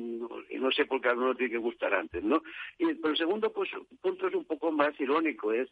y 0.49 0.55
no 0.57 0.71
sé 0.71 0.85
por 0.85 1.01
qué 1.01 1.09
a 1.09 1.13
uno 1.13 1.35
tiene 1.35 1.51
que 1.51 1.57
gustar 1.57 1.93
antes 1.93 2.21
no 2.23 2.43
y 2.77 2.93
pero 2.95 3.09
el 3.09 3.17
segundo 3.17 3.51
pues 3.51 3.69
punto 4.01 4.27
es 4.27 4.35
un 4.35 4.43
poco 4.43 4.71
más 4.73 4.99
irónico 4.99 5.53
es 5.53 5.69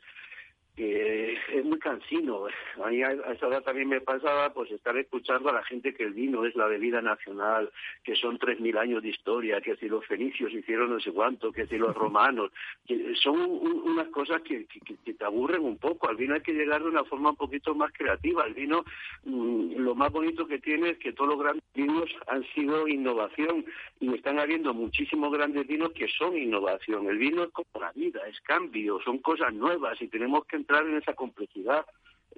que 0.80 1.38
es 1.52 1.66
muy 1.66 1.78
cansino. 1.78 2.46
A 2.82 2.88
mí 2.88 3.04
a 3.04 3.12
esa 3.12 3.48
edad 3.48 3.62
también 3.64 3.90
me 3.90 4.00
pasaba 4.00 4.54
pues 4.54 4.72
estar 4.72 4.96
escuchando 4.96 5.50
a 5.50 5.54
la 5.54 5.64
gente 5.66 5.94
que 5.94 6.04
el 6.04 6.14
vino 6.14 6.46
es 6.46 6.56
la 6.56 6.68
bebida 6.68 7.02
nacional, 7.02 7.70
que 8.02 8.16
son 8.16 8.40
tres 8.40 8.62
mil 8.62 8.78
años 8.78 9.04
de 9.04 9.10
historia, 9.10 9.60
que 9.60 9.76
si 9.76 9.90
los 9.90 10.06
fenicios 10.06 10.54
hicieron 10.54 10.92
no 10.92 11.02
sé 11.02 11.12
cuánto, 11.12 11.52
que 11.52 11.68
si 11.68 11.78
los 11.78 11.94
romanos, 11.94 12.52
que 12.88 13.14
son 13.16 13.38
unas 13.42 14.08
cosas 14.08 14.42
que, 14.42 14.68
que, 14.68 15.14
te 15.14 15.26
aburren 15.26 15.66
un 15.66 15.78
poco. 15.78 16.08
Al 16.08 16.16
vino 16.16 16.34
hay 16.34 16.42
que 16.42 16.54
llegar 16.54 16.82
de 16.82 16.88
una 16.88 17.04
forma 17.04 17.32
un 17.32 17.36
poquito 17.36 17.76
más 17.76 17.92
creativa. 17.92 18.46
El 18.46 18.54
vino, 18.54 18.86
mm, 19.26 19.80
lo 19.80 19.96
más 19.96 20.14
bonito 20.14 20.48
que 20.48 20.60
tiene 20.60 20.92
es 20.92 20.98
que 21.00 21.12
todos 21.12 21.32
los 21.32 21.40
grandes 21.40 21.66
vinos 21.76 22.10
han 22.28 22.46
sido 22.54 22.88
innovación 22.88 23.66
y 24.00 24.14
están 24.14 24.40
habiendo 24.40 24.74
muchísimos 24.74 25.30
grandes 25.34 25.68
vinos 25.68 25.92
que 25.92 26.08
son 26.08 26.38
innovación. 26.38 27.10
El 27.10 27.18
vino 27.18 27.44
es 27.44 27.50
como 27.50 27.68
la 27.82 27.92
vida, 27.92 28.22
es 28.30 28.40
cambio, 28.40 29.02
son 29.04 29.18
cosas 29.18 29.54
nuevas 29.54 30.02
y 30.02 30.08
tenemos 30.08 30.46
que 30.46 30.69
entrar 30.70 30.86
en 30.86 30.98
esa 30.98 31.14
complejidad. 31.14 31.86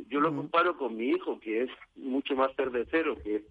Yo 0.08 0.22
lo 0.22 0.34
comparo 0.34 0.78
con 0.78 0.96
mi 0.96 1.10
hijo, 1.10 1.40
que 1.40 1.64
es 1.64 1.70
mucho 1.96 2.34
más 2.36 2.56
cervecero 2.56 3.22
que 3.22 3.44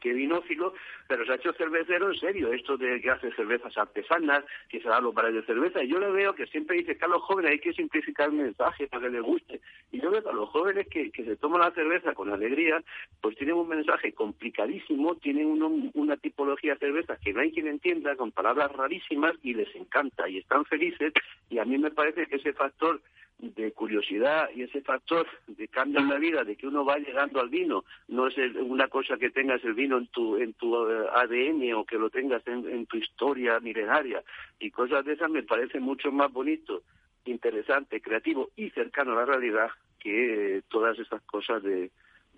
que 0.00 0.12
vinófilo, 0.12 0.74
pero 1.06 1.24
se 1.24 1.30
ha 1.30 1.36
hecho 1.36 1.52
cervecero 1.52 2.10
en 2.10 2.18
serio, 2.18 2.52
esto 2.52 2.76
de 2.76 3.00
que 3.00 3.08
hace 3.08 3.30
cervezas 3.34 3.78
artesanas, 3.78 4.44
que 4.68 4.80
se 4.80 4.88
da 4.88 5.00
los 5.00 5.14
bares 5.14 5.32
de 5.32 5.44
cerveza, 5.44 5.80
y 5.80 5.88
yo 5.88 6.00
le 6.00 6.10
veo 6.10 6.34
que 6.34 6.46
siempre 6.48 6.78
dice 6.78 6.98
que 6.98 7.04
a 7.04 7.08
los 7.08 7.22
jóvenes 7.22 7.52
hay 7.52 7.60
que 7.60 7.72
simplificar 7.72 8.28
el 8.28 8.34
mensaje 8.34 8.88
para 8.88 9.02
que 9.02 9.10
les 9.10 9.22
guste, 9.22 9.60
y 9.92 10.00
yo 10.00 10.10
veo 10.10 10.20
que 10.20 10.28
a 10.28 10.32
los 10.32 10.48
jóvenes 10.48 10.88
que, 10.88 11.12
que 11.12 11.24
se 11.24 11.36
toman 11.36 11.60
la 11.60 11.70
cerveza 11.70 12.14
con 12.14 12.32
alegría, 12.32 12.82
pues 13.20 13.36
tienen 13.36 13.54
un 13.54 13.68
mensaje 13.68 14.12
complicadísimo, 14.12 15.14
tienen 15.16 15.46
una 15.94 16.16
tipología 16.16 16.72
de 16.74 16.80
cerveza 16.80 17.16
que 17.18 17.32
no 17.32 17.40
hay 17.40 17.52
quien 17.52 17.68
entienda, 17.68 18.16
con 18.16 18.32
palabras 18.32 18.72
rarísimas, 18.72 19.34
y 19.44 19.54
les 19.54 19.72
encanta, 19.76 20.28
y 20.28 20.38
están 20.38 20.64
felices, 20.64 21.12
y 21.48 21.58
a 21.58 21.64
mí 21.64 21.78
me 21.78 21.92
parece 21.92 22.26
que 22.26 22.36
ese 22.36 22.52
factor 22.54 23.00
de 23.42 23.72
curiosidad 23.72 24.48
y 24.54 24.62
ese 24.62 24.82
factor 24.82 25.26
de 25.48 25.66
cambio 25.66 26.00
en 26.00 26.08
la 26.08 26.18
vida, 26.18 26.44
de 26.44 26.56
que 26.56 26.68
uno 26.68 26.84
va 26.84 26.98
llegando 26.98 27.40
al 27.40 27.48
vino, 27.48 27.84
no 28.08 28.28
es 28.28 28.36
una 28.54 28.86
cosa 28.86 29.16
que 29.16 29.30
tengas 29.30 29.62
el 29.64 29.74
vino 29.74 29.98
en 29.98 30.06
tu, 30.06 30.36
en 30.36 30.54
tu 30.54 30.74
eh, 30.88 31.06
ADN 31.12 31.74
o 31.74 31.84
que 31.84 31.98
lo 31.98 32.08
tengas 32.08 32.46
en, 32.46 32.86
tu 32.86 32.96
historia 32.96 33.58
milenaria. 33.58 34.22
Y 34.60 34.70
cosas 34.70 35.04
de 35.04 35.14
esas 35.14 35.28
me 35.28 35.42
parece 35.42 35.80
mucho 35.80 36.12
más 36.12 36.32
bonito, 36.32 36.82
interesante, 37.24 38.00
creativo 38.00 38.50
y 38.56 38.70
cercano 38.70 39.12
a 39.12 39.16
la 39.16 39.24
realidad 39.26 39.70
que 39.98 40.62
todas 40.68 40.98
esas 40.98 41.20
cosas 41.22 41.62
de, 41.64 41.90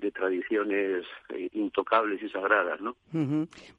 de 0.05 0.11
tradiciones 0.11 1.05
eh, 1.31 1.49
intocables 1.55 2.23
y 2.23 2.29
sagradas, 2.29 2.79
¿no? 2.81 2.95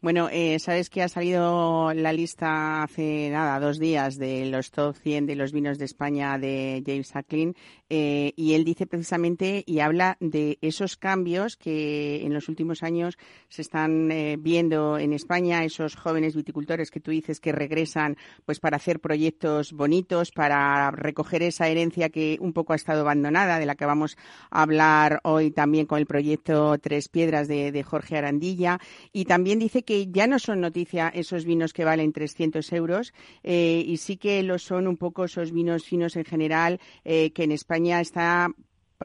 Bueno, 0.02 0.28
eh, 0.32 0.58
sabes 0.60 0.90
que 0.90 1.04
ha 1.04 1.08
salido 1.08 1.94
la 1.94 2.12
lista 2.14 2.82
hace 2.82 3.30
nada, 3.30 3.60
dos 3.60 3.78
días, 3.78 4.18
de 4.18 4.48
los 4.48 4.72
top 4.72 4.96
100 4.96 5.28
de 5.28 5.36
los 5.36 5.52
vinos 5.52 5.78
de 5.78 5.86
España 5.86 6.40
de 6.40 6.82
James 6.86 7.16
Acklin, 7.16 7.54
eh, 7.90 8.34
y 8.36 8.54
él 8.56 8.64
dice 8.66 8.88
precisamente 8.88 9.64
y 9.68 9.80
habla 9.82 10.18
de 10.20 10.58
esos 10.62 10.98
cambios 10.98 11.58
que 11.58 12.26
en 12.26 12.34
los 12.34 12.50
últimos 12.50 12.82
años 12.82 13.18
se 13.48 13.62
están 13.62 14.10
viendo 14.40 14.98
en 14.98 15.14
España, 15.14 15.64
esos 15.64 15.96
jóvenes 15.96 16.36
viticultores 16.36 16.90
que 16.90 17.00
tú 17.00 17.12
dices 17.12 17.40
que 17.40 17.52
regresan 17.52 18.18
pues 18.46 18.60
para 18.60 18.78
hacer 18.78 19.00
proyectos 19.00 19.74
bonitos, 19.74 20.32
para 20.32 20.90
recoger 20.90 21.44
esa 21.44 21.68
herencia 21.68 22.10
que 22.10 22.38
un 22.42 22.54
poco 22.54 22.74
ha 22.74 22.78
estado 22.78 23.02
abandonada, 23.02 23.60
de 23.60 23.68
la 23.68 23.76
que 23.76 23.86
vamos 23.86 24.18
a 24.50 24.64
hablar 24.64 25.20
hoy 25.24 25.52
también 25.52 25.86
con 25.86 26.00
el 26.00 26.08
proyecto 26.16 26.78
Tres 26.78 27.10
Piedras 27.10 27.50
de, 27.50 27.84
Jorge 27.84 28.16
Arandilla. 28.16 28.80
Y 29.12 29.26
también 29.26 29.60
dice 29.60 29.84
que 29.84 30.08
ya 30.08 30.28
no 30.28 30.40
son 30.40 30.62
noticia 30.62 31.10
esos 31.10 31.44
vinos 31.44 31.74
que 31.74 31.84
valen 31.84 32.14
300 32.14 32.72
euros 32.72 33.14
eh, 33.44 33.84
y 33.86 33.98
sí 33.98 34.16
que 34.16 34.42
lo 34.44 34.58
son 34.58 34.88
un 34.88 34.96
poco 34.96 35.26
esos 35.26 35.52
vinos 35.52 35.84
finos 35.84 36.16
en 36.16 36.24
general, 36.24 36.80
eh, 37.04 37.34
que 37.34 37.44
en 37.44 37.52
España 37.52 38.00
está 38.00 38.48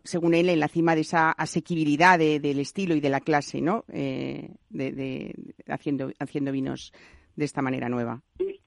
según 0.04 0.34
él, 0.34 0.48
en 0.50 0.60
la 0.60 0.68
cima 0.68 0.94
de 0.94 1.00
esa 1.00 1.32
asequibilidad 1.32 2.16
del 2.16 2.60
estilo 2.60 2.94
y 2.94 3.00
de 3.00 3.10
la 3.10 3.20
clase, 3.20 3.60
¿no? 3.60 3.84
Eh, 3.92 4.50
de, 4.68 5.34
haciendo, 5.66 6.12
haciendo 6.20 6.52
vinos 6.52 6.92
de 7.34 7.44
esta 7.44 7.60
manera 7.60 7.88
nueva. 7.88 8.22
Sí. 8.38 8.60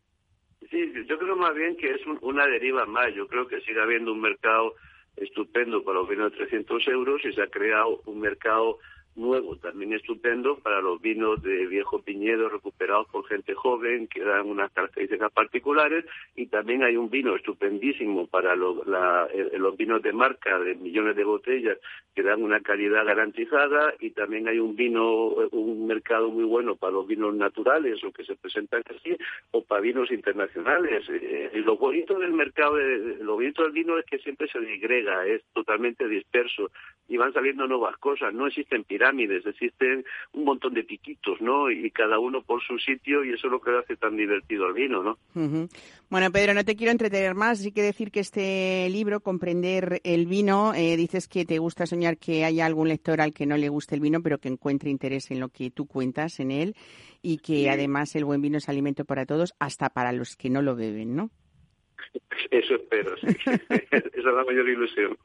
yo 1.07 1.17
creo 1.17 1.37
más 1.37 1.55
bien 1.55 1.77
que 1.77 1.91
es 1.91 2.01
una 2.21 2.45
deriva 2.47 2.85
más. 2.85 3.15
Yo 3.15 3.25
creo 3.25 3.47
que 3.47 3.61
sigue 3.61 3.81
habiendo 3.81 4.11
un 4.11 4.19
mercado 4.19 4.73
estupendo 5.17 5.83
para 5.83 5.99
los 5.99 6.09
vinos 6.09 6.31
de 6.31 6.37
300 6.37 6.87
euros 6.87 7.21
y 7.25 7.33
se 7.33 7.41
ha 7.41 7.47
creado 7.47 8.01
un 8.05 8.19
mercado 8.19 8.79
nuevo, 9.15 9.55
también 9.57 9.93
estupendo 9.93 10.57
para 10.57 10.81
los 10.81 11.01
vinos 11.01 11.41
de 11.41 11.65
viejo 11.67 12.01
piñedo 12.01 12.49
recuperados 12.49 13.07
por 13.09 13.25
gente 13.27 13.53
joven 13.53 14.07
que 14.07 14.23
dan 14.23 14.47
unas 14.47 14.71
características 14.71 15.31
particulares 15.31 16.05
y 16.35 16.47
también 16.47 16.83
hay 16.83 16.97
un 16.97 17.09
vino 17.09 17.35
estupendísimo 17.35 18.27
para 18.27 18.53
eh, 18.53 19.57
los 19.57 19.77
vinos 19.77 20.01
de 20.01 20.13
marca 20.13 20.59
de 20.59 20.75
millones 20.75 21.15
de 21.15 21.23
botellas 21.23 21.77
que 22.15 22.23
dan 22.23 22.43
una 22.43 22.61
calidad 22.61 23.05
garantizada 23.05 23.93
y 23.99 24.11
también 24.11 24.47
hay 24.47 24.59
un 24.59 24.75
vino, 24.75 25.41
eh, 25.41 25.49
un 25.51 25.87
mercado 25.87 26.29
muy 26.29 26.43
bueno 26.43 26.75
para 26.75 26.93
los 26.93 27.07
vinos 27.07 27.35
naturales 27.35 28.03
o 28.03 28.11
que 28.11 28.23
se 28.23 28.35
presentan 28.35 28.83
así 28.89 29.15
o 29.51 29.63
para 29.63 29.81
vinos 29.81 30.11
internacionales. 30.11 31.05
Eh, 31.09 31.51
y 31.53 31.59
lo 31.59 31.77
bonito 31.77 32.17
del 32.19 32.33
mercado, 32.33 32.77
lo 32.77 33.35
bonito 33.35 33.63
del 33.63 33.71
vino 33.71 33.97
es 33.97 34.05
que 34.05 34.19
siempre 34.19 34.47
se 34.47 34.59
digrega, 34.59 35.25
es 35.25 35.43
totalmente 35.53 36.07
disperso 36.07 36.71
y 37.07 37.17
van 37.17 37.33
saliendo 37.33 37.67
nuevas 37.67 37.97
cosas, 37.97 38.33
no 38.33 38.47
existen 38.47 38.83
pirámides, 39.03 39.45
existen 39.45 40.05
un 40.33 40.45
montón 40.45 40.73
de 40.73 40.83
piquitos, 40.83 41.41
¿no? 41.41 41.69
Y 41.69 41.91
cada 41.91 42.19
uno 42.19 42.41
por 42.41 42.61
su 42.63 42.77
sitio 42.77 43.23
y 43.23 43.33
eso 43.33 43.47
es 43.47 43.51
lo 43.51 43.59
que 43.59 43.71
hace 43.71 43.97
tan 43.97 44.15
divertido 44.15 44.67
el 44.67 44.73
vino, 44.73 45.03
¿no? 45.03 45.17
Bueno, 46.09 46.31
Pedro, 46.31 46.53
no 46.53 46.63
te 46.63 46.75
quiero 46.75 46.91
entretener 46.91 47.35
más, 47.35 47.59
sí 47.59 47.71
que 47.71 47.81
decir 47.81 48.11
que 48.11 48.21
este 48.21 48.87
libro, 48.89 49.19
Comprender 49.19 49.99
el 50.03 50.25
vino, 50.25 50.73
eh, 50.73 50.95
dices 50.95 51.27
que 51.27 51.45
te 51.45 51.59
gusta 51.59 51.85
soñar 51.85 52.17
que 52.17 52.45
haya 52.45 52.65
algún 52.65 52.87
lector 52.87 53.19
al 53.19 53.33
que 53.33 53.45
no 53.45 53.57
le 53.57 53.69
guste 53.69 53.95
el 53.95 54.01
vino, 54.01 54.21
pero 54.21 54.37
que 54.37 54.47
encuentre 54.47 54.89
interés 54.89 55.31
en 55.31 55.39
lo 55.39 55.49
que 55.49 55.69
tú 55.69 55.85
cuentas 55.85 56.39
en 56.39 56.51
él 56.51 56.75
y 57.21 57.37
que 57.37 57.69
además 57.69 58.15
el 58.15 58.25
buen 58.25 58.41
vino 58.41 58.57
es 58.57 58.69
alimento 58.69 59.05
para 59.05 59.25
todos, 59.25 59.53
hasta 59.59 59.89
para 59.89 60.11
los 60.13 60.35
que 60.35 60.49
no 60.49 60.61
lo 60.61 60.75
beben, 60.75 61.15
¿no? 61.15 61.29
Eso 62.51 62.75
espero, 62.75 63.15
sí. 63.17 63.27
Esa 63.69 63.97
es 63.97 64.23
la 64.23 64.43
mayor 64.45 64.67
ilusión. 64.67 65.17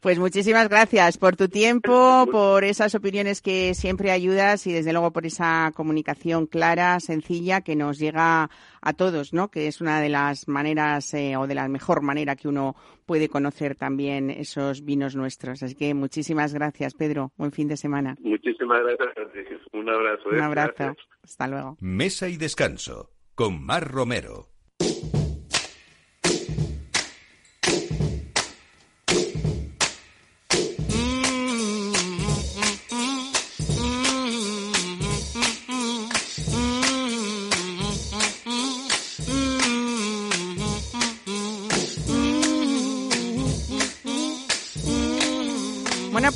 Pues 0.00 0.18
muchísimas 0.18 0.68
gracias 0.68 1.18
por 1.18 1.36
tu 1.36 1.48
tiempo, 1.48 2.26
por 2.30 2.64
esas 2.64 2.94
opiniones 2.94 3.42
que 3.42 3.74
siempre 3.74 4.10
ayudas 4.10 4.66
y 4.66 4.72
desde 4.72 4.92
luego 4.92 5.12
por 5.12 5.26
esa 5.26 5.72
comunicación 5.74 6.46
clara, 6.46 7.00
sencilla, 7.00 7.60
que 7.62 7.76
nos 7.76 7.98
llega 7.98 8.50
a 8.80 8.92
todos, 8.92 9.32
¿no? 9.32 9.50
Que 9.50 9.66
es 9.66 9.80
una 9.80 10.00
de 10.00 10.08
las 10.08 10.48
maneras 10.48 11.12
eh, 11.14 11.36
o 11.36 11.46
de 11.46 11.54
la 11.54 11.68
mejor 11.68 12.02
manera 12.02 12.36
que 12.36 12.48
uno 12.48 12.74
puede 13.06 13.28
conocer 13.28 13.74
también 13.74 14.30
esos 14.30 14.84
vinos 14.84 15.16
nuestros. 15.16 15.62
Así 15.62 15.74
que 15.74 15.94
muchísimas 15.94 16.54
gracias, 16.54 16.94
Pedro. 16.94 17.32
Buen 17.36 17.52
fin 17.52 17.68
de 17.68 17.76
semana. 17.76 18.16
Muchísimas 18.20 18.80
gracias. 18.82 19.60
Un 19.72 19.88
abrazo. 19.88 20.28
Un 20.28 20.38
¿eh? 20.38 20.42
abrazo. 20.42 20.96
Hasta 21.22 21.48
luego. 21.48 21.76
Mesa 21.80 22.28
y 22.28 22.36
descanso 22.36 23.10
con 23.34 23.64
Mar 23.64 23.90
Romero. 23.90 24.57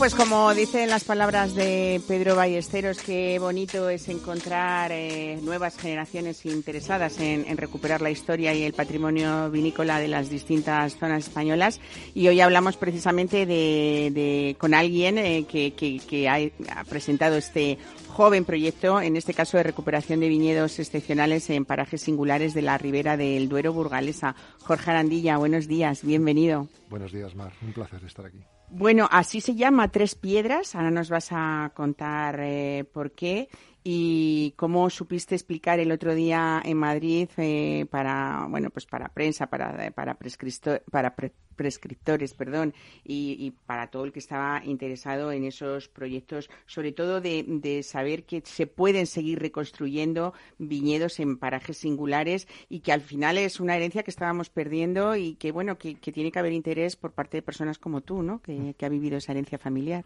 Pues 0.03 0.17
como 0.17 0.53
dicen 0.53 0.91
las 0.91 1.05
palabras 1.05 1.55
de 1.55 2.03
Pedro 2.09 2.35
Ballesteros, 2.35 2.99
qué 2.99 3.39
bonito 3.39 3.89
es 3.89 4.09
encontrar 4.09 4.91
eh, 4.91 5.39
nuevas 5.43 5.79
generaciones 5.79 6.45
interesadas 6.45 7.21
en, 7.21 7.57
recuperar 7.57 8.01
la 8.03 8.11
historia 8.11 8.53
y 8.53 8.65
el 8.65 8.73
patrimonio 8.73 9.49
vinícola 9.49 10.01
de 10.01 10.09
las 10.09 10.29
distintas 10.29 10.97
zonas 10.97 11.29
españolas. 11.29 11.81
Y 12.15 12.27
hoy 12.27 12.41
hablamos 12.41 12.77
precisamente 12.77 13.47
de, 13.47 14.57
con 14.59 14.75
alguien 14.75 15.19
eh, 15.19 15.45
que, 15.45 16.29
ha, 16.29 16.83
presentado 16.83 17.37
este 17.37 17.79
joven 18.09 18.45
proyecto, 18.45 19.01
en 19.01 19.17
este 19.17 19.35
caso 19.35 19.57
de 19.57 19.63
recuperación 19.63 20.19
de 20.19 20.29
viñedos 20.29 20.81
excepcionales 20.81 21.49
en 21.49 21.65
parajes 21.65 22.01
singulares 22.01 22.55
de 22.55 22.63
la 22.63 22.77
ribera 22.77 23.17
del 23.17 23.49
Duero 23.49 23.73
burgalesa. 23.73 24.35
Jorge 24.63 24.91
Arandilla, 24.91 25.37
buenos 25.37 25.69
días, 25.69 26.03
bienvenido. 26.03 26.67
Buenos 26.91 27.13
días, 27.13 27.37
Mar, 27.37 27.53
un 27.63 27.73
placer 27.73 28.03
estar 28.05 28.27
aquí. 28.27 28.41
Bueno, 28.75 29.07
así 29.11 29.43
se 29.43 29.55
llama 29.55 29.89
Tres 29.89 30.14
Piedras. 30.14 30.75
Ahora 30.75 30.91
nos 30.91 31.11
vas 31.11 31.29
a 31.31 31.73
contar 31.75 32.41
eh, 32.41 32.87
por 32.91 33.11
qué 33.11 33.51
y 33.85 34.55
cómo 34.57 34.91
supiste 34.91 35.35
explicar 35.35 35.80
el 35.80 35.91
otro 35.91 36.14
día 36.14 36.62
en 36.64 36.76
Madrid 36.76 37.28
eh, 37.37 37.87
para 37.91 38.47
bueno 38.49 38.70
pues 38.70 38.87
para 38.87 39.09
prensa 39.09 39.49
para 39.49 39.91
para 39.93 40.16
para 40.16 41.14
prescriptores 41.57 42.35
perdón 42.35 42.74
y, 43.05 43.53
para 43.66 43.89
todo 43.89 44.05
el 44.05 44.12
que 44.12 44.20
estaba 44.20 44.62
interesado 44.64 45.33
en 45.33 45.45
esos 45.45 45.89
proyectos 45.89 46.49
sobre 46.66 46.93
todo 46.93 47.20
de, 47.20 47.83
saber 47.83 48.24
que 48.24 48.43
se 48.45 48.66
pueden 48.66 49.07
seguir 49.07 49.41
reconstruyendo 49.41 50.33
viñedos 50.59 51.18
en 51.18 51.37
parajes 51.39 51.78
singulares 51.78 52.47
y 52.68 52.80
que 52.80 52.93
al 52.93 53.01
final 53.01 53.37
es 53.37 53.59
una 53.59 53.76
herencia 53.76 54.05
que 54.05 54.11
estábamos 54.11 54.49
perdiendo 54.49 55.16
y 55.16 55.35
que 55.35 55.51
bueno 55.51 55.76
que, 55.76 55.95
tiene 55.95 56.30
que 56.30 56.39
haber 56.39 56.53
interés 56.53 56.95
por 56.97 57.12
parte 57.12 57.39
de 57.39 57.43
personas 57.43 57.78
como 57.78 58.01
tú 58.01 58.22
no 58.22 58.41
que 58.43 58.76
ha 58.80 58.89
vivido 58.89 59.16
esa 59.16 59.33
herencia 59.33 59.59
familiar 59.59 60.05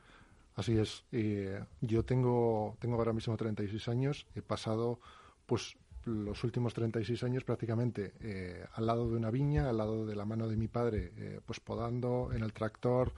Así 0.57 0.79
es. 0.79 1.05
Eh, 1.13 1.63
yo 1.83 2.03
tengo, 2.05 2.77
tengo 2.81 2.97
ahora 2.97 3.13
mismo 3.13 3.37
36 3.37 3.89
años. 3.89 4.27
He 4.35 4.41
pasado, 4.41 4.99
pues, 5.45 5.77
los 6.07 6.43
últimos 6.45 6.73
36 6.73 7.23
años 7.25 7.45
prácticamente 7.45 8.15
eh, 8.21 8.65
al 8.75 8.87
lado 8.87 9.11
de 9.11 9.17
una 9.17 9.31
viña, 9.31 9.69
al 9.69 9.77
lado 9.77 10.07
de 10.07 10.17
la 10.17 10.25
mano 10.25 10.49
de 10.49 10.57
mi 10.57 10.69
padre, 10.69 11.13
eh, 11.17 11.41
pues 11.45 11.61
podando 11.61 12.31
en 12.33 12.43
el 12.43 12.53
tractor, 12.53 13.13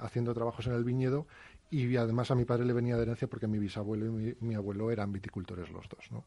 haciendo 0.00 0.34
trabajos 0.34 0.66
en 0.66 0.74
el 0.74 0.84
viñedo. 0.84 1.26
Y 1.70 1.96
además 1.96 2.30
a 2.30 2.34
mi 2.34 2.44
padre 2.44 2.66
le 2.66 2.74
venía 2.74 2.96
de 2.96 3.02
herencia 3.02 3.26
porque 3.26 3.46
mi 3.46 3.58
bisabuelo 3.58 4.20
y 4.20 4.36
mi, 4.40 4.54
abuelo 4.54 4.90
eran 4.90 5.12
viticultores 5.12 5.70
los 5.70 5.88
dos. 5.88 6.10
¿no? 6.10 6.24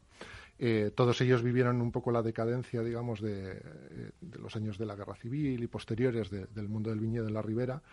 todos 0.96 1.22
ellos 1.22 1.44
vivieron 1.44 1.80
un 1.80 1.92
poco 1.92 2.12
la 2.12 2.24
decadencia, 2.24 2.82
digamos, 2.82 3.22
de, 3.22 3.62
los 4.40 4.56
años 4.56 4.80
de 4.80 4.88
la 4.88 4.96
guerra 4.96 5.14
civil 5.16 5.62
y 5.62 5.68
posteriores 5.68 6.32
del 6.32 6.68
mundo 6.70 6.90
del 6.90 7.00
viñedo 7.00 7.28
en 7.28 7.36
la 7.36 7.44
ribera. 7.44 7.84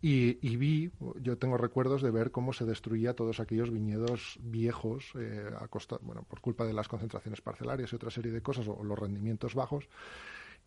Y, 0.00 0.56
vi, 0.56 0.90
yo 1.20 1.38
tengo 1.38 1.56
recuerdos 1.56 2.02
de 2.02 2.10
ver 2.10 2.30
cómo 2.30 2.52
se 2.52 2.66
destruía 2.66 3.14
todos 3.14 3.40
aquellos 3.40 3.70
viñedos 3.70 4.38
viejos 4.42 5.12
eh, 5.18 5.50
por 6.28 6.40
culpa 6.42 6.66
de 6.66 6.74
las 6.74 6.88
concentraciones 6.88 7.40
parcelarias 7.40 7.90
y 7.90 7.96
otra 7.96 8.10
serie 8.10 8.30
de 8.30 8.42
cosas, 8.42 8.68
o, 8.68 8.84
los 8.84 8.98
rendimientos 8.98 9.54
bajos, 9.54 9.88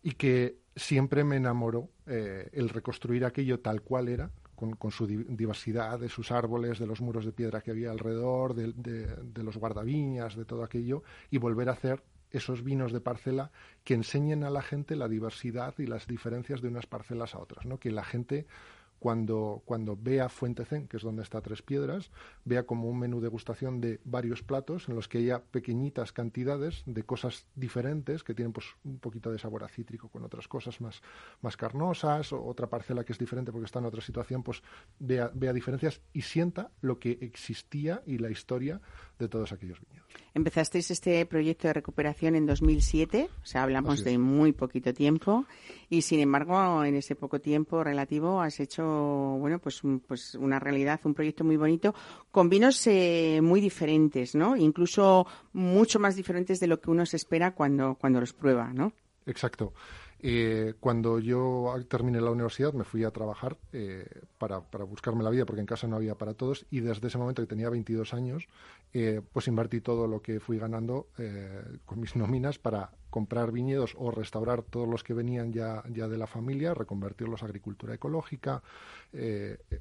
y 0.02 0.12
que 0.12 0.58
siempre 0.74 1.22
me 1.22 1.36
enamoró 1.36 1.88
eh, 2.06 2.50
el 2.52 2.68
reconstruir 2.68 3.24
aquello 3.24 3.60
tal 3.60 3.82
cual 3.82 4.08
era, 4.08 4.30
con, 4.58 4.90
su 4.90 5.06
diversidad 5.06 6.00
de 6.00 6.08
sus 6.08 6.32
árboles, 6.32 6.78
de 6.80 6.86
los 6.86 7.00
muros 7.00 7.24
de 7.24 7.32
piedra 7.32 7.60
que 7.60 7.70
había 7.70 7.92
alrededor, 7.92 8.54
de, 8.54 8.72
de, 8.72 9.42
los 9.44 9.56
guardaviñas, 9.56 10.34
de 10.34 10.44
todo 10.44 10.64
aquello, 10.64 11.04
y 11.30 11.38
volver 11.38 11.68
a 11.68 11.72
hacer 11.72 12.02
esos 12.30 12.64
vinos 12.64 12.92
de 12.92 13.00
parcela 13.00 13.52
que 13.84 13.94
enseñen 13.94 14.44
a 14.44 14.50
la 14.50 14.62
gente 14.62 14.96
la 14.96 15.08
diversidad 15.08 15.74
y 15.78 15.86
las 15.86 16.06
diferencias 16.06 16.60
de 16.60 16.68
unas 16.68 16.86
parcelas 16.86 17.34
a 17.34 17.38
otras, 17.38 17.66
¿no? 17.66 17.78
Que 17.78 17.90
la 17.90 18.04
gente 18.04 18.46
cuando, 18.98 19.62
cuando 19.64 19.96
vea 19.96 20.28
Fuentecén, 20.28 20.88
que 20.88 20.96
es 20.96 21.02
donde 21.02 21.22
está 21.22 21.40
Tres 21.40 21.62
Piedras, 21.62 22.10
vea 22.44 22.64
como 22.64 22.88
un 22.88 22.98
menú 22.98 23.20
de 23.20 23.28
degustación 23.28 23.80
de 23.80 24.00
varios 24.04 24.42
platos 24.42 24.88
en 24.88 24.94
los 24.94 25.06
que 25.06 25.18
haya 25.18 25.42
pequeñitas 25.42 26.12
cantidades 26.12 26.82
de 26.86 27.02
cosas 27.02 27.46
diferentes 27.54 28.24
que 28.24 28.34
tienen 28.34 28.52
pues 28.52 28.66
un 28.84 28.98
poquito 28.98 29.30
de 29.30 29.38
sabor 29.38 29.64
a 29.64 29.68
cítrico 29.68 30.08
con 30.08 30.24
otras 30.24 30.48
cosas 30.48 30.80
más, 30.80 31.02
más 31.42 31.56
carnosas, 31.56 32.32
o 32.32 32.42
otra 32.44 32.68
parcela 32.68 33.04
que 33.04 33.12
es 33.12 33.18
diferente 33.18 33.52
porque 33.52 33.66
está 33.66 33.80
en 33.80 33.84
otra 33.84 34.00
situación, 34.00 34.42
pues 34.42 34.62
vea, 34.98 35.30
vea 35.34 35.52
diferencias 35.52 36.00
y 36.14 36.22
sienta 36.22 36.70
lo 36.80 36.98
que 36.98 37.18
existía 37.20 38.02
y 38.06 38.16
la 38.16 38.30
historia 38.30 38.80
de 39.18 39.28
todos 39.28 39.52
aquellos 39.52 39.78
viñedos. 39.80 40.07
Empezasteis 40.34 40.90
este 40.90 41.24
proyecto 41.26 41.68
de 41.68 41.74
recuperación 41.74 42.34
en 42.34 42.46
2007, 42.46 43.28
o 43.42 43.46
sea, 43.46 43.62
hablamos 43.62 44.04
de 44.04 44.18
muy 44.18 44.52
poquito 44.52 44.94
tiempo, 44.94 45.46
y 45.90 46.02
sin 46.02 46.20
embargo, 46.20 46.84
en 46.84 46.94
ese 46.94 47.16
poco 47.16 47.40
tiempo 47.40 47.82
relativo 47.82 48.40
has 48.40 48.60
hecho, 48.60 48.84
bueno, 48.84 49.58
pues, 49.58 49.80
pues 50.06 50.34
una 50.34 50.58
realidad, 50.58 51.00
un 51.04 51.14
proyecto 51.14 51.44
muy 51.44 51.56
bonito, 51.56 51.94
con 52.30 52.48
vinos 52.48 52.86
eh, 52.86 53.40
muy 53.42 53.60
diferentes, 53.60 54.34
¿no? 54.34 54.56
Incluso 54.56 55.26
mucho 55.52 55.98
más 55.98 56.14
diferentes 56.16 56.60
de 56.60 56.66
lo 56.66 56.80
que 56.80 56.90
uno 56.90 57.06
se 57.06 57.16
espera 57.16 57.54
cuando, 57.54 57.96
cuando 57.96 58.20
los 58.20 58.32
prueba, 58.32 58.72
¿no? 58.72 58.92
Exacto. 59.26 59.72
Eh, 60.20 60.74
cuando 60.80 61.20
yo 61.20 61.72
terminé 61.88 62.20
la 62.20 62.32
universidad 62.32 62.72
me 62.72 62.82
fui 62.82 63.04
a 63.04 63.12
trabajar 63.12 63.56
eh, 63.72 64.04
para, 64.36 64.60
para, 64.60 64.82
buscarme 64.82 65.22
la 65.22 65.30
vida 65.30 65.46
porque 65.46 65.60
en 65.60 65.66
casa 65.66 65.86
no 65.86 65.94
había 65.94 66.16
para 66.16 66.34
todos 66.34 66.66
y 66.70 66.80
desde 66.80 67.06
ese 67.06 67.18
momento 67.18 67.40
que 67.40 67.46
tenía 67.46 67.70
22 67.70 68.14
años 68.14 68.48
eh, 68.92 69.20
pues 69.32 69.46
invertí 69.46 69.80
todo 69.80 70.08
lo 70.08 70.20
que 70.20 70.40
fui 70.40 70.58
ganando 70.58 71.08
con 71.84 72.00
mis 72.00 72.16
nóminas 72.16 72.58
para 72.58 72.90
comprar 73.10 73.52
viñedos 73.52 73.94
o 73.96 74.10
restaurar 74.10 74.62
todos 74.62 74.88
los 74.88 75.04
que 75.04 75.14
venían 75.14 75.52
ya, 75.52 75.82
ya 75.88 76.08
de 76.08 76.18
la 76.18 76.26
familia, 76.26 76.74
reconvertirlos 76.74 77.42
a 77.42 77.46
agricultura 77.46 77.94
ecológica, 77.94 78.62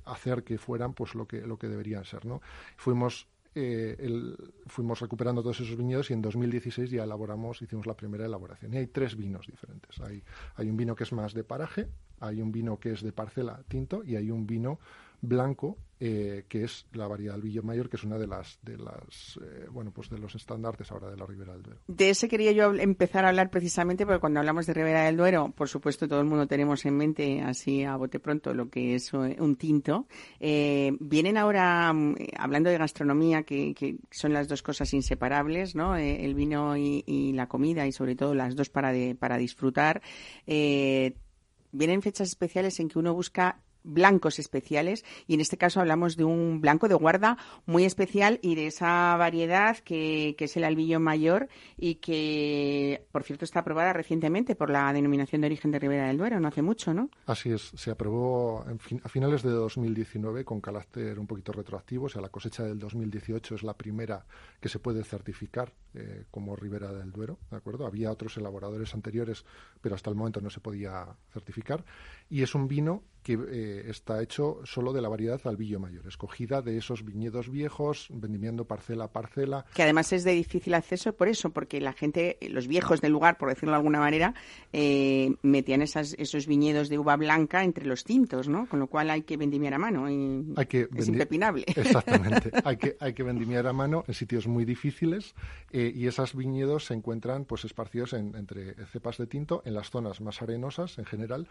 hacer 0.05 0.43
que 0.43 0.57
fueran 0.57 0.93
pues 0.93 1.15
lo 1.15 1.27
que, 1.27 1.41
lo 1.41 1.57
que 1.57 1.67
deberían 1.67 2.05
ser. 2.05 2.25
¿no? 2.25 2.41
Fuimos 2.75 3.27
eh, 3.60 4.36
fuimos 4.68 4.99
recuperando 4.99 5.41
todos 5.41 5.60
esos 5.60 5.76
viñedos 5.76 6.12
y 6.12 6.14
en 6.14 6.22
2016 6.22 6.91
ya 6.91 7.03
elaboramos, 7.03 7.62
hicimos 7.62 7.88
la 7.88 7.95
primera 7.95 8.26
elaboración. 8.26 8.74
Y 8.74 8.78
hay 8.78 8.88
tres 8.88 9.16
vinos 9.16 9.47
diferentes. 9.47 9.99
Hay, 10.01 10.24
hay 10.55 10.70
un 10.70 10.78
vino 10.78 10.95
que 10.95 11.03
es 11.03 11.12
más 11.12 11.34
de 11.34 11.43
paraje, 11.43 11.88
hay 12.20 12.41
un 12.41 12.51
vino 12.51 12.80
que 12.80 12.91
es 12.91 13.01
de 13.01 13.12
parcela 13.12 13.64
tinto 13.68 14.03
y 14.03 14.16
hay 14.16 14.30
un 14.30 14.45
vino 14.45 14.80
blanco, 15.22 15.78
eh, 15.99 16.45
que 16.47 16.63
es 16.63 16.86
la 16.93 17.07
variedad 17.07 17.34
Albillo 17.34 17.63
Mayor, 17.63 17.89
que 17.89 17.95
es 17.95 18.03
una 18.03 18.20
de 18.20 18.28
las, 18.28 18.59
de 18.61 18.78
las 18.78 19.39
eh, 19.43 19.65
bueno, 19.72 19.91
pues 19.91 20.11
de 20.11 20.20
los 20.20 20.36
estandartes 20.36 20.91
ahora 20.91 21.09
de 21.09 21.18
la 21.18 21.26
Ribera 21.26 21.53
del 21.53 21.63
Duero. 21.63 21.80
De 21.88 22.11
ese 22.11 22.28
quería 22.28 22.51
yo 22.51 22.72
empezar 22.76 23.26
a 23.26 23.30
hablar 23.30 23.49
precisamente, 23.49 24.05
porque 24.05 24.20
cuando 24.20 24.39
hablamos 24.39 24.68
de 24.68 24.76
Ribera 24.76 25.05
del 25.05 25.18
Duero, 25.18 25.51
por 25.55 25.68
supuesto 25.68 26.07
todo 26.07 26.20
el 26.20 26.28
mundo 26.28 26.45
tenemos 26.45 26.86
en 26.86 26.97
mente, 26.97 27.41
así 27.41 27.84
a 27.84 27.95
bote 27.95 28.20
pronto, 28.20 28.53
lo 28.53 28.70
que 28.70 28.93
es 28.93 29.11
eh, 29.13 29.38
un 29.39 29.55
tinto. 29.55 30.05
vienen 30.39 31.36
ahora, 31.36 31.91
mm, 31.91 32.15
hablando 32.38 32.70
de 32.70 32.78
gastronomía, 32.78 33.41
que, 33.41 33.74
que, 33.74 33.97
son 34.11 34.34
las 34.34 34.47
dos 34.47 34.61
cosas 34.61 34.93
inseparables, 34.93 35.74
¿no? 35.76 35.95
el 35.95 36.36
vino 36.36 36.78
y, 36.78 37.03
y, 37.07 37.34
la 37.34 37.47
comida, 37.47 37.88
y 37.88 37.91
sobre 37.91 38.15
todo 38.15 38.36
las 38.36 38.55
dos 38.55 38.70
para, 38.70 38.91
de, 38.91 39.15
para 39.15 39.38
disfrutar. 39.38 40.03
vienen 40.45 42.01
fechas 42.03 42.28
especiales 42.30 42.80
en 42.80 42.88
que 42.88 42.99
uno 42.99 43.15
busca 43.15 43.63
blancos 43.88 44.39
especiales 44.39 45.05
y 45.25 45.33
en 45.33 45.41
este 45.41 45.57
caso 45.57 45.79
hablamos 45.79 46.17
de 46.17 46.23
un 46.23 46.61
blanco 46.61 46.88
de 46.88 46.95
guarda 46.95 47.38
muy 47.65 47.85
especial 47.85 48.39
y 48.41 48.55
de 48.55 48.67
esa 48.67 49.15
variedad 49.17 49.77
que, 49.79 50.35
es 50.38 50.57
el 50.57 50.63
albillo 50.63 50.99
mayor 50.99 51.49
y 51.77 51.95
que 51.95 53.05
por 53.11 53.23
cierto 53.23 53.45
está 53.45 53.61
aprobada 53.61 53.91
recientemente 53.93 54.55
por 54.55 54.69
la 54.69 54.93
denominación 54.93 55.41
de 55.41 55.47
origen 55.47 55.71
de 55.71 55.79
Ribera 55.79 56.07
del 56.07 56.17
Duero, 56.17 56.39
no 56.39 56.47
hace 56.47 56.61
mucho, 56.61 56.93
¿no? 56.93 57.09
Así 57.25 57.51
es, 57.51 57.71
se 57.75 57.91
aprobó 57.91 58.63
a 59.03 59.09
finales 59.09 59.43
de 59.43 59.49
2019 59.49 60.45
con 60.45 60.61
carácter 60.61 61.19
un 61.19 61.27
poquito 61.27 61.51
retroactivo, 61.51 62.05
o 62.05 62.09
sea, 62.09 62.21
la 62.21 62.29
cosecha 62.29 62.63
del 62.63 62.79
2018 62.79 63.55
es 63.55 63.63
la 63.63 63.73
primera 63.73 64.25
que 64.59 64.69
se 64.69 64.79
puede 64.79 65.03
certificar 65.03 65.73
eh, 65.93 66.25
como 66.31 66.55
Ribera 66.55 66.91
del 66.93 67.11
Duero, 67.11 67.39
¿de 67.49 67.57
acuerdo? 67.57 67.85
Había 67.85 68.11
otros 68.11 68.38
elaboradores 68.38 68.93
anteriores, 68.93 69.45
pero 69.81 69.95
hasta 69.95 70.09
el 70.09 70.15
momento 70.15 70.41
no 70.41 70.49
se 70.49 70.59
podía 70.59 71.07
certificar 71.31 71.83
y 72.30 72.41
es 72.41 72.55
un 72.55 72.67
vino 72.67 73.03
que 73.28 73.34
eh, 73.34 73.89
está 73.89 74.23
hecho 74.23 74.61
solo 74.63 74.93
de 74.93 75.01
la 75.01 75.09
variedad 75.09 75.41
albillo 75.43 75.82
mayor, 75.82 76.07
escogida 76.07 76.61
de 76.61 76.78
esos 76.78 77.03
viñedos 77.03 77.49
viejos, 77.49 78.07
vendimiendo 78.09 78.63
parcela 78.63 79.03
a 79.03 79.11
parcela. 79.11 79.65
Que 79.73 79.84
además 79.84 80.13
es 80.13 80.23
de 80.23 80.32
difícil 80.32 80.73
acceso 80.73 81.11
por 81.13 81.28
eso, 81.28 81.49
porque 81.49 81.82
la 81.82 81.91
gente, 81.91 82.38
los 82.49 82.69
viejos 82.69 83.01
del 83.01 83.11
lugar, 83.11 83.38
por 83.38 83.49
decirlo 83.49 83.71
de 83.71 83.78
alguna 83.80 83.99
manera, 83.99 84.34
eh, 84.71 85.36
metían 85.41 85.82
esas, 85.82 86.15
esos 86.17 86.47
viñedos 86.47 86.88
de 86.88 86.99
uva 86.99 87.17
blanca 87.17 87.65
entre 87.65 87.86
los 87.86 88.05
tintos, 88.05 88.47
¿no? 88.47 88.65
Con 88.69 88.80
lo 88.80 88.88
cual 88.88 89.09
hay 89.09 89.23
que 89.23 89.36
vendimiar 89.36 89.73
a 89.73 89.78
mano. 89.78 90.09
Y 90.09 90.53
hay 90.55 90.65
que 90.67 90.88
es 90.95 91.09
impepinable. 91.09 91.65
Exactamente. 91.75 92.49
hay, 92.63 92.78
que, 92.78 92.95
hay 92.97 93.11
que 93.11 93.23
vendimiar 93.23 93.67
a 93.67 93.73
mano 93.73 94.05
en 94.07 94.13
sitios 94.13 94.47
muy 94.47 94.63
difíciles 94.63 95.36
eh, 95.71 95.91
y 95.93 96.07
esos 96.07 96.34
viñedos 96.34 96.86
se 96.86 96.93
encuentran 96.93 97.43
pues 97.43 97.65
esparcidos 97.65 98.13
entre 98.13 98.73
cepas 98.86 99.17
de 99.17 99.28
tinto 99.28 99.63
en 99.65 99.73
las 99.73 99.89
zonas 99.89 100.21
más 100.21 100.41
arenosas 100.41 100.97
en 100.97 101.03
general 101.03 101.49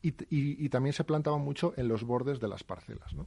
y, 0.00 0.14
y 0.30 0.68
también 0.68 0.92
se 0.92 1.04
plantea 1.04 1.34
mucho 1.36 1.74
en 1.76 1.88
los 1.88 2.04
bordes 2.04 2.40
de 2.40 2.48
las 2.48 2.64
parcelas. 2.64 3.12
¿no? 3.14 3.26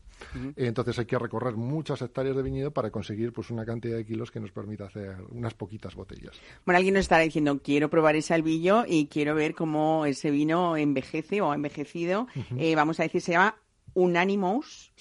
Entonces 0.56 0.98
hay 1.00 1.06
que 1.06 1.18
recorrer 1.18 1.56
muchas 1.56 2.02
hectáreas 2.02 2.36
de 2.36 2.44
viñedo 2.44 2.72
para 2.72 2.92
conseguir 2.92 3.34
pues 3.34 3.50
una 3.50 3.66
cantidad 3.66 3.98
de 3.98 4.06
kilos 4.06 4.32
que 4.32 4.40
nos 4.40 4.52
permita 4.52 4.86
hacer 4.86 5.18
unas 5.32 5.54
poquitas 5.54 5.96
botellas. 5.96 6.40
Bueno, 6.66 6.78
alguien 6.78 6.94
nos 6.94 7.02
estará 7.02 7.24
diciendo, 7.24 7.60
quiero 7.64 7.90
probar 7.90 8.16
ese 8.16 8.34
albillo 8.34 8.84
y 8.88 9.08
quiero 9.08 9.36
ver 9.36 9.56
cómo 9.56 10.06
ese 10.06 10.32
vino 10.32 10.78
envejece 10.78 11.42
o 11.42 11.52
ha 11.52 11.56
envejecido. 11.56 12.28
Eh, 12.58 12.76
vamos 12.76 13.00
a 13.00 13.04
decir, 13.04 13.22
se 13.22 13.34
llama 13.34 13.56
Unanimous. 13.94 14.92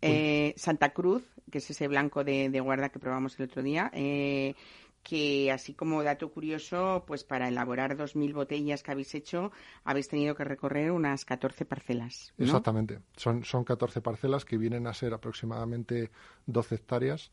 Eh, 0.00 0.52
Santa 0.56 0.92
Cruz, 0.92 1.22
que 1.50 1.58
es 1.58 1.70
ese 1.70 1.86
blanco 1.86 2.24
de, 2.24 2.48
guarda 2.60 2.88
que 2.88 2.98
probamos 2.98 3.38
el 3.38 3.46
otro 3.46 3.62
día. 3.62 3.90
Eh, 3.94 4.54
que 5.02 5.50
así 5.50 5.74
como 5.74 6.02
dato 6.02 6.30
curioso, 6.30 7.04
pues 7.06 7.24
para 7.24 7.48
elaborar 7.48 7.96
2.000 7.96 8.32
botellas 8.32 8.82
que 8.82 8.92
habéis 8.92 9.14
hecho, 9.14 9.50
habéis 9.84 10.08
tenido 10.08 10.34
que 10.34 10.44
recorrer 10.44 10.90
unas 10.90 11.24
14 11.24 11.64
parcelas. 11.64 12.32
Exactamente. 12.38 13.00
Son, 13.16 13.44
son 13.44 13.64
14 13.64 14.00
parcelas 14.00 14.44
que 14.44 14.56
vienen 14.56 14.86
a 14.86 14.94
ser 14.94 15.12
aproximadamente 15.12 16.10
12 16.46 16.74
hectáreas 16.76 17.30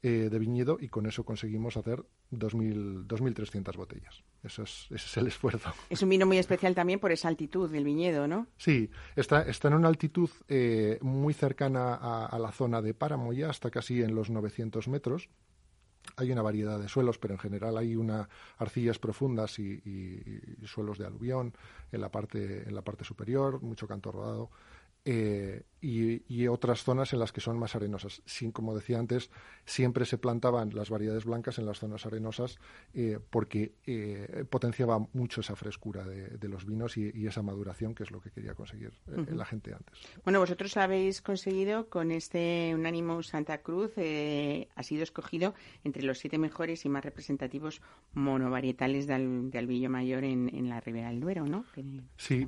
eh, 0.00 0.28
de 0.30 0.38
viñedo 0.38 0.78
y 0.80 0.88
con 0.88 1.06
eso 1.06 1.24
conseguimos 1.24 1.76
hacer 1.76 2.04
2.300 2.30 3.76
botellas. 3.76 4.22
Eso 4.44 4.62
es, 4.62 4.86
ese 4.90 4.94
es 4.94 5.16
el 5.16 5.26
esfuerzo. 5.26 5.72
Es 5.90 6.02
un 6.02 6.08
vino 6.08 6.24
muy 6.24 6.38
especial 6.38 6.76
también 6.76 7.00
por 7.00 7.10
esa 7.10 7.26
altitud 7.26 7.68
del 7.68 7.82
viñedo, 7.82 8.28
¿no? 8.28 8.46
Sí, 8.58 8.90
está, 9.16 9.42
está 9.42 9.66
en 9.66 9.74
una 9.74 9.88
altitud 9.88 10.30
eh, 10.46 10.98
muy 11.02 11.34
cercana 11.34 11.96
a, 11.96 12.26
a, 12.26 12.38
la 12.38 12.52
zona 12.52 12.80
de 12.80 12.94
Páramo 12.94 13.32
ya, 13.32 13.50
hasta 13.50 13.70
casi 13.72 14.00
en 14.00 14.14
los 14.14 14.30
900 14.30 14.86
metros 14.86 15.30
hay 16.16 16.32
una 16.32 16.42
variedad 16.42 16.78
de 16.78 16.88
suelos, 16.88 17.18
pero 17.18 17.34
en 17.34 17.40
general 17.40 17.76
hay 17.76 17.96
una 17.96 18.28
arcillas 18.58 18.98
profundas 18.98 19.58
y, 19.58 19.80
y, 19.84 20.66
suelos 20.66 20.98
de 20.98 21.06
aluvión 21.06 21.54
en 21.92 22.00
la 22.00 22.10
parte 22.10 22.68
en 22.68 22.74
la 22.74 22.82
parte 22.82 23.04
superior, 23.04 23.62
mucho 23.62 23.86
canto 23.86 24.12
rodado. 24.12 24.50
Eh, 25.10 25.62
y, 25.80 26.48
otras 26.48 26.82
zonas 26.82 27.14
en 27.14 27.20
las 27.20 27.32
que 27.32 27.40
son 27.40 27.58
más 27.58 27.74
arenosas. 27.74 28.20
Sin, 28.26 28.52
como 28.52 28.74
decía 28.74 28.98
antes, 28.98 29.30
siempre 29.64 30.04
se 30.04 30.18
plantaban 30.18 30.74
las 30.74 30.90
variedades 30.90 31.24
blancas 31.24 31.58
en 31.58 31.64
las 31.64 31.78
zonas 31.78 32.04
arenosas 32.04 32.58
eh, 32.92 33.18
porque 33.30 33.72
eh, 33.86 34.44
potenciaba 34.50 34.98
mucho 35.14 35.40
esa 35.40 35.56
frescura 35.56 36.04
de, 36.04 36.48
los 36.48 36.66
vinos 36.66 36.98
y, 36.98 37.26
esa 37.26 37.42
maduración, 37.42 37.94
que 37.94 38.02
es 38.02 38.10
lo 38.10 38.20
que 38.20 38.30
quería 38.30 38.54
conseguir 38.54 38.92
la 39.06 39.46
gente 39.46 39.72
antes. 39.72 39.98
Bueno, 40.24 40.40
vosotros 40.40 40.76
habéis 40.76 41.22
conseguido 41.22 41.88
con 41.88 42.10
este 42.10 42.72
Unánimo 42.74 43.22
Santa 43.22 43.62
Cruz, 43.62 43.92
ha 43.96 44.82
sido 44.82 45.02
escogido 45.02 45.54
entre 45.84 46.02
los 46.02 46.18
siete 46.18 46.36
mejores 46.36 46.84
y 46.84 46.90
más 46.90 47.04
representativos 47.04 47.80
monovarietales 48.12 49.06
de, 49.06 49.14
albillo 49.14 49.88
mayor 49.88 50.24
en, 50.24 50.68
la 50.68 50.80
Ribera 50.80 51.08
del 51.08 51.20
Duero, 51.20 51.46
¿no? 51.46 51.64
sí, 52.16 52.46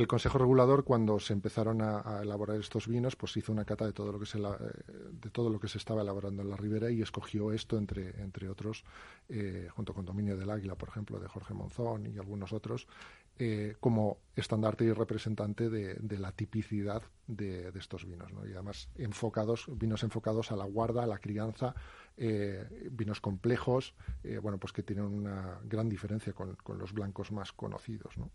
el 0.00 0.08
Consejo 0.08 0.38
Regulador, 0.38 0.84
cuando 0.84 1.20
se 1.20 1.34
empezaron 1.34 1.82
a, 1.82 2.20
elaborar 2.22 2.58
estos 2.58 2.88
vinos, 2.88 3.16
pues 3.16 3.36
hizo 3.36 3.52
una 3.52 3.66
cata 3.66 3.84
de 3.84 3.92
todo 3.92 4.12
lo 4.12 4.18
que 4.18 4.26
se 4.26 4.38
de 4.38 5.30
todo 5.30 5.50
lo 5.50 5.60
que 5.60 5.68
se 5.68 5.78
estaba 5.78 6.00
elaborando 6.00 6.42
en 6.42 6.48
la 6.48 6.56
ribera 6.56 6.90
y 6.90 7.02
escogió 7.02 7.52
esto 7.52 7.76
entre 7.76 8.20
entre 8.22 8.48
otros, 8.48 8.84
eh, 9.28 9.68
junto 9.70 9.92
con 9.92 10.06
Dominio 10.06 10.36
del 10.36 10.50
Águila, 10.50 10.74
por 10.74 10.88
ejemplo, 10.88 11.20
de 11.20 11.28
Jorge 11.28 11.52
Monzón 11.52 12.06
y 12.06 12.18
algunos 12.18 12.52
otros, 12.52 12.88
eh, 13.38 13.76
como 13.80 14.18
estandarte 14.36 14.84
y 14.84 14.92
representante 14.92 15.68
de, 15.68 16.18
la 16.18 16.32
tipicidad 16.32 17.02
de, 17.26 17.70
estos 17.74 18.06
vinos, 18.06 18.32
¿no? 18.32 18.46
y 18.46 18.52
además 18.52 18.88
enfocados 18.96 19.66
vinos 19.78 20.02
enfocados 20.02 20.50
a 20.52 20.56
la 20.56 20.64
guarda, 20.64 21.04
a 21.04 21.06
la 21.06 21.18
crianza 21.18 21.74
eh, 22.22 22.66
vinos 22.90 23.18
complejos, 23.18 23.94
eh, 24.22 24.36
bueno, 24.36 24.58
pues 24.58 24.74
que 24.74 24.82
tienen 24.82 25.06
una 25.06 25.58
gran 25.64 25.88
diferencia 25.88 26.34
con, 26.34 26.54
los 26.78 26.92
blancos 26.92 27.32
más 27.32 27.50
conocidos. 27.50 28.18
¿no? 28.18 28.30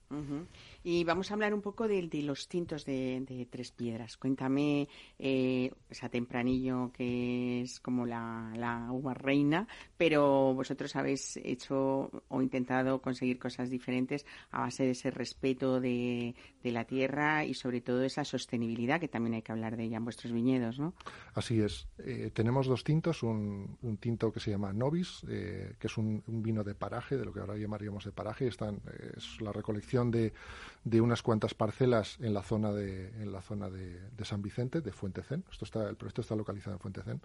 Y 0.84 1.04
vamos 1.04 1.30
a 1.30 1.36
hablar 1.36 1.54
un 1.54 1.62
poco 1.62 1.88
de, 1.88 2.02
los 2.24 2.48
tintos 2.48 2.84
de, 2.84 3.48
Tres 3.52 3.72
Piedras. 3.72 4.18
Cuéntame 4.18 4.88
eh, 5.20 5.72
esa 5.88 6.10
tempranillo 6.10 6.92
que 6.92 7.62
es 7.62 7.80
como 7.80 8.08
la, 8.08 8.52
la 8.56 8.92
uva 8.92 9.14
reina, 9.14 9.68
pero 9.98 10.56
vosotros 10.56 10.96
habéis 10.96 11.38
hecho 11.38 12.10
o 12.28 12.42
intentado 12.42 13.04
conseguir 13.04 13.38
cosas 13.38 13.70
diferentes 13.70 14.26
a 14.50 14.62
base 14.62 14.84
de 14.84 14.92
ese 14.92 15.12
respeto 15.12 15.80
de, 15.80 16.34
de, 16.66 16.72
la 16.72 16.86
tierra 16.86 17.46
y 17.46 17.54
sobre 17.54 17.82
todo 17.82 18.04
esa 18.04 18.26
sostenibilidad 18.26 19.00
que 19.00 19.08
también 19.08 19.36
hay 19.36 19.42
que 19.42 19.52
hablar 19.52 19.78
de 19.78 19.84
ella 19.84 19.98
en 19.98 20.04
vuestros 20.04 20.34
viñedos, 20.34 20.80
¿no? 20.80 20.94
Así 21.34 21.62
es. 21.62 21.88
Eh, 22.00 22.32
tenemos 22.34 22.68
dos 22.68 22.84
tintos, 22.84 23.24
un, 23.24 23.78
tinto 24.00 24.32
que 24.32 24.40
se 24.40 24.52
llama 24.52 24.74
Novis, 24.74 25.26
eh, 25.30 25.76
que 25.80 25.88
es 25.88 25.98
un, 25.98 26.24
vino 26.28 26.64
de 26.64 26.76
paraje, 26.76 27.18
de 27.18 27.26
lo 27.26 27.34
que 27.34 27.40
ahora 27.40 27.56
llamaríamos 27.56 28.06
de 28.06 28.12
paraje. 28.12 28.48
Están, 28.48 28.82
es 29.16 29.40
la 29.42 29.52
recolección 29.52 30.12
de, 30.12 30.34
de, 30.84 31.02
unas 31.02 31.22
cuantas 31.22 31.54
parcelas 31.54 32.18
en 32.20 32.34
la 32.34 32.42
zona 32.42 32.72
de, 32.72 33.08
en 33.22 33.32
la 33.32 33.42
zona 33.42 33.70
de, 33.70 34.00
San 34.24 34.42
Vicente, 34.42 34.82
de 34.82 34.92
Fuentecén. 34.92 35.44
Esto 35.52 35.66
está, 35.66 35.88
el 35.88 35.96
proyecto 35.96 36.22
está 36.22 36.36
localizado 36.36 36.76
en 36.76 36.80
Fuentecén 36.80 37.22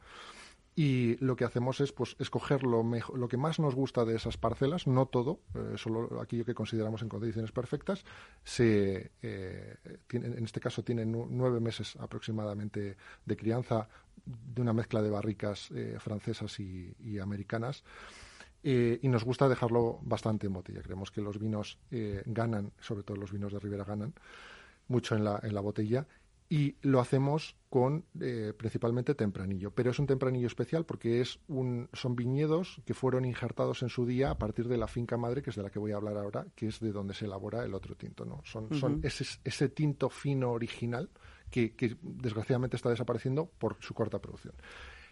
y 0.82 1.18
lo 1.22 1.36
que 1.36 1.44
hacemos 1.44 1.78
es 1.82 1.92
pues 1.92 2.16
escoger 2.20 2.62
lo, 2.62 2.82
mejor, 2.82 3.18
lo 3.18 3.28
que 3.28 3.36
más 3.36 3.58
nos 3.60 3.74
gusta 3.74 4.06
de 4.06 4.16
esas 4.16 4.38
parcelas, 4.38 4.86
no 4.86 5.04
todo, 5.04 5.40
eh, 5.54 5.74
solo 5.76 6.18
aquello 6.22 6.46
que 6.46 6.54
consideramos 6.54 7.02
en 7.02 7.10
condiciones 7.10 7.52
perfectas. 7.52 8.02
Se, 8.44 9.10
eh, 9.20 9.76
en 10.10 10.42
este 10.42 10.58
caso 10.58 10.82
tienen 10.82 11.12
nueve 11.12 11.60
meses 11.60 11.96
aproximadamente 11.96 12.96
de 13.26 13.36
crianza 13.36 13.90
de 14.24 14.62
una 14.62 14.72
mezcla 14.72 15.02
de 15.02 15.10
barricas 15.10 15.70
eh, 15.72 15.98
francesas 16.00 16.58
y, 16.58 17.18
americanas. 17.18 17.84
y 18.62 19.06
nos 19.06 19.22
gusta 19.22 19.50
dejarlo 19.50 19.98
bastante 20.00 20.46
en 20.46 20.54
botella. 20.54 20.80
Creemos 20.80 21.10
que 21.10 21.20
los 21.20 21.38
vinos 21.38 21.78
ganan, 22.24 22.72
sobre 22.80 23.02
todo 23.02 23.18
los 23.18 23.32
vinos 23.32 23.52
de 23.52 23.58
Ribera 23.58 23.84
ganan 23.84 24.14
mucho 24.88 25.14
en 25.14 25.24
la, 25.24 25.40
en 25.42 25.54
la 25.54 25.60
botella 25.60 26.06
y 26.52 26.74
lo 26.82 26.98
hacemos 26.98 27.56
con 27.70 28.04
eh, 28.20 28.52
principalmente 28.58 29.14
tempranillo. 29.14 29.70
Pero 29.70 29.92
es 29.92 30.00
un 30.00 30.08
tempranillo 30.08 30.48
especial 30.48 30.84
porque 30.84 31.20
es 31.20 31.38
un, 31.46 31.88
son 31.92 32.16
viñedos 32.16 32.82
que 32.84 32.92
fueron 32.92 33.24
injertados 33.24 33.82
en 33.82 33.88
su 33.88 34.04
día 34.04 34.32
a 34.32 34.38
partir 34.38 34.66
de 34.66 34.76
la 34.76 34.88
finca 34.88 35.16
madre, 35.16 35.42
que 35.42 35.50
es 35.50 35.56
de 35.56 35.62
la 35.62 35.70
que 35.70 35.78
voy 35.78 35.92
a 35.92 35.96
hablar 35.96 36.16
ahora, 36.16 36.44
que 36.56 36.66
es 36.66 36.80
de 36.80 36.90
donde 36.90 37.14
se 37.14 37.26
elabora 37.26 37.64
el 37.64 37.72
otro 37.72 37.94
tinto. 37.94 38.24
¿no? 38.24 38.42
Son, 38.44 38.74
son 38.74 38.98
ese, 39.04 39.24
ese, 39.44 39.68
tinto 39.68 40.10
fino 40.10 40.50
original 40.50 41.08
que, 41.52 41.72
desgraciadamente 42.02 42.74
está 42.74 42.90
desapareciendo 42.90 43.46
por 43.46 43.76
su 43.78 43.94
corta 43.94 44.18
producción. 44.18 44.54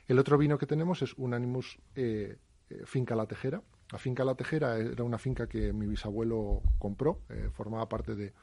El 0.08 0.18
otro 0.18 0.38
vino 0.38 0.58
que 0.58 0.66
tenemos 0.66 1.02
es 1.02 1.14
un 1.14 1.34
Animus 1.34 1.78
eh, 1.94 2.36
eh, 2.68 2.82
Finca 2.84 3.14
La 3.14 3.26
Tejera. 3.26 3.62
La 3.92 3.98
Finca 4.00 4.24
La 4.24 4.34
Tejera 4.34 4.76
era 4.76 5.04
una 5.04 5.18
finca 5.18 5.46
que 5.46 5.72
mi 5.72 5.86
bisabuelo 5.86 6.62
compró, 6.78 7.22
formaba 7.52 7.88
parte 7.88 8.14
de, 8.16 8.34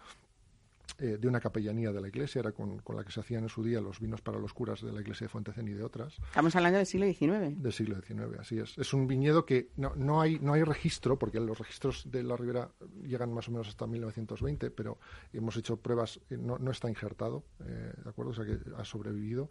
eh, 1.00 1.18
de 1.20 1.28
una 1.28 1.40
capellanía 1.40 1.92
de 1.92 2.02
la 2.02 2.08
iglesia, 2.08 2.40
era 2.40 2.52
con, 2.52 2.82
la 2.96 3.04
que 3.04 3.12
se 3.12 3.20
hacían 3.20 3.44
en 3.44 3.50
su 3.50 3.64
día 3.64 3.82
los 3.82 4.00
vinos 4.00 4.22
para 4.22 4.40
los 4.40 4.54
curas 4.54 4.82
de 4.82 4.92
la 4.92 5.02
iglesia 5.02 5.26
de 5.26 5.30
Fuentecén 5.30 5.68
y 5.68 5.74
de 5.74 5.84
otras. 5.84 6.18
Estamos 6.20 6.56
hablando 6.56 6.78
del 6.78 6.88
siglo 6.88 7.06
XIX. 7.06 7.62
Del 7.62 7.74
siglo 7.74 8.02
XIX, 8.02 8.40
así 8.40 8.60
es. 8.60 8.78
Es 8.78 8.94
un 8.94 9.08
viñedo 9.08 9.46
que 9.46 9.70
no, 9.78 9.94
no, 9.96 10.22
hay, 10.22 10.40
no 10.40 10.54
hay 10.54 10.64
registro, 10.64 11.20
porque 11.20 11.40
los 11.40 11.58
registros 11.58 12.10
de 12.10 12.24
la 12.24 12.38
Ribera 12.38 12.72
llegan 13.04 13.34
más 13.34 13.48
o 13.48 13.52
menos 13.52 13.68
hasta 13.68 13.88
1920, 13.88 14.72
pero 14.72 15.00
hemos 15.34 15.58
hecho 15.58 15.78
pruebas, 15.78 16.20
eh, 16.30 16.38
no, 16.38 16.58
no 16.58 16.72
está 16.72 16.90
injertado, 16.90 17.44
eh, 17.66 17.94
¿de 18.04 18.10
acuerdo? 18.10 18.32
O 18.32 18.36
sea 18.36 18.46
que 18.46 18.58
ha 18.78 18.86
sobrevivido. 18.86 19.50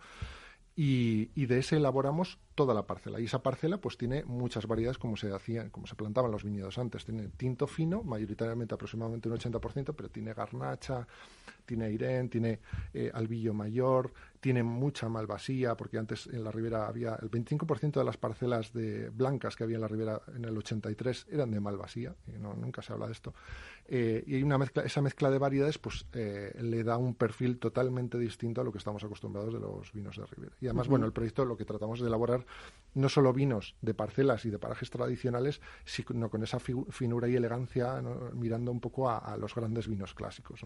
Y, 0.77 1.31
y, 1.37 1.47
de 1.47 1.59
ese 1.61 1.77
elaboramos 1.77 2.39
toda 2.57 2.75
la 2.75 2.85
parcela. 2.85 3.20
Y 3.20 3.27
esa 3.27 3.43
parcela 3.43 3.79
pues 3.79 3.97
tiene 3.97 4.25
muchas 4.25 4.66
variedades 4.66 4.99
como 4.99 5.16
se 5.16 5.33
hacían, 5.33 5.70
como 5.70 5.87
se 5.87 5.95
plantaban 5.95 6.33
los 6.33 6.43
viñedos 6.43 6.79
antes. 6.79 7.05
Tiene 7.05 7.29
tinto 7.29 7.68
fino, 7.68 8.03
mayoritariamente 8.03 8.75
aproximadamente 8.75 9.29
un 9.29 9.37
80%, 9.37 9.95
pero 9.97 10.11
tiene 10.11 10.35
garnacha, 10.35 11.07
tiene 11.65 11.87
airén, 11.87 12.29
tiene 12.29 12.61
eh, 12.93 13.11
albillo 13.12 13.55
mayor, 13.55 14.12
tiene 14.41 14.62
mucha 14.62 15.09
malvasía, 15.09 15.75
porque 15.77 15.99
antes 15.99 16.27
en 16.27 16.45
la 16.45 16.51
ribera 16.51 16.87
había 16.87 17.15
el 17.15 17.31
25% 17.31 17.93
de 17.93 18.05
las 18.05 18.19
parcelas 18.19 18.73
de 18.73 19.09
blancas 19.09 19.57
que 19.57 19.65
había 19.65 19.77
en 19.77 19.81
la 19.81 19.89
ribera 19.89 20.21
en 20.35 20.45
el 20.45 20.57
83 20.59 21.29
eran 21.31 21.51
de 21.51 21.61
malvasía, 21.61 22.15
y 22.27 22.39
no, 22.39 22.55
nunca 22.55 22.83
se 22.83 22.93
habla 22.93 23.07
de 23.07 23.12
esto. 23.12 23.33
Eh, 23.87 24.25
y 24.27 24.35
hay 24.37 24.43
una 24.43 24.59
mezcla, 24.59 24.83
esa 24.83 25.03
mezcla 25.03 25.31
de 25.31 25.39
variedades 25.39 25.79
pues 25.79 26.07
eh, 26.15 26.55
le 26.61 26.85
da 26.85 26.97
un 26.97 27.15
perfil 27.15 27.59
totalmente 27.59 28.19
distinto 28.19 28.62
a 28.62 28.65
lo 28.65 28.73
que 28.73 28.79
estamos 28.79 29.05
acostumbrados 29.05 29.53
de 29.53 29.61
los 29.61 29.93
vinos 29.93 30.17
de 30.17 30.27
ribera. 30.27 30.55
Y 30.61 30.67
además, 30.67 30.89
bueno, 30.89 31.07
el 31.07 31.12
proyecto 31.12 31.45
lo 31.45 31.57
que 31.57 31.65
tratamos 31.65 32.01
de 32.01 32.07
elaborar 32.07 32.47
no 32.95 33.09
solo 33.09 33.33
vinos 33.33 33.77
de 33.83 33.95
parcelas 33.95 34.45
y 34.45 34.51
de 34.51 34.59
parajes 34.59 34.91
tradicionales, 34.91 35.61
sino 35.85 36.31
con 36.31 36.43
esa 36.43 36.59
finura 36.59 37.29
y 37.29 37.37
elegancia, 37.37 38.03
mirando 38.33 38.71
un 38.71 38.81
poco 38.81 39.11
a, 39.11 39.37
los 39.37 39.55
grandes 39.55 39.89
vinos 39.89 40.15
clásicos 40.15 40.61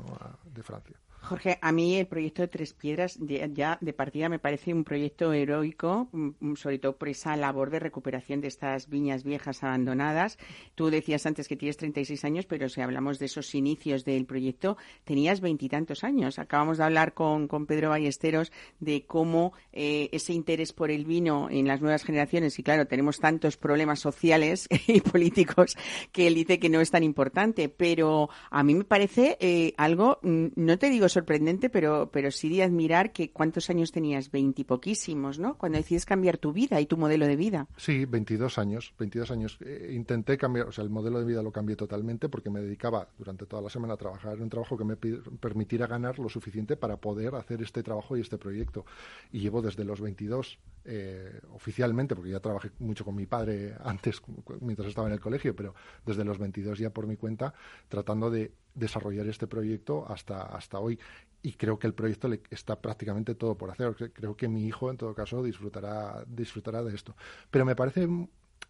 de 0.45 0.63
Francia. 0.63 0.88
Jorge, 1.29 1.59
a 1.61 1.73
mí 1.73 1.97
el 1.97 2.07
proyecto 2.07 2.41
de 2.41 2.49
Tres 2.49 2.73
Piedras 2.73 3.19
ya 3.53 3.77
de 3.83 3.93
partida 3.93 4.31
me 4.31 4.39
parece 4.39 4.73
un 4.73 4.83
proyecto 4.83 5.35
heroico, 5.35 6.09
mm, 6.13 6.29
mm, 6.41 6.57
sobre 6.57 6.79
todo 6.79 6.97
por 6.97 7.11
esa 7.11 7.37
labor 7.37 7.69
de 7.69 7.81
recuperación 7.81 8.41
de 8.41 8.49
estas 8.49 8.89
viñas 8.89 9.25
viejas 9.25 9.63
abandonadas. 9.63 10.39
Tú 10.75 10.89
decías 10.89 11.27
antes 11.27 11.47
que 11.47 11.57
tienes 11.57 11.77
36 11.77 12.25
años, 12.25 12.47
pero 12.47 12.71
si 12.71 12.81
hablamos 12.81 13.19
de 13.19 13.27
esos 13.27 13.55
inicios 13.55 14.07
del 14.07 14.25
proyecto, 14.25 14.79
tenías 15.05 15.43
veintitantos 15.43 16.03
años. 16.03 16.39
Acabamos 16.39 16.79
de 16.79 16.85
hablar 16.85 17.13
con, 17.13 17.47
Pedro 17.67 17.91
Ballesteros 17.91 18.51
de 18.81 19.05
cómo 19.05 19.53
eh, 19.73 20.09
ese 20.13 20.33
interés 20.33 20.73
por 20.73 20.91
el 20.91 21.05
vino 21.05 21.49
en 21.51 21.67
las 21.67 21.83
nuevas 21.83 22.05
generaciones, 22.05 22.59
y 22.59 22.63
claro, 22.63 22.87
tenemos 22.87 23.19
tantos 23.19 23.59
problemas 23.59 24.01
sociales 24.01 24.67
y 24.87 25.03
políticos 25.03 25.77
que 26.11 26.27
él 26.27 26.37
dice 26.37 26.59
que 26.59 26.71
no 26.71 26.81
es 26.81 26.91
tan 26.91 27.03
importante, 27.03 27.69
pero 27.69 28.31
a 28.51 28.63
mí 28.63 28.75
me 28.75 28.85
parece 28.85 29.37
eh, 29.41 29.75
algo, 29.77 30.21
mm, 30.23 30.47
te 30.79 30.91
digo 30.91 31.09
sorprendente, 31.09 31.71
pero, 31.71 32.11
pero 32.13 32.31
sí 32.31 32.49
de 32.49 32.63
admirar 32.63 33.13
que 33.13 33.31
cuántos 33.31 33.71
años 33.71 33.93
tenías, 33.93 34.31
veintipoquísimos, 34.31 35.39
¿no? 35.39 35.57
Cuando 35.59 35.79
decides 35.79 36.07
cambiar 36.07 36.39
tu 36.39 36.53
vida 36.53 36.81
y 36.81 36.87
tu 36.87 36.97
modelo 36.97 37.27
de 37.27 37.37
vida. 37.37 37.67
Sí, 37.77 38.05
22 38.05 38.59
años, 38.59 38.95
22 38.99 39.31
años. 39.31 39.59
Eh, 39.61 39.93
intenté 39.95 40.37
cambiar, 40.39 40.69
o 40.69 40.73
sea, 40.73 40.85
el 40.85 40.91
modelo 40.91 41.19
de 41.19 41.27
vida 41.27 41.43
lo 41.43 41.53
cambié 41.53 41.77
totalmente 41.77 42.29
porque 42.29 42.51
me 42.51 42.61
dedicaba 42.61 43.09
durante 43.19 43.47
toda 43.47 43.63
la 43.63 43.71
semana 43.71 43.95
a 43.95 43.97
trabajar 43.97 44.37
en 44.37 44.43
un 44.45 44.49
trabajo 44.49 44.77
que 44.77 44.85
me 44.85 44.97
permitiera 44.97 45.87
ganar 45.87 46.19
lo 46.19 46.29
suficiente 46.29 46.77
para 46.77 46.97
poder 46.97 47.35
hacer 47.35 47.63
este 47.63 47.83
trabajo 47.83 48.17
y 48.17 48.21
este 48.21 48.39
proyecto. 48.39 48.85
Y 49.33 49.41
llevo 49.41 49.63
desde 49.63 49.85
los 49.85 50.01
22 50.01 50.59
eh, 50.85 51.41
oficialmente, 51.53 52.15
porque 52.15 52.31
ya 52.31 52.41
trabajé 52.41 52.71
mucho 52.79 53.05
con 53.05 53.15
mi 53.15 53.27
padre 53.27 53.75
antes, 53.85 54.23
mientras 54.61 54.89
estaba 54.89 55.09
en 55.09 55.15
el 55.15 55.21
colegio, 55.21 55.55
pero 55.55 55.75
desde 56.07 56.25
los 56.25 56.39
22 56.39 56.79
ya 56.79 56.91
por 56.91 57.07
mi 57.07 57.17
cuenta, 57.17 57.53
tratando 57.89 58.31
de 58.31 58.53
desarrollar 58.79 59.27
este 59.27 59.47
proyecto 59.47 60.07
hasta, 60.09 60.43
hasta 60.43 60.79
hoy. 60.79 60.99
Y 61.43 61.53
creo 61.53 61.79
que 61.79 61.87
el 61.87 61.95
proyecto 61.95 62.29
le 62.29 62.41
está 62.51 62.81
prácticamente 62.81 63.35
todo 63.35 63.57
por 63.57 63.71
hacer. 63.71 63.95
Creo 64.13 64.37
que 64.37 64.49
mi 64.49 64.67
hijo, 64.67 64.91
en 64.91 64.97
todo 64.97 65.15
caso, 65.15 65.43
disfrutará, 65.43 66.25
disfrutará 66.27 66.83
de 66.83 66.95
esto. 66.95 67.15
Pero 67.51 67.65
me 67.65 67.77
parece 67.77 68.09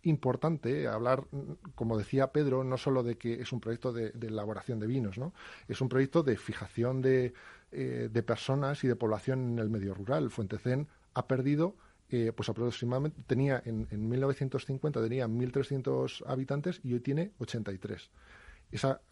importante 0.02 0.86
hablar, 0.86 1.24
como 1.74 1.98
decía 1.98 2.32
Pedro, 2.32 2.64
no 2.64 2.76
solo 2.76 3.02
de 3.02 3.16
que 3.16 3.34
es 3.40 3.52
un 3.52 3.60
proyecto 3.60 3.92
de, 3.92 4.12
elaboración 4.20 4.78
de 4.78 4.86
vinos, 4.86 5.18
¿no? 5.18 5.32
Es 5.66 5.80
un 5.80 5.88
proyecto 5.88 6.22
de 6.22 6.36
fijación 6.36 7.02
de, 7.02 7.32
eh, 7.72 8.08
de 8.10 8.22
personas 8.22 8.84
y 8.84 8.88
de 8.88 8.96
población 8.96 9.52
en 9.52 9.58
el 9.58 9.70
medio 9.70 9.94
rural. 9.94 10.30
Fuentecén 10.30 10.88
ha 11.14 11.26
perdido 11.26 11.74
eh, 12.10 12.32
pues 12.34 12.48
aproximadamente 12.48 13.20
tenía 13.26 13.62
en, 13.66 13.86
en 13.90 14.08
1950 14.08 15.02
tenía 15.02 15.28
1.300 15.28 16.22
habitantes 16.26 16.80
y 16.82 16.94
hoy 16.94 17.00
tiene 17.00 17.32
83. 17.38 18.10
Esa 18.72 19.02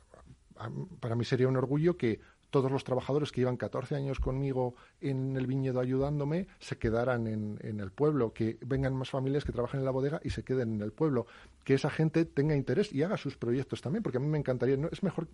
para 1.00 1.14
mí 1.14 1.24
sería 1.24 1.48
un 1.48 1.56
orgullo 1.56 1.96
que 1.96 2.20
todos 2.50 2.70
los 2.70 2.84
trabajadores 2.84 3.32
que 3.32 3.40
llevan 3.40 3.56
14 3.56 3.96
años 3.96 4.20
conmigo 4.20 4.74
en 5.00 5.36
el 5.36 5.46
viñedo 5.46 5.80
ayudándome 5.80 6.46
se 6.58 6.78
quedaran 6.78 7.26
en, 7.26 7.58
en, 7.62 7.80
el 7.80 7.90
pueblo, 7.90 8.32
que 8.32 8.56
vengan 8.64 8.94
más 8.94 9.10
familias 9.10 9.44
que 9.44 9.52
trabajen 9.52 9.80
en 9.80 9.86
la 9.86 9.90
bodega 9.90 10.20
y 10.24 10.30
se 10.30 10.42
queden 10.42 10.74
en 10.74 10.82
el 10.82 10.92
pueblo, 10.92 11.26
que 11.64 11.74
esa 11.74 11.90
gente 11.90 12.24
tenga 12.24 12.54
interés 12.54 12.92
y 12.92 13.02
haga 13.02 13.16
sus 13.16 13.36
proyectos 13.36 13.82
también, 13.82 14.02
porque 14.02 14.18
a 14.18 14.20
mí 14.20 14.28
me 14.28 14.38
encantaría, 14.38 14.76
¿no? 14.76 14.88
es 14.90 15.02
mejor 15.02 15.28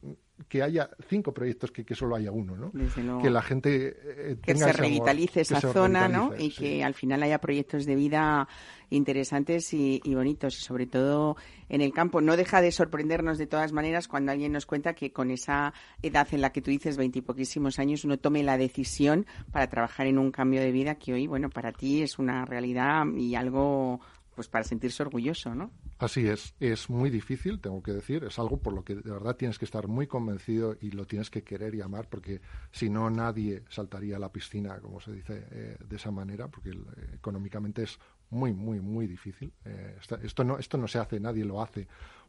que 0.49 0.63
haya 0.63 0.91
cinco 1.09 1.33
proyectos 1.33 1.71
que 1.71 1.85
que 1.85 1.95
solo 1.95 2.17
haya 2.17 2.33
uno, 2.33 2.57
¿no? 2.57 2.73
Que 3.21 3.31
la 3.31 3.43
gente 3.43 3.97
eh, 4.03 4.37
que 4.41 4.55
se 4.55 4.73
revitalice 4.73 5.43
esa 5.43 5.61
zona, 5.61 6.09
¿no? 6.09 6.33
Y 6.37 6.51
que 6.51 6.83
al 6.83 6.95
final 6.95 7.23
haya 7.23 7.39
proyectos 7.39 7.85
de 7.85 7.95
vida 7.95 8.49
interesantes 8.91 9.73
y, 9.73 10.01
bonitos, 10.07 10.59
y 10.59 10.63
sobre 10.63 10.87
todo 10.87 11.37
en 11.69 11.81
el 11.81 11.93
campo. 11.93 12.21
No 12.21 12.37
deja 12.37 12.61
de 12.61 12.73
sorprendernos 12.73 13.39
de 13.39 13.47
todas 13.47 13.73
maneras 13.73 14.09
cuando 14.09 14.33
alguien 14.33 14.53
nos 14.53 14.67
cuenta 14.67 14.95
que 14.95 15.13
con 15.13 15.31
esa 15.31 15.73
edad 16.03 16.29
en 16.33 16.43
la 16.43 16.53
que 16.53 16.61
tú 16.61 16.71
dices 16.71 16.97
veintipoquísimos 16.97 17.79
años 17.79 18.05
uno 18.05 18.19
tome 18.19 18.43
la 18.43 18.59
decisión 18.59 19.27
para 19.53 19.69
trabajar 19.69 20.07
en 20.07 20.19
un 20.19 20.33
cambio 20.33 20.61
de 20.61 20.73
vida 20.73 20.97
que 20.97 21.13
hoy, 21.13 21.27
bueno, 21.27 21.51
para 21.51 21.73
ti 21.73 22.03
es 22.03 22.19
una 22.19 22.45
realidad 22.45 23.05
y 23.17 23.35
algo 23.35 24.01
pues 24.35 24.49
para 24.49 24.65
sentirse 24.65 25.03
orgulloso, 25.03 25.55
¿no? 25.55 25.71
Así 25.99 26.27
es, 26.27 26.55
es 26.59 26.91
muy 26.91 27.11
difícil, 27.11 27.61
tengo 27.61 27.83
que 27.83 27.93
decir, 27.93 28.25
es 28.25 28.39
algo 28.39 28.57
por 28.59 28.73
lo 28.73 28.83
que 28.83 28.97
de 28.97 29.11
verdad 29.11 29.37
tienes 29.37 29.59
que 29.59 29.65
estar 29.65 29.89
muy 29.89 30.07
convencido 30.07 30.77
y 30.81 30.91
lo 30.91 31.07
tienes 31.07 31.31
que 31.31 31.45
querer 31.45 31.75
y 31.75 31.81
amar, 31.81 32.09
porque 32.09 32.41
si 32.71 32.89
no 32.89 33.11
nadie 33.11 33.63
saltaría 33.69 34.17
a 34.17 34.19
la 34.19 34.33
piscina, 34.33 34.81
como 34.81 35.01
se 35.01 35.13
dice, 35.13 35.47
eh, 35.51 35.77
de 35.87 35.97
esa 35.97 36.11
manera, 36.11 36.49
porque 36.49 36.71
eh, 36.71 36.75
económicamente 37.15 37.83
es 37.83 37.99
muy, 38.31 38.53
muy, 38.53 38.81
muy 38.81 39.07
difícil. 39.07 39.53
Eh, 39.65 39.99
esto, 40.23 40.45
no, 40.45 40.59
esto 40.59 40.79
no 40.79 40.89
se 40.89 40.99
hace, 40.99 41.21
nadie 41.21 41.45
lo 41.45 41.63
hace 41.63 41.87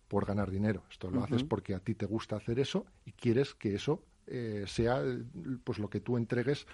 por 0.07 0.25
ganar 0.25 0.51
dinero, 0.51 0.83
esto 0.91 1.09
lo 1.09 1.23
haces 1.23 1.43
porque 1.43 1.73
a 1.73 1.79
ti 1.79 1.95
te 1.95 2.05
gusta 2.05 2.35
hacer 2.35 2.59
eso 2.59 2.85
y 3.05 3.13
quieres 3.13 3.55
que 3.55 3.73
eso 3.73 4.03
sea 4.67 5.01
pues 5.63 5.79
lo 5.79 5.89
que 5.89 5.99
tú 5.99 6.17
entregues 6.17 6.67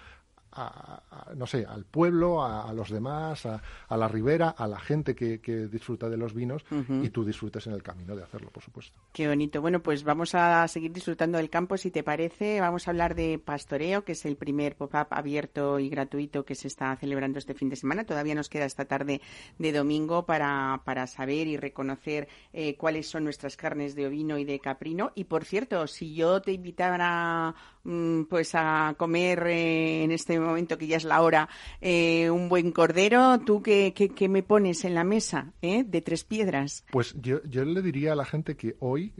no 1.36 1.46
sé, 1.46 1.64
al 1.66 1.84
pueblo, 1.84 2.44
a, 2.44 2.72
los 2.72 2.90
demás, 2.90 3.46
a, 3.46 3.96
la 3.96 4.08
ribera, 4.08 4.50
a 4.50 4.66
la 4.66 4.80
gente 4.80 5.14
que, 5.14 5.38
disfruta 5.70 6.08
de 6.08 6.16
los 6.16 6.34
vinos 6.34 6.64
y 7.02 7.10
tú 7.10 7.24
disfrutes 7.24 7.66
en 7.66 7.74
el 7.74 7.82
camino 7.82 8.16
de 8.16 8.22
hacerlo, 8.22 8.50
por 8.50 8.62
supuesto. 8.62 8.98
Qué 9.12 9.28
bonito. 9.28 9.60
Bueno, 9.60 9.80
pues 9.80 10.04
vamos 10.04 10.34
a 10.34 10.66
seguir 10.68 10.92
disfrutando 10.92 11.38
del 11.38 11.50
campo, 11.50 11.76
si 11.76 11.90
te 11.90 12.02
parece. 12.02 12.60
Vamos 12.60 12.86
a 12.86 12.90
hablar 12.90 13.14
de 13.14 13.38
pastoreo, 13.38 14.04
que 14.04 14.12
es 14.12 14.24
el 14.24 14.36
primer 14.36 14.76
pop-up 14.76 15.08
abierto 15.10 15.78
y 15.78 15.88
gratuito 15.88 16.44
que 16.44 16.54
se 16.54 16.68
está 16.68 16.96
celebrando 16.96 17.38
este 17.38 17.54
fin 17.54 17.68
de 17.68 17.76
semana. 17.76 18.04
Todavía 18.04 18.34
nos 18.34 18.48
queda 18.48 18.64
esta 18.64 18.84
tarde 18.84 19.20
de 19.58 19.72
domingo 19.72 20.26
para, 20.26 20.82
para 20.84 21.06
saber 21.06 21.46
y 21.46 21.56
reconocer 21.56 22.28
eh, 22.52 22.76
cuáles 22.76 23.08
son 23.08 23.24
nuestras 23.24 23.56
carnes 23.56 23.94
de 23.94 24.06
ovino 24.06 24.38
y 24.38 24.44
de 24.44 24.58
caprino. 24.58 25.12
Y 25.14 25.24
por 25.24 25.44
cierto, 25.44 25.86
si 25.86 26.14
yo 26.14 26.40
te 26.42 26.52
invitara 26.52 27.54
mm, 27.84 28.24
pues 28.24 28.54
a 28.54 28.94
comer 28.96 29.46
eh, 29.46 30.04
en 30.04 30.10
este 30.10 30.39
momento 30.44 30.78
que 30.78 30.86
ya 30.86 30.96
es 30.96 31.04
la 31.04 31.22
hora 31.22 31.48
eh, 31.80 32.30
un 32.30 32.48
buen 32.48 32.72
cordero, 32.72 33.38
¿tú 33.40 33.62
qué, 33.62 33.92
qué, 33.92 34.28
me 34.28 34.42
pones 34.42 34.84
en 34.84 34.94
la 34.94 35.04
mesa 35.04 35.52
de 35.60 36.02
tres 36.02 36.24
piedras? 36.24 36.84
Pues 36.90 37.14
yo, 37.20 37.42
yo 37.44 37.64
le 37.64 37.82
diría 37.82 38.12
a 38.12 38.16
la 38.16 38.24
gente 38.24 38.56
que 38.56 38.76
hoy, 38.80 39.12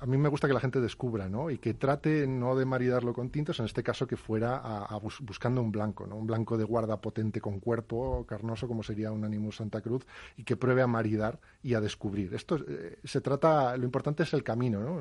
a 0.00 0.06
mí 0.06 0.16
me 0.16 0.28
gusta 0.28 0.48
que 0.48 0.54
la 0.54 0.60
gente 0.60 0.80
descubra, 0.80 1.28
¿no? 1.28 1.50
Y 1.50 1.58
que 1.58 1.74
trate 1.74 2.26
no 2.26 2.56
de 2.56 2.64
maridarlo 2.64 3.12
con 3.12 3.30
tintos, 3.30 3.58
en 3.60 3.66
este 3.66 3.82
caso 3.82 4.06
que 4.06 4.16
fuera 4.16 4.56
a, 4.56 4.98
buscando 5.20 5.60
un 5.62 5.72
blanco, 5.72 6.06
¿no? 6.06 6.16
Un 6.16 6.26
blanco 6.26 6.56
de 6.56 6.64
guarda 6.64 7.00
potente 7.00 7.40
con 7.40 7.60
cuerpo 7.60 8.24
carnoso 8.26 8.68
como 8.68 8.82
sería 8.82 9.12
un 9.12 9.24
Animus 9.24 9.56
Santa 9.56 9.80
Cruz 9.80 10.06
y 10.36 10.44
que 10.44 10.56
pruebe 10.56 10.82
a 10.82 10.86
maridar 10.86 11.40
y 11.62 11.74
a 11.74 11.80
descubrir. 11.80 12.34
Esto 12.34 12.58
se 13.04 13.20
trata, 13.20 13.76
lo 13.76 13.84
importante 13.84 14.22
es 14.22 14.32
el 14.34 14.42
camino, 14.42 14.80
¿no? 14.80 15.00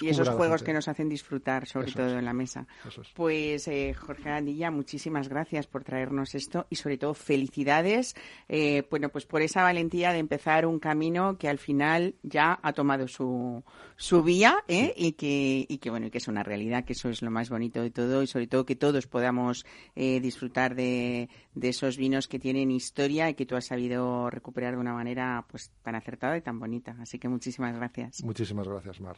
y 0.00 0.08
esos 0.08 0.28
juegos 0.28 0.62
que 0.62 0.72
nos 0.72 0.88
hacen 0.88 1.08
disfrutar, 1.08 1.66
sobre 1.66 1.92
todo 1.92 2.18
en 2.18 2.24
la 2.24 2.32
mesa. 2.32 2.66
Pues 3.14 3.68
eh, 3.68 3.94
Jorge 3.94 4.30
Andilla, 4.30 4.65
muchísimas 4.70 5.28
gracias 5.28 5.66
por 5.66 5.84
traernos 5.84 6.34
esto 6.34 6.66
y 6.70 6.76
sobre 6.76 6.98
todo 6.98 7.14
felicidades, 7.14 8.14
eh, 8.48 8.86
bueno, 8.90 9.08
pues 9.08 9.26
por 9.26 9.42
esa 9.42 9.62
valentía 9.62 10.12
de 10.12 10.18
empezar 10.18 10.66
un 10.66 10.78
camino 10.78 11.38
que 11.38 11.48
al 11.48 11.58
final 11.58 12.14
ya 12.22 12.58
ha 12.62 12.72
tomado 12.72 13.08
su, 13.08 13.62
su 13.96 14.22
vía 14.22 14.58
¿eh? 14.68 14.92
y 14.96 15.12
que 15.12 15.66
y 15.68 15.78
que 15.78 15.90
bueno 15.90 16.06
y 16.06 16.10
que 16.10 16.18
es 16.18 16.28
una 16.28 16.42
realidad, 16.42 16.84
que 16.84 16.92
eso 16.92 17.08
es 17.08 17.22
lo 17.22 17.30
más 17.30 17.50
bonito 17.50 17.82
de 17.82 17.90
todo 17.90 18.22
y 18.22 18.26
sobre 18.26 18.46
todo 18.46 18.66
que 18.66 18.76
todos 18.76 19.06
podamos 19.06 19.64
disfrutar 19.94 20.74
de, 20.74 21.28
de 21.54 21.68
esos 21.68 21.96
vinos 21.96 22.28
que 22.28 22.38
tienen 22.38 22.70
historia 22.70 23.30
y 23.30 23.34
que 23.34 23.46
tú 23.46 23.56
has 23.56 23.66
sabido 23.66 24.30
recuperar 24.30 24.74
de 24.74 24.80
una 24.80 24.92
manera 24.92 25.44
pues 25.48 25.70
tan 25.82 25.94
acertada 25.94 26.36
y 26.36 26.42
tan 26.42 26.58
bonita. 26.58 26.96
Así 27.00 27.18
que 27.18 27.28
muchísimas 27.28 27.74
gracias. 27.74 28.22
Muchísimas 28.22 28.68
gracias, 28.68 29.00
Mar. 29.00 29.16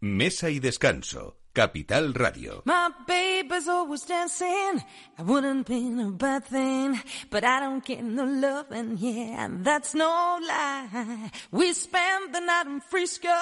Mesa 0.00 0.50
y 0.50 0.60
descanso. 0.60 1.36
Capital 1.56 2.12
Radio. 2.12 2.60
My 2.66 2.90
baby's 3.06 3.66
always 3.66 4.02
dancing. 4.02 4.84
I 5.18 5.22
wouldn't 5.22 5.66
be 5.66 5.88
a 6.02 6.10
bad 6.10 6.44
thing, 6.44 7.00
but 7.30 7.44
I 7.44 7.60
don't 7.60 7.82
get 7.82 8.04
no 8.04 8.24
loving, 8.24 8.98
yeah, 8.98 9.48
that's 9.62 9.94
no 9.94 10.38
lie. 10.46 11.30
We 11.50 11.72
spent 11.72 12.34
the 12.34 12.40
night 12.40 12.66
in 12.66 12.80
Frisco 12.82 13.32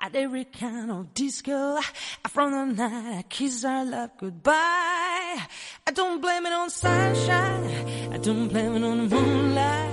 at 0.00 0.14
every 0.14 0.46
kind 0.46 0.90
of 0.90 1.12
disco. 1.12 1.78
From 2.28 2.52
the 2.52 2.88
night 2.88 3.18
I 3.18 3.22
kissed 3.28 3.66
our 3.66 3.84
love 3.84 4.12
goodbye. 4.18 4.52
I 5.86 5.90
don't 5.92 6.22
blame 6.22 6.46
it 6.46 6.54
on 6.54 6.70
sunshine. 6.70 8.10
I 8.10 8.16
don't 8.16 8.48
blame 8.48 8.76
it 8.76 8.84
on 8.84 9.06
moonlight. 9.06 9.89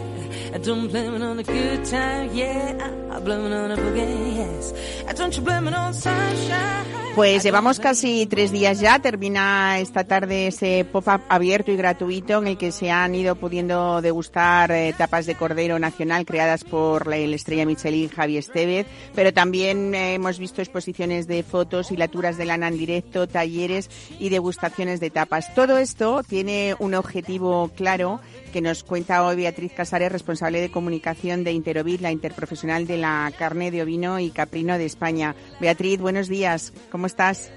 Pues 7.17 7.41
llevamos 7.41 7.79
casi 7.79 8.27
tres 8.27 8.51
días 8.51 8.79
ya, 8.79 8.99
termina 8.99 9.79
esta 9.79 10.03
tarde 10.03 10.47
ese 10.47 10.85
pop-up 10.91 11.21
abierto 11.29 11.71
y 11.71 11.75
gratuito 11.75 12.37
en 12.37 12.45
el 12.45 12.57
que 12.59 12.71
se 12.71 12.91
han 12.91 13.15
ido 13.15 13.33
pudiendo 13.35 14.03
degustar 14.03 14.71
eh, 14.71 14.93
tapas 14.95 15.25
de 15.25 15.33
cordero 15.33 15.79
nacional 15.79 16.27
creadas 16.27 16.63
por 16.63 17.07
la, 17.07 17.17
estrella 17.17 17.65
Michelin 17.65 18.09
Javi 18.09 18.37
Estevez, 18.37 18.85
pero 19.15 19.33
también 19.33 19.95
eh, 19.95 20.13
hemos 20.13 20.37
visto 20.37 20.61
exposiciones 20.61 21.25
de 21.25 21.41
fotos 21.41 21.91
y 21.91 21.97
laturas 21.97 22.37
de 22.37 22.45
lana 22.45 22.67
en 22.67 22.77
directo, 22.77 23.27
talleres 23.27 23.89
y 24.19 24.29
degustaciones 24.29 24.99
de 24.99 25.09
tapas. 25.09 25.55
Todo 25.55 25.79
esto 25.79 26.21
tiene 26.21 26.75
un 26.77 26.93
objetivo 26.93 27.71
claro 27.75 28.19
que 28.53 28.61
nos 28.61 28.83
cuenta 28.83 29.25
hoy 29.25 29.35
Beatriz 29.35 29.73
Casares, 29.73 30.11
responsable 30.11 30.46
de 30.55 30.71
comunicación 30.71 31.43
de 31.43 31.51
Interovid, 31.51 31.99
la 31.99 32.11
interprofesional 32.11 32.87
de 32.87 32.97
la 32.97 33.31
carne 33.37 33.71
de 33.71 33.83
ovino 33.83 34.19
y 34.19 34.31
caprino 34.31 34.77
de 34.77 34.85
España. 34.85 35.35
Beatriz, 35.59 35.99
buenos 35.99 36.27
días, 36.27 36.73
¿cómo 36.91 37.05
estás? 37.07 37.51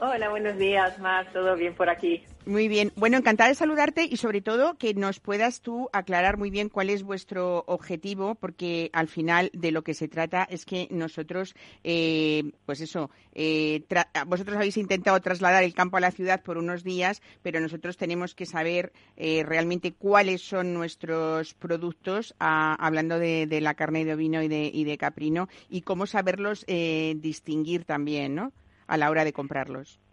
Hola, 0.00 0.28
buenos 0.28 0.58
días, 0.58 0.98
Mar, 0.98 1.26
todo 1.32 1.56
bien 1.56 1.74
por 1.74 1.88
aquí. 1.88 2.24
Muy 2.46 2.68
bien. 2.68 2.92
Bueno, 2.94 3.16
encantada 3.16 3.48
de 3.48 3.54
saludarte 3.54 4.04
y 4.04 4.18
sobre 4.18 4.42
todo 4.42 4.76
que 4.76 4.92
nos 4.92 5.18
puedas 5.18 5.62
tú 5.62 5.88
aclarar 5.94 6.36
muy 6.36 6.50
bien 6.50 6.68
cuál 6.68 6.90
es 6.90 7.02
vuestro 7.02 7.64
objetivo, 7.66 8.34
porque 8.34 8.90
al 8.92 9.08
final 9.08 9.50
de 9.54 9.72
lo 9.72 9.82
que 9.82 9.94
se 9.94 10.08
trata 10.08 10.46
es 10.50 10.66
que 10.66 10.86
nosotros, 10.90 11.54
eh, 11.84 12.52
pues 12.66 12.82
eso, 12.82 13.10
eh, 13.32 13.82
vosotros 14.26 14.58
habéis 14.58 14.76
intentado 14.76 15.18
trasladar 15.20 15.64
el 15.64 15.72
campo 15.72 15.96
a 15.96 16.00
la 16.00 16.10
ciudad 16.10 16.42
por 16.42 16.58
unos 16.58 16.84
días, 16.84 17.22
pero 17.42 17.60
nosotros 17.60 17.96
tenemos 17.96 18.34
que 18.34 18.44
saber 18.44 18.92
eh, 19.16 19.42
realmente 19.42 19.94
cuáles 19.94 20.42
son 20.42 20.74
nuestros 20.74 21.54
productos, 21.54 22.34
hablando 22.38 23.18
de, 23.18 23.60
la 23.62 23.72
carne 23.72 24.04
de 24.04 24.12
ovino 24.12 24.42
y 24.42 24.48
de, 24.48 24.70
y 24.70 24.84
de 24.84 24.98
caprino, 24.98 25.48
y 25.70 25.80
cómo 25.80 26.06
saberlos 26.06 26.66
distinguir 26.66 27.86
también, 27.86 28.34
¿no? 28.34 28.52
A 28.86 28.98
la 28.98 29.08
hora 29.08 29.24
de 29.24 29.32
comprarlos. 29.32 30.03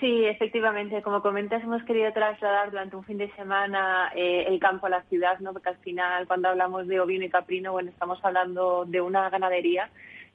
Sí, 0.00 0.24
efectivamente. 0.24 1.00
Como 1.02 1.22
comentas, 1.22 1.62
hemos 1.62 1.82
querido 1.84 2.12
trasladar 2.12 2.70
durante 2.70 2.96
un 2.96 3.04
fin 3.04 3.18
de 3.18 3.32
semana 3.34 4.10
eh, 4.14 4.44
el 4.48 4.58
campo 4.58 4.86
a 4.86 4.90
la 4.90 5.02
ciudad, 5.04 5.38
¿no? 5.40 5.52
Porque 5.52 5.70
al 5.70 5.78
final, 5.78 6.26
cuando 6.26 6.48
hablamos 6.48 6.86
de 6.86 7.00
ovino 7.00 7.24
y 7.24 7.30
caprino, 7.30 7.72
bueno, 7.72 7.90
estamos 7.90 8.18
hablando 8.24 8.84
de 8.84 9.00
una 9.00 9.30
ganadería 9.30 9.90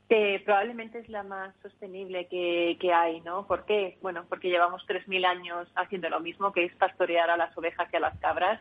que 0.09 0.41
probablemente 0.43 0.99
es 0.99 1.07
la 1.07 1.23
más 1.23 1.55
sostenible 1.61 2.27
que, 2.27 2.77
que 2.81 2.91
hay, 2.91 3.21
¿no? 3.21 3.47
¿Por 3.47 3.65
qué? 3.65 3.97
Bueno, 4.01 4.25
porque 4.27 4.49
llevamos 4.49 4.85
3.000 4.85 5.25
años 5.25 5.69
haciendo 5.75 6.09
lo 6.09 6.19
mismo, 6.19 6.51
que 6.51 6.65
es 6.65 6.75
pastorear 6.75 7.29
a 7.29 7.37
las 7.37 7.57
ovejas 7.57 7.87
y 7.93 7.95
a 7.95 8.01
las 8.01 8.17
cabras. 8.19 8.59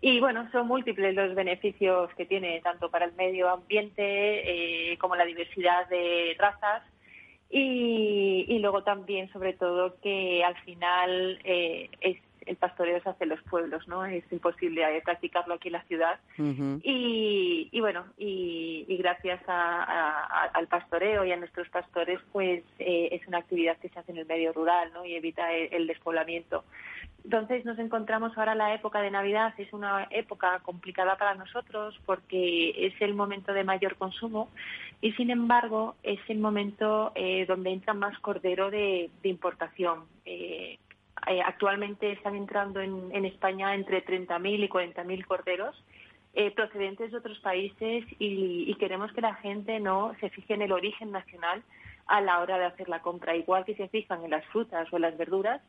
Y 0.00 0.20
bueno, 0.20 0.48
son 0.52 0.68
múltiples 0.68 1.14
los 1.14 1.34
beneficios 1.34 2.08
que 2.14 2.24
tiene 2.24 2.60
tanto 2.62 2.90
para 2.90 3.04
el 3.04 3.12
medio 3.12 3.50
ambiente 3.50 4.92
eh, 4.92 4.96
como 4.98 5.16
la 5.16 5.26
diversidad 5.26 5.86
de 5.88 6.34
razas 6.38 6.82
y, 7.50 8.44
y 8.48 8.58
luego 8.60 8.82
también, 8.84 9.30
sobre 9.32 9.54
todo, 9.54 9.96
que 10.00 10.44
al 10.44 10.56
final 10.62 11.40
eh, 11.44 11.90
es 12.00 12.18
el 12.46 12.56
pastoreo 12.56 13.00
se 13.02 13.08
hace 13.08 13.24
en 13.24 13.30
los 13.30 13.42
pueblos, 13.42 13.86
¿no? 13.88 14.04
Es 14.04 14.24
imposible 14.30 14.82
eh, 14.82 15.02
practicarlo 15.04 15.54
aquí 15.54 15.68
en 15.68 15.72
la 15.72 15.82
ciudad. 15.82 16.18
y, 16.38 17.68
y, 17.70 17.80
bueno, 17.80 18.04
y, 18.18 18.84
y 18.88 18.96
gracias 18.96 19.40
a, 19.46 20.48
al 20.54 20.66
pastoreo 20.68 21.24
y 21.24 21.32
a 21.32 21.36
nuestros 21.36 21.68
pastores, 21.68 22.20
pues 22.32 22.62
eh, 22.78 23.08
es 23.12 23.26
una 23.28 23.38
actividad 23.38 23.78
que 23.78 23.88
se 23.88 23.98
hace 23.98 24.12
en 24.12 24.18
el 24.18 24.26
medio 24.26 24.52
rural, 24.52 24.92
¿no? 24.92 25.04
Y 25.04 25.14
evita 25.14 25.52
el 25.52 25.86
despoblamiento. 25.86 26.64
Entonces 27.24 27.64
nos 27.64 27.78
encontramos 27.78 28.36
ahora 28.36 28.54
la 28.54 28.74
época 28.74 29.02
de 29.02 29.10
Navidad, 29.10 29.52
es 29.58 29.72
una 29.72 30.06
época 30.10 30.60
complicada 30.62 31.16
para 31.16 31.34
nosotros 31.34 31.98
porque 32.06 32.70
es 32.76 32.94
el 33.00 33.14
momento 33.14 33.52
de 33.52 33.64
mayor 33.64 33.96
consumo 33.96 34.48
y 35.00 35.12
sin 35.12 35.30
embargo 35.30 35.96
es 36.02 36.18
el 36.28 36.38
momento 36.38 37.12
eh, 37.14 37.44
donde 37.46 37.70
entra 37.70 37.94
más 37.94 38.18
cordero 38.20 38.70
de, 38.70 39.10
importación. 39.22 40.04
Eh, 40.24 40.78
eh, 41.26 41.40
actualmente 41.44 42.12
están 42.12 42.34
entrando 42.34 42.80
en, 42.80 43.10
en 43.12 43.24
España 43.24 43.74
entre 43.74 44.04
30.000 44.04 44.64
y 44.64 44.68
40.000 44.68 45.26
corderos 45.26 45.84
procedentes 46.54 47.10
de 47.10 47.18
otros 47.18 47.40
países 47.40 48.04
y, 48.20 48.64
y 48.68 48.74
queremos 48.76 49.12
que 49.12 49.20
la 49.20 49.34
gente 49.34 49.80
no 49.80 50.14
se 50.20 50.30
fije 50.30 50.54
en 50.54 50.62
el 50.62 50.70
origen 50.70 51.10
nacional 51.10 51.64
a 52.06 52.20
la 52.20 52.38
hora 52.38 52.56
de 52.56 52.66
hacer 52.66 52.88
la 52.88 53.02
compra, 53.02 53.34
igual 53.34 53.64
que 53.64 53.74
se 53.74 53.88
fijan 53.88 54.24
en 54.24 54.30
las 54.30 54.44
frutas 54.46 54.86
o 54.92 54.96
en 54.96 55.02
las 55.02 55.16
verduras 55.16 55.60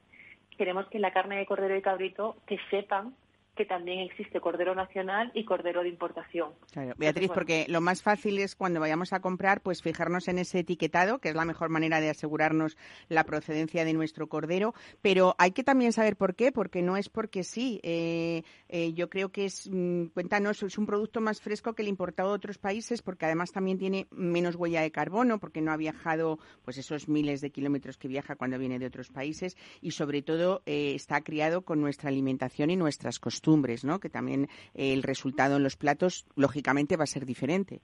queremos 0.62 0.88
que 0.90 1.00
la 1.00 1.12
carne 1.12 1.38
de 1.38 1.48
cordero 1.48 1.76
y 1.76 1.82
cabrito 1.82 2.36
que 2.46 2.60
sepan 2.70 3.16
que 3.62 3.68
también 3.68 4.00
existe 4.00 4.40
cordero 4.40 4.74
nacional 4.74 5.30
y 5.36 5.46
cordero 5.46 5.84
de 5.84 5.90
importación. 5.90 6.50
Beatriz, 6.98 7.30
porque 7.32 7.66
lo 7.70 7.80
más 7.80 8.02
fácil 8.02 8.40
es 8.40 8.56
cuando 8.56 8.80
vayamos 8.80 9.14
a 9.14 9.20
comprar, 9.20 9.62
pues 9.62 9.84
fijarnos 9.84 10.28
en 10.30 10.40
ese 10.40 10.60
etiquetado, 10.60 11.20
que 11.20 11.30
es 11.30 11.36
la 11.36 11.46
mejor 11.46 11.70
manera 11.70 12.02
de 12.02 12.10
asegurarnos 12.10 12.76
la 13.08 13.24
procedencia 13.24 13.86
de 13.86 13.94
nuestro 13.94 14.26
cordero, 14.28 14.74
pero 15.04 15.36
hay 15.38 15.52
que 15.52 15.64
también 15.64 15.94
saber 15.94 16.16
por 16.16 16.34
qué, 16.34 16.52
porque 16.52 16.82
no 16.82 16.98
es 16.98 17.10
porque 17.10 17.44
sí. 17.44 17.80
Eh, 17.84 18.42
eh, 18.68 18.94
yo 18.94 19.12
creo 19.12 19.30
que 19.32 19.46
es, 19.46 19.70
mm, 19.72 20.06
cuéntanos, 20.06 20.64
es 20.64 20.80
un 20.80 20.88
producto 20.88 21.22
más 21.22 21.40
fresco 21.40 21.74
que 21.74 21.84
el 21.84 21.88
importado 21.88 22.30
de 22.30 22.36
otros 22.38 22.58
países, 22.58 23.04
porque 23.04 23.28
además 23.28 23.52
también 23.52 23.78
tiene 23.78 24.08
menos 24.10 24.56
huella 24.56 24.82
de 24.82 24.90
carbono, 24.90 25.38
porque 25.38 25.62
no 25.62 25.72
ha 25.72 25.78
viajado 25.78 26.40
pues 26.64 26.80
esos 26.80 27.08
miles 27.08 27.42
de 27.42 27.52
kilómetros 27.52 28.00
que 28.00 28.08
viaja 28.08 28.36
cuando 28.36 28.58
viene 28.58 28.80
de 28.80 28.88
otros 28.88 29.12
países, 29.12 29.56
y 29.82 29.92
sobre 29.92 30.24
todo 30.24 30.64
eh, 30.66 30.94
está 30.96 31.22
criado 31.22 31.62
con 31.62 31.80
nuestra 31.80 32.10
alimentación 32.10 32.72
y 32.72 32.76
nuestras 32.76 33.20
costumbres 33.20 33.51
Que 34.00 34.10
también 34.10 34.48
el 34.74 35.04
resultado 35.04 35.58
en 35.58 35.64
los 35.64 35.76
platos, 35.76 36.26
lógicamente, 36.36 36.98
va 36.98 37.04
a 37.04 37.08
ser 37.08 37.26
diferente. 37.26 37.82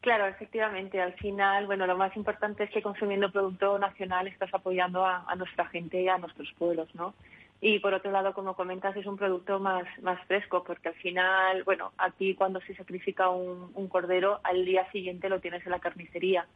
Claro, 0.00 0.26
efectivamente. 0.26 1.00
Al 1.00 1.14
final, 1.14 1.66
bueno, 1.66 1.86
lo 1.86 1.96
más 1.96 2.16
importante 2.16 2.64
es 2.64 2.70
que 2.70 2.82
consumiendo 2.82 3.30
producto 3.30 3.78
nacional 3.78 4.28
estás 4.28 4.52
apoyando 4.54 5.04
a, 5.04 5.34
nuestra 5.36 5.66
gente 5.66 6.00
y 6.00 6.08
a 6.08 6.18
nuestros 6.18 6.52
pueblos, 6.58 6.88
¿no? 6.94 7.14
y 7.58 7.78
por 7.78 7.94
otro 7.94 8.10
lado, 8.10 8.34
como 8.34 8.54
comentas, 8.54 8.94
es 8.96 9.06
un 9.06 9.16
producto 9.16 9.58
más, 9.58 9.84
más 10.02 10.22
fresco, 10.26 10.62
porque 10.62 10.90
al 10.90 10.94
final, 10.96 11.64
bueno, 11.64 11.90
aquí 11.96 12.34
cuando 12.34 12.60
se 12.60 12.76
sacrifica 12.76 13.30
un, 13.30 13.72
un 13.74 13.88
cordero, 13.88 14.40
al 14.44 14.64
día 14.66 14.88
siguiente 14.92 15.30
lo 15.30 15.40
tienes 15.40 15.64
en 15.64 15.72
la 15.72 15.80
carnicería. 15.80 16.46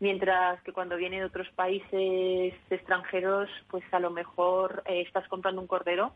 Mientras 0.00 0.60
que 0.62 0.72
cuando 0.72 0.96
viene 0.96 1.18
de 1.18 1.26
otros 1.26 1.48
países 1.50 2.54
extranjeros, 2.70 3.50
pues 3.68 3.84
a 3.92 4.00
lo 4.00 4.10
mejor 4.10 4.82
eh, 4.86 5.02
estás 5.02 5.28
comprando 5.28 5.60
un 5.60 5.66
cordero 5.66 6.12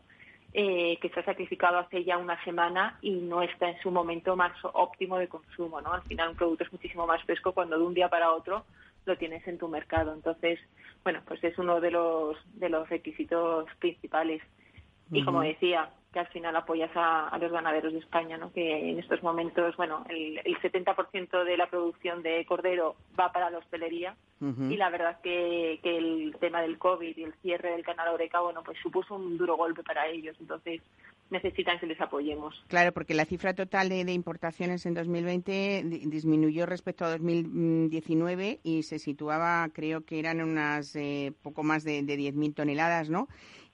eh, 0.57 0.97
que 1.01 1.09
se 1.09 1.19
ha 1.19 1.25
sacrificado 1.25 1.77
hace 1.77 2.05
ya 2.05 2.17
una 2.17 2.41
semana 2.45 2.97
y 3.01 3.11
no 3.11 3.41
está 3.41 3.67
en 3.67 3.77
su 3.81 3.91
momento 3.91 4.37
más 4.37 4.53
óptimo 4.63 5.17
de 5.17 5.27
consumo, 5.27 5.81
¿no? 5.81 5.91
Al 5.91 6.01
final 6.03 6.29
un 6.29 6.35
producto 6.35 6.63
es 6.63 6.71
muchísimo 6.71 7.05
más 7.05 7.21
fresco 7.23 7.51
cuando 7.51 7.77
de 7.77 7.83
un 7.83 7.93
día 7.93 8.07
para 8.07 8.31
otro 8.31 8.63
lo 9.03 9.17
tienes 9.17 9.45
en 9.49 9.57
tu 9.57 9.67
mercado. 9.67 10.13
Entonces, 10.13 10.57
bueno, 11.03 11.21
pues 11.27 11.43
es 11.43 11.57
uno 11.57 11.81
de 11.81 11.91
los, 11.91 12.37
de 12.53 12.69
los 12.69 12.87
requisitos 12.87 13.67
principales. 13.79 14.41
Y 15.11 15.23
como 15.23 15.41
decía, 15.41 15.89
que 16.15 16.19
al 16.19 16.27
final 16.27 16.55
apoyas 16.55 16.91
a, 16.95 17.37
los 17.39 17.51
ganaderos 17.51 17.91
de 17.91 17.99
España, 17.99 18.37
¿no? 18.37 18.51
que 18.53 18.89
en 18.89 18.99
estos 18.99 19.21
momentos, 19.21 19.75
bueno, 19.75 20.05
el, 20.09 20.39
el 20.45 20.57
70% 20.61 21.43
de 21.43 21.57
la 21.57 21.69
producción 21.69 22.23
de 22.23 22.45
cordero 22.45 22.95
va 23.19 23.33
para 23.33 23.49
la 23.49 23.57
hostelería 23.57 24.15
y 24.41 24.77
la 24.77 24.89
verdad 24.89 25.19
que, 25.21 25.79
que 25.81 25.97
el 25.97 26.35
tema 26.39 26.61
del 26.61 26.77
COVID 26.77 27.17
y 27.17 27.23
el 27.23 27.33
cierre 27.41 27.71
del 27.71 27.83
canal 27.83 28.09
Oreca, 28.09 28.41
bueno, 28.41 28.63
pues 28.63 28.77
supuso 28.81 29.15
un 29.15 29.37
duro 29.37 29.55
golpe 29.57 29.81
para 29.81 30.07
ellos. 30.07 30.35
Entonces, 30.39 30.81
necesitan 31.31 31.79
que 31.79 31.87
les 31.87 31.99
apoyemos. 31.99 32.53
Claro, 32.67 32.91
porque 32.91 33.15
la 33.15 33.25
cifra 33.25 33.55
total 33.55 33.89
de, 33.89 34.11
importaciones 34.11 34.85
en 34.85 34.93
2020 34.93 35.83
disminuyó 36.05 36.65
respecto 36.65 37.05
a 37.05 37.11
2019 37.11 38.59
y 38.61 38.83
se 38.83 38.99
situaba, 38.99 39.67
creo 39.73 40.05
que 40.05 40.19
eran 40.19 40.41
unas 40.41 40.95
eh, 40.95 41.33
poco 41.41 41.63
más 41.63 41.83
de, 41.83 42.03
de 42.03 42.15
10.000 42.17 42.53
toneladas, 42.53 43.09
¿no? 43.09 43.27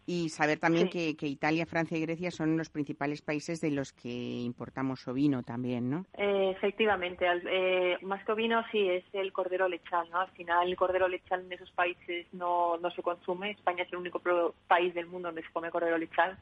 Y 0.06 0.30
saber 0.30 0.60
también 0.60 0.90
que, 0.90 1.16
Italia, 1.22 1.66
Francia 1.66 1.98
y 1.98 2.02
Grecia 2.02 2.32
son 2.32 2.58
los 2.58 2.70
principales 2.70 3.22
países 3.22 3.62
de 3.62 3.72
los 3.72 3.94
que 3.94 4.10
importamos 4.10 5.08
ovino 5.08 5.44
también, 5.44 5.90
¿no? 5.90 6.06
Eh, 6.18 6.54
efectivamente, 6.56 7.26
eh, 7.46 7.98
más 8.02 8.24
que 8.26 8.32
ovino 8.32 8.64
sí 8.72 8.90
es 8.90 9.04
el 9.14 9.32
cordero 9.32 9.68
lechal, 9.68 10.10
¿no? 10.10 10.22
Al 10.22 10.32
final 10.32 10.68
el 10.68 10.76
cordero 10.76 11.08
lechal 11.08 11.42
en 11.46 11.54
esos 11.54 11.72
países 11.72 12.26
no, 12.34 12.78
no 12.78 12.92
se 12.92 13.04
consume. 13.04 13.52
España 13.52 13.84
es 13.84 13.94
el 13.94 14.00
único 14.00 14.22
país 14.68 14.94
del 14.94 15.08
mundo 15.08 15.30
donde 15.30 15.44
se 15.44 15.52
come 15.52 15.70
cordero 15.70 15.98
lechal 15.98 16.38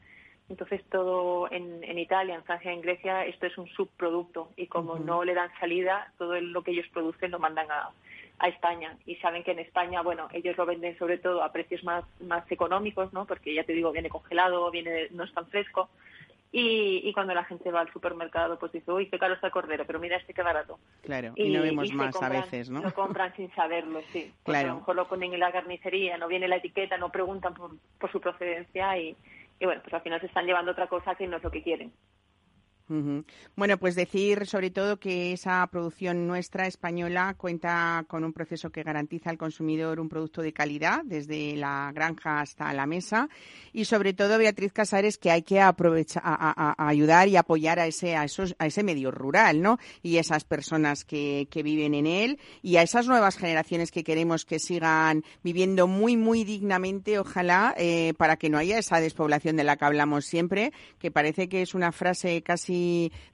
entonces 0.50 0.84
todo 0.90 1.50
en, 1.52 1.84
en 1.84 2.00
Italia, 2.00 2.36
en 2.36 2.44
Francia, 2.44 2.72
en 2.72 2.82
Grecia, 2.82 3.24
esto 3.26 3.46
es 3.46 3.58
un 3.58 3.68
subproducto 3.68 4.50
y 4.56 4.66
como 4.66 4.98
no 4.98 5.24
le 5.24 5.36
dan 5.36 5.52
salida, 5.60 6.12
todo 6.18 6.42
lo 6.42 6.64
que 6.64 6.72
ellos 6.72 6.88
producen 6.92 7.32
lo 7.32 7.38
mandan 7.40 7.70
a, 7.70 7.92
a 8.40 8.48
España 8.48 8.98
y 9.06 9.16
saben 9.18 9.44
que 9.44 9.52
en 9.52 9.60
España, 9.60 10.02
bueno, 10.02 10.28
ellos 10.32 10.58
lo 10.58 10.66
venden 10.66 10.98
sobre 10.98 11.18
todo 11.18 11.44
a 11.44 11.52
precios 11.52 11.84
más, 11.84 12.04
más 12.22 12.50
económicos, 12.52 13.12
¿no? 13.14 13.26
Porque 13.26 13.54
ya 13.54 13.64
te 13.64 13.74
digo, 13.74 13.92
viene 13.92 14.10
congelado, 14.10 14.72
viene 14.72 15.08
no 15.12 15.26
es 15.26 15.34
tan 15.34 15.48
fresco. 15.48 15.90
Y, 16.52 17.02
y, 17.04 17.14
cuando 17.14 17.36
la 17.36 17.44
gente 17.44 17.70
va 17.70 17.82
al 17.82 17.94
supermercado, 17.94 18.58
pues 18.58 18.72
dice, 18.72 18.92
uy, 18.92 19.06
qué 19.06 19.20
caro 19.20 19.36
está 19.36 19.48
el 19.48 19.54
cordero, 19.54 19.86
pero 19.86 20.00
mira 20.00 20.18
este 20.18 20.34
qué 20.34 20.42
barato. 20.42 20.80
Claro, 21.04 21.34
y, 21.36 21.52
no 21.52 21.62
vemos 21.62 21.94
más 21.94 22.20
a 22.24 22.30
veces, 22.30 22.72
¿no? 22.72 22.82
Lo 22.82 22.92
compran 22.92 23.36
sin 23.36 23.54
saberlo, 23.54 24.02
sí. 24.12 24.34
Claro. 24.44 24.68
a 24.70 24.74
lo 24.74 24.80
mejor 24.80 24.96
lo 24.96 25.08
ponen 25.08 25.32
en 25.32 25.42
la 25.42 25.52
carnicería, 25.52 26.18
no 26.18 26.28
viene 26.28 26.48
la 26.48 26.56
etiqueta, 26.56 26.98
no 26.98 27.12
preguntan 27.12 27.54
por, 27.54 27.74
por 28.00 28.12
su 28.12 28.20
procedencia 28.20 28.98
y, 28.98 29.16
y 29.60 29.66
bueno, 29.66 29.82
pues 29.84 29.94
al 29.94 30.02
final 30.02 30.20
se 30.22 30.26
están 30.26 30.48
llevando 30.48 30.72
otra 30.72 30.88
cosa 30.88 31.14
que 31.14 31.28
no 31.28 31.38
es 31.38 31.44
lo 31.44 31.52
que 31.52 31.62
quieren. 31.62 31.92
Bueno, 33.56 33.78
pues 33.78 33.94
decir 33.94 34.48
sobre 34.48 34.72
todo 34.72 35.00
que 35.00 35.32
esa 35.32 35.68
producción 35.68 36.26
nuestra 36.26 36.66
española 36.66 37.36
cuenta 37.38 38.04
con 38.08 38.24
un 38.24 38.34
proceso 38.34 38.72
que 38.72 38.82
garantiza 38.82 39.30
al 39.30 39.38
consumidor 39.38 40.00
un 40.00 40.10
producto 40.10 40.42
de 40.42 40.54
calidad 40.54 41.02
desde 41.06 41.56
la 41.56 41.92
granja 41.94 42.42
hasta 42.42 42.74
la 42.74 42.88
mesa 42.88 43.30
y 43.74 43.86
sobre 43.86 44.14
todo 44.14 44.40
Beatriz 44.40 44.74
Casares 44.74 45.20
que 45.20 45.30
hay 45.30 45.44
que 45.44 45.62
aprovechar 45.62 46.24
a, 46.26 46.76
ayudar 46.88 47.28
y 47.28 47.36
apoyar 47.36 47.80
a 47.80 47.86
ese 47.86 48.16
a 48.16 48.26
ese 48.26 48.84
medio 48.84 49.12
rural, 49.12 49.62
¿no? 49.62 49.78
Y 50.02 50.18
esas 50.18 50.44
personas 50.44 51.06
que, 51.06 51.48
que 51.52 51.62
viven 51.62 51.94
en 51.94 52.08
él 52.08 52.40
y 52.64 52.78
a 52.78 52.82
esas 52.82 53.08
nuevas 53.08 53.38
generaciones 53.38 53.92
que 53.92 54.04
queremos 54.04 54.46
que 54.46 54.58
sigan 54.58 55.24
viviendo 55.44 55.86
muy 55.86 56.18
muy 56.18 56.44
dignamente, 56.44 57.20
ojalá 57.20 57.76
eh, 57.78 58.16
para 58.18 58.38
que 58.38 58.50
no 58.50 58.58
haya 58.58 58.80
esa 58.80 59.00
despoblación 59.00 59.58
de 59.58 59.64
la 59.64 59.78
que 59.78 59.86
hablamos 59.86 60.26
siempre, 60.26 60.74
que 60.98 61.12
parece 61.12 61.50
que 61.50 61.62
es 61.62 61.76
una 61.76 61.92
frase 61.92 62.42
casi 62.42 62.79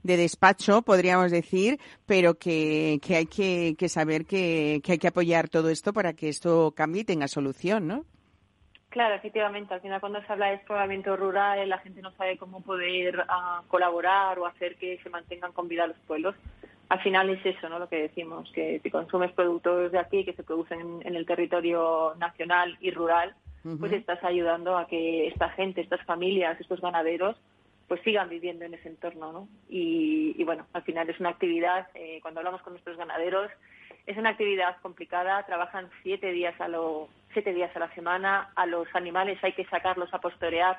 de 0.02 0.16
despacho, 0.16 0.82
podríamos 0.82 1.30
decir, 1.30 1.78
pero 2.06 2.34
que, 2.34 2.98
que 3.02 3.16
hay 3.16 3.26
que, 3.26 3.88
saber 3.88 4.24
que, 4.24 4.80
hay 4.86 4.98
que 4.98 5.08
apoyar 5.08 5.48
todo 5.48 5.68
esto 5.68 5.92
para 5.92 6.12
que 6.12 6.28
esto 6.28 6.72
cambie 6.76 7.02
y 7.02 7.04
tenga 7.04 7.28
solución, 7.28 7.86
¿no? 7.86 8.04
Claro, 8.88 9.14
efectivamente. 9.14 9.74
Al 9.74 9.80
final, 9.80 10.00
cuando 10.00 10.22
se 10.22 10.32
habla 10.32 10.46
de 10.46 10.56
despoblamiento 10.56 11.16
rural, 11.16 11.68
la 11.68 11.78
gente 11.78 12.00
no 12.00 12.12
sabe 12.12 12.38
cómo 12.38 12.62
poder 12.62 13.24
ah, 13.28 13.62
colaborar 13.68 14.38
o 14.38 14.46
hacer 14.46 14.76
que 14.76 14.98
se 15.02 15.10
mantengan 15.10 15.52
con 15.52 15.68
vida 15.68 15.86
los 15.86 15.98
pueblos. 16.06 16.34
Al 16.88 17.02
final 17.02 17.28
es 17.30 17.44
eso, 17.44 17.68
¿no? 17.68 17.78
Lo 17.78 17.88
que 17.88 18.02
decimos, 18.02 18.50
que 18.52 18.80
si 18.82 18.90
consumes 18.90 19.32
productos 19.32 19.90
de 19.92 19.98
aquí 19.98 20.24
que 20.24 20.34
se 20.34 20.44
producen 20.44 21.00
en, 21.04 21.16
el 21.16 21.26
territorio 21.26 22.14
nacional 22.16 22.76
y 22.80 22.90
rural, 22.90 23.34
pues 23.80 23.92
estás 23.92 24.22
ayudando 24.22 24.78
a 24.78 24.86
que 24.86 25.26
esta 25.26 25.50
gente, 25.50 25.80
estas 25.80 26.00
familias, 26.04 26.60
estos 26.60 26.80
ganaderos, 26.80 27.36
pues 27.88 28.00
sigan 28.02 28.28
viviendo 28.28 28.64
en 28.64 28.74
ese 28.74 28.88
entorno, 28.88 29.32
¿no? 29.32 29.48
Y, 29.68 30.42
bueno, 30.44 30.66
al 30.72 30.82
final 30.82 31.08
es 31.08 31.20
una 31.20 31.30
actividad, 31.30 31.86
eh, 31.94 32.18
cuando 32.20 32.40
hablamos 32.40 32.62
con 32.62 32.72
nuestros 32.72 32.96
ganaderos, 32.96 33.50
es 34.06 34.16
una 34.16 34.30
actividad 34.30 34.76
complicada, 34.82 35.44
trabajan 35.46 35.90
siete 36.02 36.32
días 36.32 36.60
a 36.60 36.68
lo, 36.68 37.08
siete 37.32 37.52
días 37.52 37.74
a 37.76 37.80
la 37.80 37.94
semana, 37.94 38.50
a 38.56 38.66
los 38.66 38.88
animales 38.94 39.38
hay 39.42 39.52
que 39.52 39.66
sacarlos 39.66 40.12
a 40.14 40.20
postorear 40.20 40.78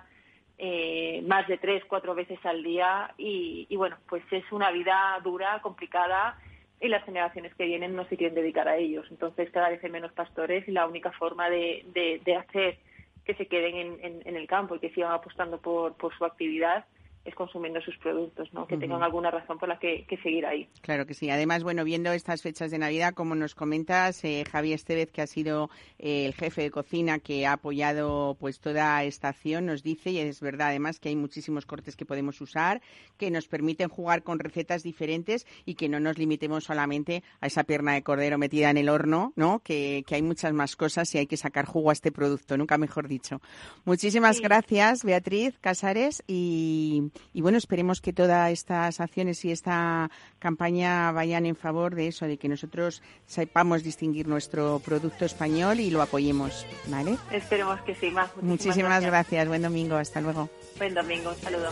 eh, 0.58 1.22
más 1.28 1.47
de 1.47 1.58
tres, 1.58 1.84
cuatro 1.86 2.16
veces 2.16 2.39
al 2.43 2.64
día 2.64 3.14
y, 3.18 3.74
bueno, 3.76 3.97
pues 4.10 4.24
es 4.32 4.49
una 4.51 4.72
vida 4.72 5.20
dura, 5.24 5.60
complicada 5.62 6.38
y 6.82 6.88
las 6.88 7.03
generaciones 7.05 7.53
que 7.55 7.66
vienen 7.66 7.95
no 7.95 8.05
se 8.05 8.18
quieren 8.18 8.36
dedicar 8.36 8.68
a 8.68 8.78
ellos. 8.78 9.05
Entonces 9.12 9.49
cada 9.51 9.70
vez 9.70 9.84
hay 9.84 9.91
menos 9.91 10.12
pastores 10.14 10.68
y 10.68 10.72
la 10.72 10.88
única 10.88 11.12
forma 11.12 11.49
de, 11.49 11.86
de, 12.24 12.36
hacer 12.36 12.80
que 13.26 13.36
se 13.36 13.47
queden 13.47 13.99
en, 14.01 14.22
en, 14.26 14.36
el 14.36 14.47
campo 14.47 14.76
y 14.76 14.80
que 14.80 14.89
sigan 14.91 15.12
apostando 15.12 15.60
por, 15.60 15.95
por 15.95 16.18
su 16.18 16.26
actividad 16.26 16.86
es 17.28 17.36
consumiendo 17.36 17.82
sus 17.82 17.98
productos, 17.98 18.52
¿no? 18.54 18.66
Que 18.66 18.78
tengan 18.78 19.04
alguna 19.04 19.30
razón 19.30 19.60
por 19.60 19.68
la 19.68 19.78
que, 19.78 20.06
seguir 20.24 20.46
ahí. 20.46 20.70
Claro 20.82 21.06
que 21.06 21.14
sí. 21.14 21.30
Además, 21.30 21.62
bueno, 21.62 21.84
viendo 21.84 22.12
estas 22.14 22.42
fechas 22.42 22.72
de 22.72 22.78
Navidad, 22.78 23.14
como 23.14 23.36
nos 23.36 23.54
comentas, 23.54 24.24
eh, 24.24 24.46
Javier 24.50 24.76
Estevez, 24.76 25.12
que 25.12 25.22
ha 25.22 25.28
sido 25.28 25.70
eh, 26.00 26.26
el 26.26 26.34
jefe 26.34 26.62
de 26.62 26.72
cocina 26.72 27.20
que 27.20 27.46
ha 27.46 27.54
apoyado 27.54 28.38
pues 28.40 28.62
toda 28.62 29.04
esta 29.04 29.28
acción, 29.28 29.66
nos 29.66 29.84
dice, 29.84 30.12
y 30.12 30.20
es 30.20 30.40
verdad 30.40 30.70
además 30.70 31.00
que 31.00 31.10
hay 31.10 31.18
muchísimos 31.18 31.66
cortes 31.66 31.98
que 31.98 32.06
podemos 32.06 32.40
usar, 32.40 32.82
que 33.18 33.30
nos 33.30 33.48
permiten 33.48 33.90
jugar 33.90 34.24
con 34.24 34.40
recetas 34.40 34.82
diferentes 34.84 35.46
y 35.66 35.76
que 35.76 35.90
no 35.90 36.00
nos 36.00 36.18
limitemos 36.18 36.64
solamente 36.64 37.24
a 37.42 37.48
esa 37.48 37.66
pierna 37.66 37.94
de 37.94 38.04
cordero 38.04 38.38
metida 38.38 38.70
en 38.70 38.78
el 38.78 38.88
horno, 38.88 39.34
¿no? 39.36 39.60
Que, 39.60 40.06
hay 40.10 40.22
muchas 40.22 40.54
más 40.54 40.76
cosas 40.76 41.14
y 41.14 41.18
hay 41.18 41.28
que 41.28 41.38
sacar 41.38 41.66
jugo 41.66 41.90
a 41.90 41.94
este 41.94 42.12
producto, 42.12 42.58
nunca 42.58 42.78
mejor 42.78 43.08
dicho. 43.08 43.42
Muchísimas 43.86 44.40
gracias, 44.40 45.04
Beatriz 45.04 45.60
Casares, 45.60 46.24
y, 46.26 47.12
y 47.34 47.41
bueno, 47.41 47.57
esperemos 47.57 48.01
que 48.01 48.13
todas 48.13 48.51
estas 48.51 48.99
acciones 48.99 49.43
y 49.45 49.51
esta 49.51 50.09
campaña 50.39 51.11
vayan 51.11 51.45
en 51.45 51.55
favor 51.55 51.95
de 51.95 52.07
eso, 52.07 52.26
de 52.26 52.38
que 52.38 52.47
nosotros 52.47 53.01
sepamos 53.26 53.84
distinguir 53.84 54.28
nuestro 54.28 54.82
producto 54.84 55.26
español 55.26 55.80
y 55.80 55.89
lo 55.89 56.01
apoyemos, 56.01 56.65
¿vale? 56.88 57.18
Esperemos 57.32 57.82
que 57.82 57.95
sí, 57.95 58.11
más. 58.11 58.30
Muchísimas, 58.41 59.03
gracias. 59.03 59.47
Buen 59.47 59.61
domingo. 59.61 59.95
Hasta 59.95 60.22
luego. 60.22 60.49
Buen 60.78 60.93
domingo. 60.93 61.30
Un 61.30 61.36
saludo. 61.38 61.70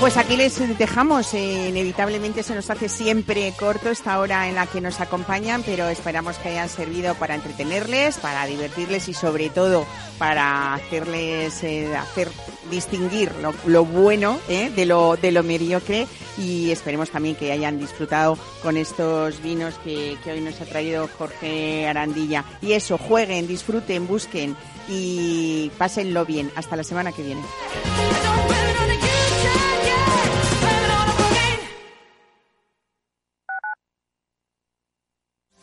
Pues 0.00 0.16
aquí 0.18 0.36
les 0.36 0.78
dejamos. 0.78 1.32
Eh, 1.32 1.68
inevitablemente 1.70 2.42
se 2.42 2.54
nos 2.54 2.68
hace 2.68 2.88
siempre 2.88 3.52
corto 3.58 3.90
esta 3.90 4.18
hora 4.18 4.48
en 4.48 4.54
la 4.54 4.66
que 4.66 4.80
nos 4.80 5.00
acompañan, 5.00 5.62
pero 5.64 5.88
esperamos 5.88 6.36
que 6.36 6.50
hayan 6.50 6.68
servido 6.68 7.14
para 7.14 7.34
entretenerles, 7.34 8.18
para 8.18 8.44
divertirles 8.46 9.08
y 9.08 9.14
sobre 9.14 9.48
todo 9.48 9.86
para 10.18 10.74
hacerles 10.74 11.62
eh, 11.64 11.75
hacer 11.96 12.28
distinguir 12.70 13.32
lo, 13.66 13.84
bueno 13.84 14.38
eh, 14.48 14.70
de 14.74 14.86
lo 14.86 15.16
de 15.16 15.30
lo 15.30 15.42
mediocre 15.42 16.06
y 16.38 16.70
esperemos 16.70 17.10
también 17.10 17.36
que 17.36 17.52
hayan 17.52 17.78
disfrutado 17.78 18.38
con 18.62 18.76
estos 18.76 19.40
vinos 19.42 19.74
que, 19.84 20.16
que 20.22 20.32
hoy 20.32 20.40
nos 20.40 20.60
ha 20.60 20.64
traído 20.64 21.08
Jorge 21.18 21.86
Arandilla. 21.86 22.44
Y 22.60 22.72
eso, 22.72 22.98
jueguen, 22.98 23.46
disfruten, 23.46 24.06
busquen 24.06 24.56
y 24.88 25.70
pásenlo 25.78 26.24
bien. 26.24 26.50
Hasta 26.56 26.76
la 26.76 26.84
semana 26.84 27.12
que 27.12 27.22
viene. 27.22 27.42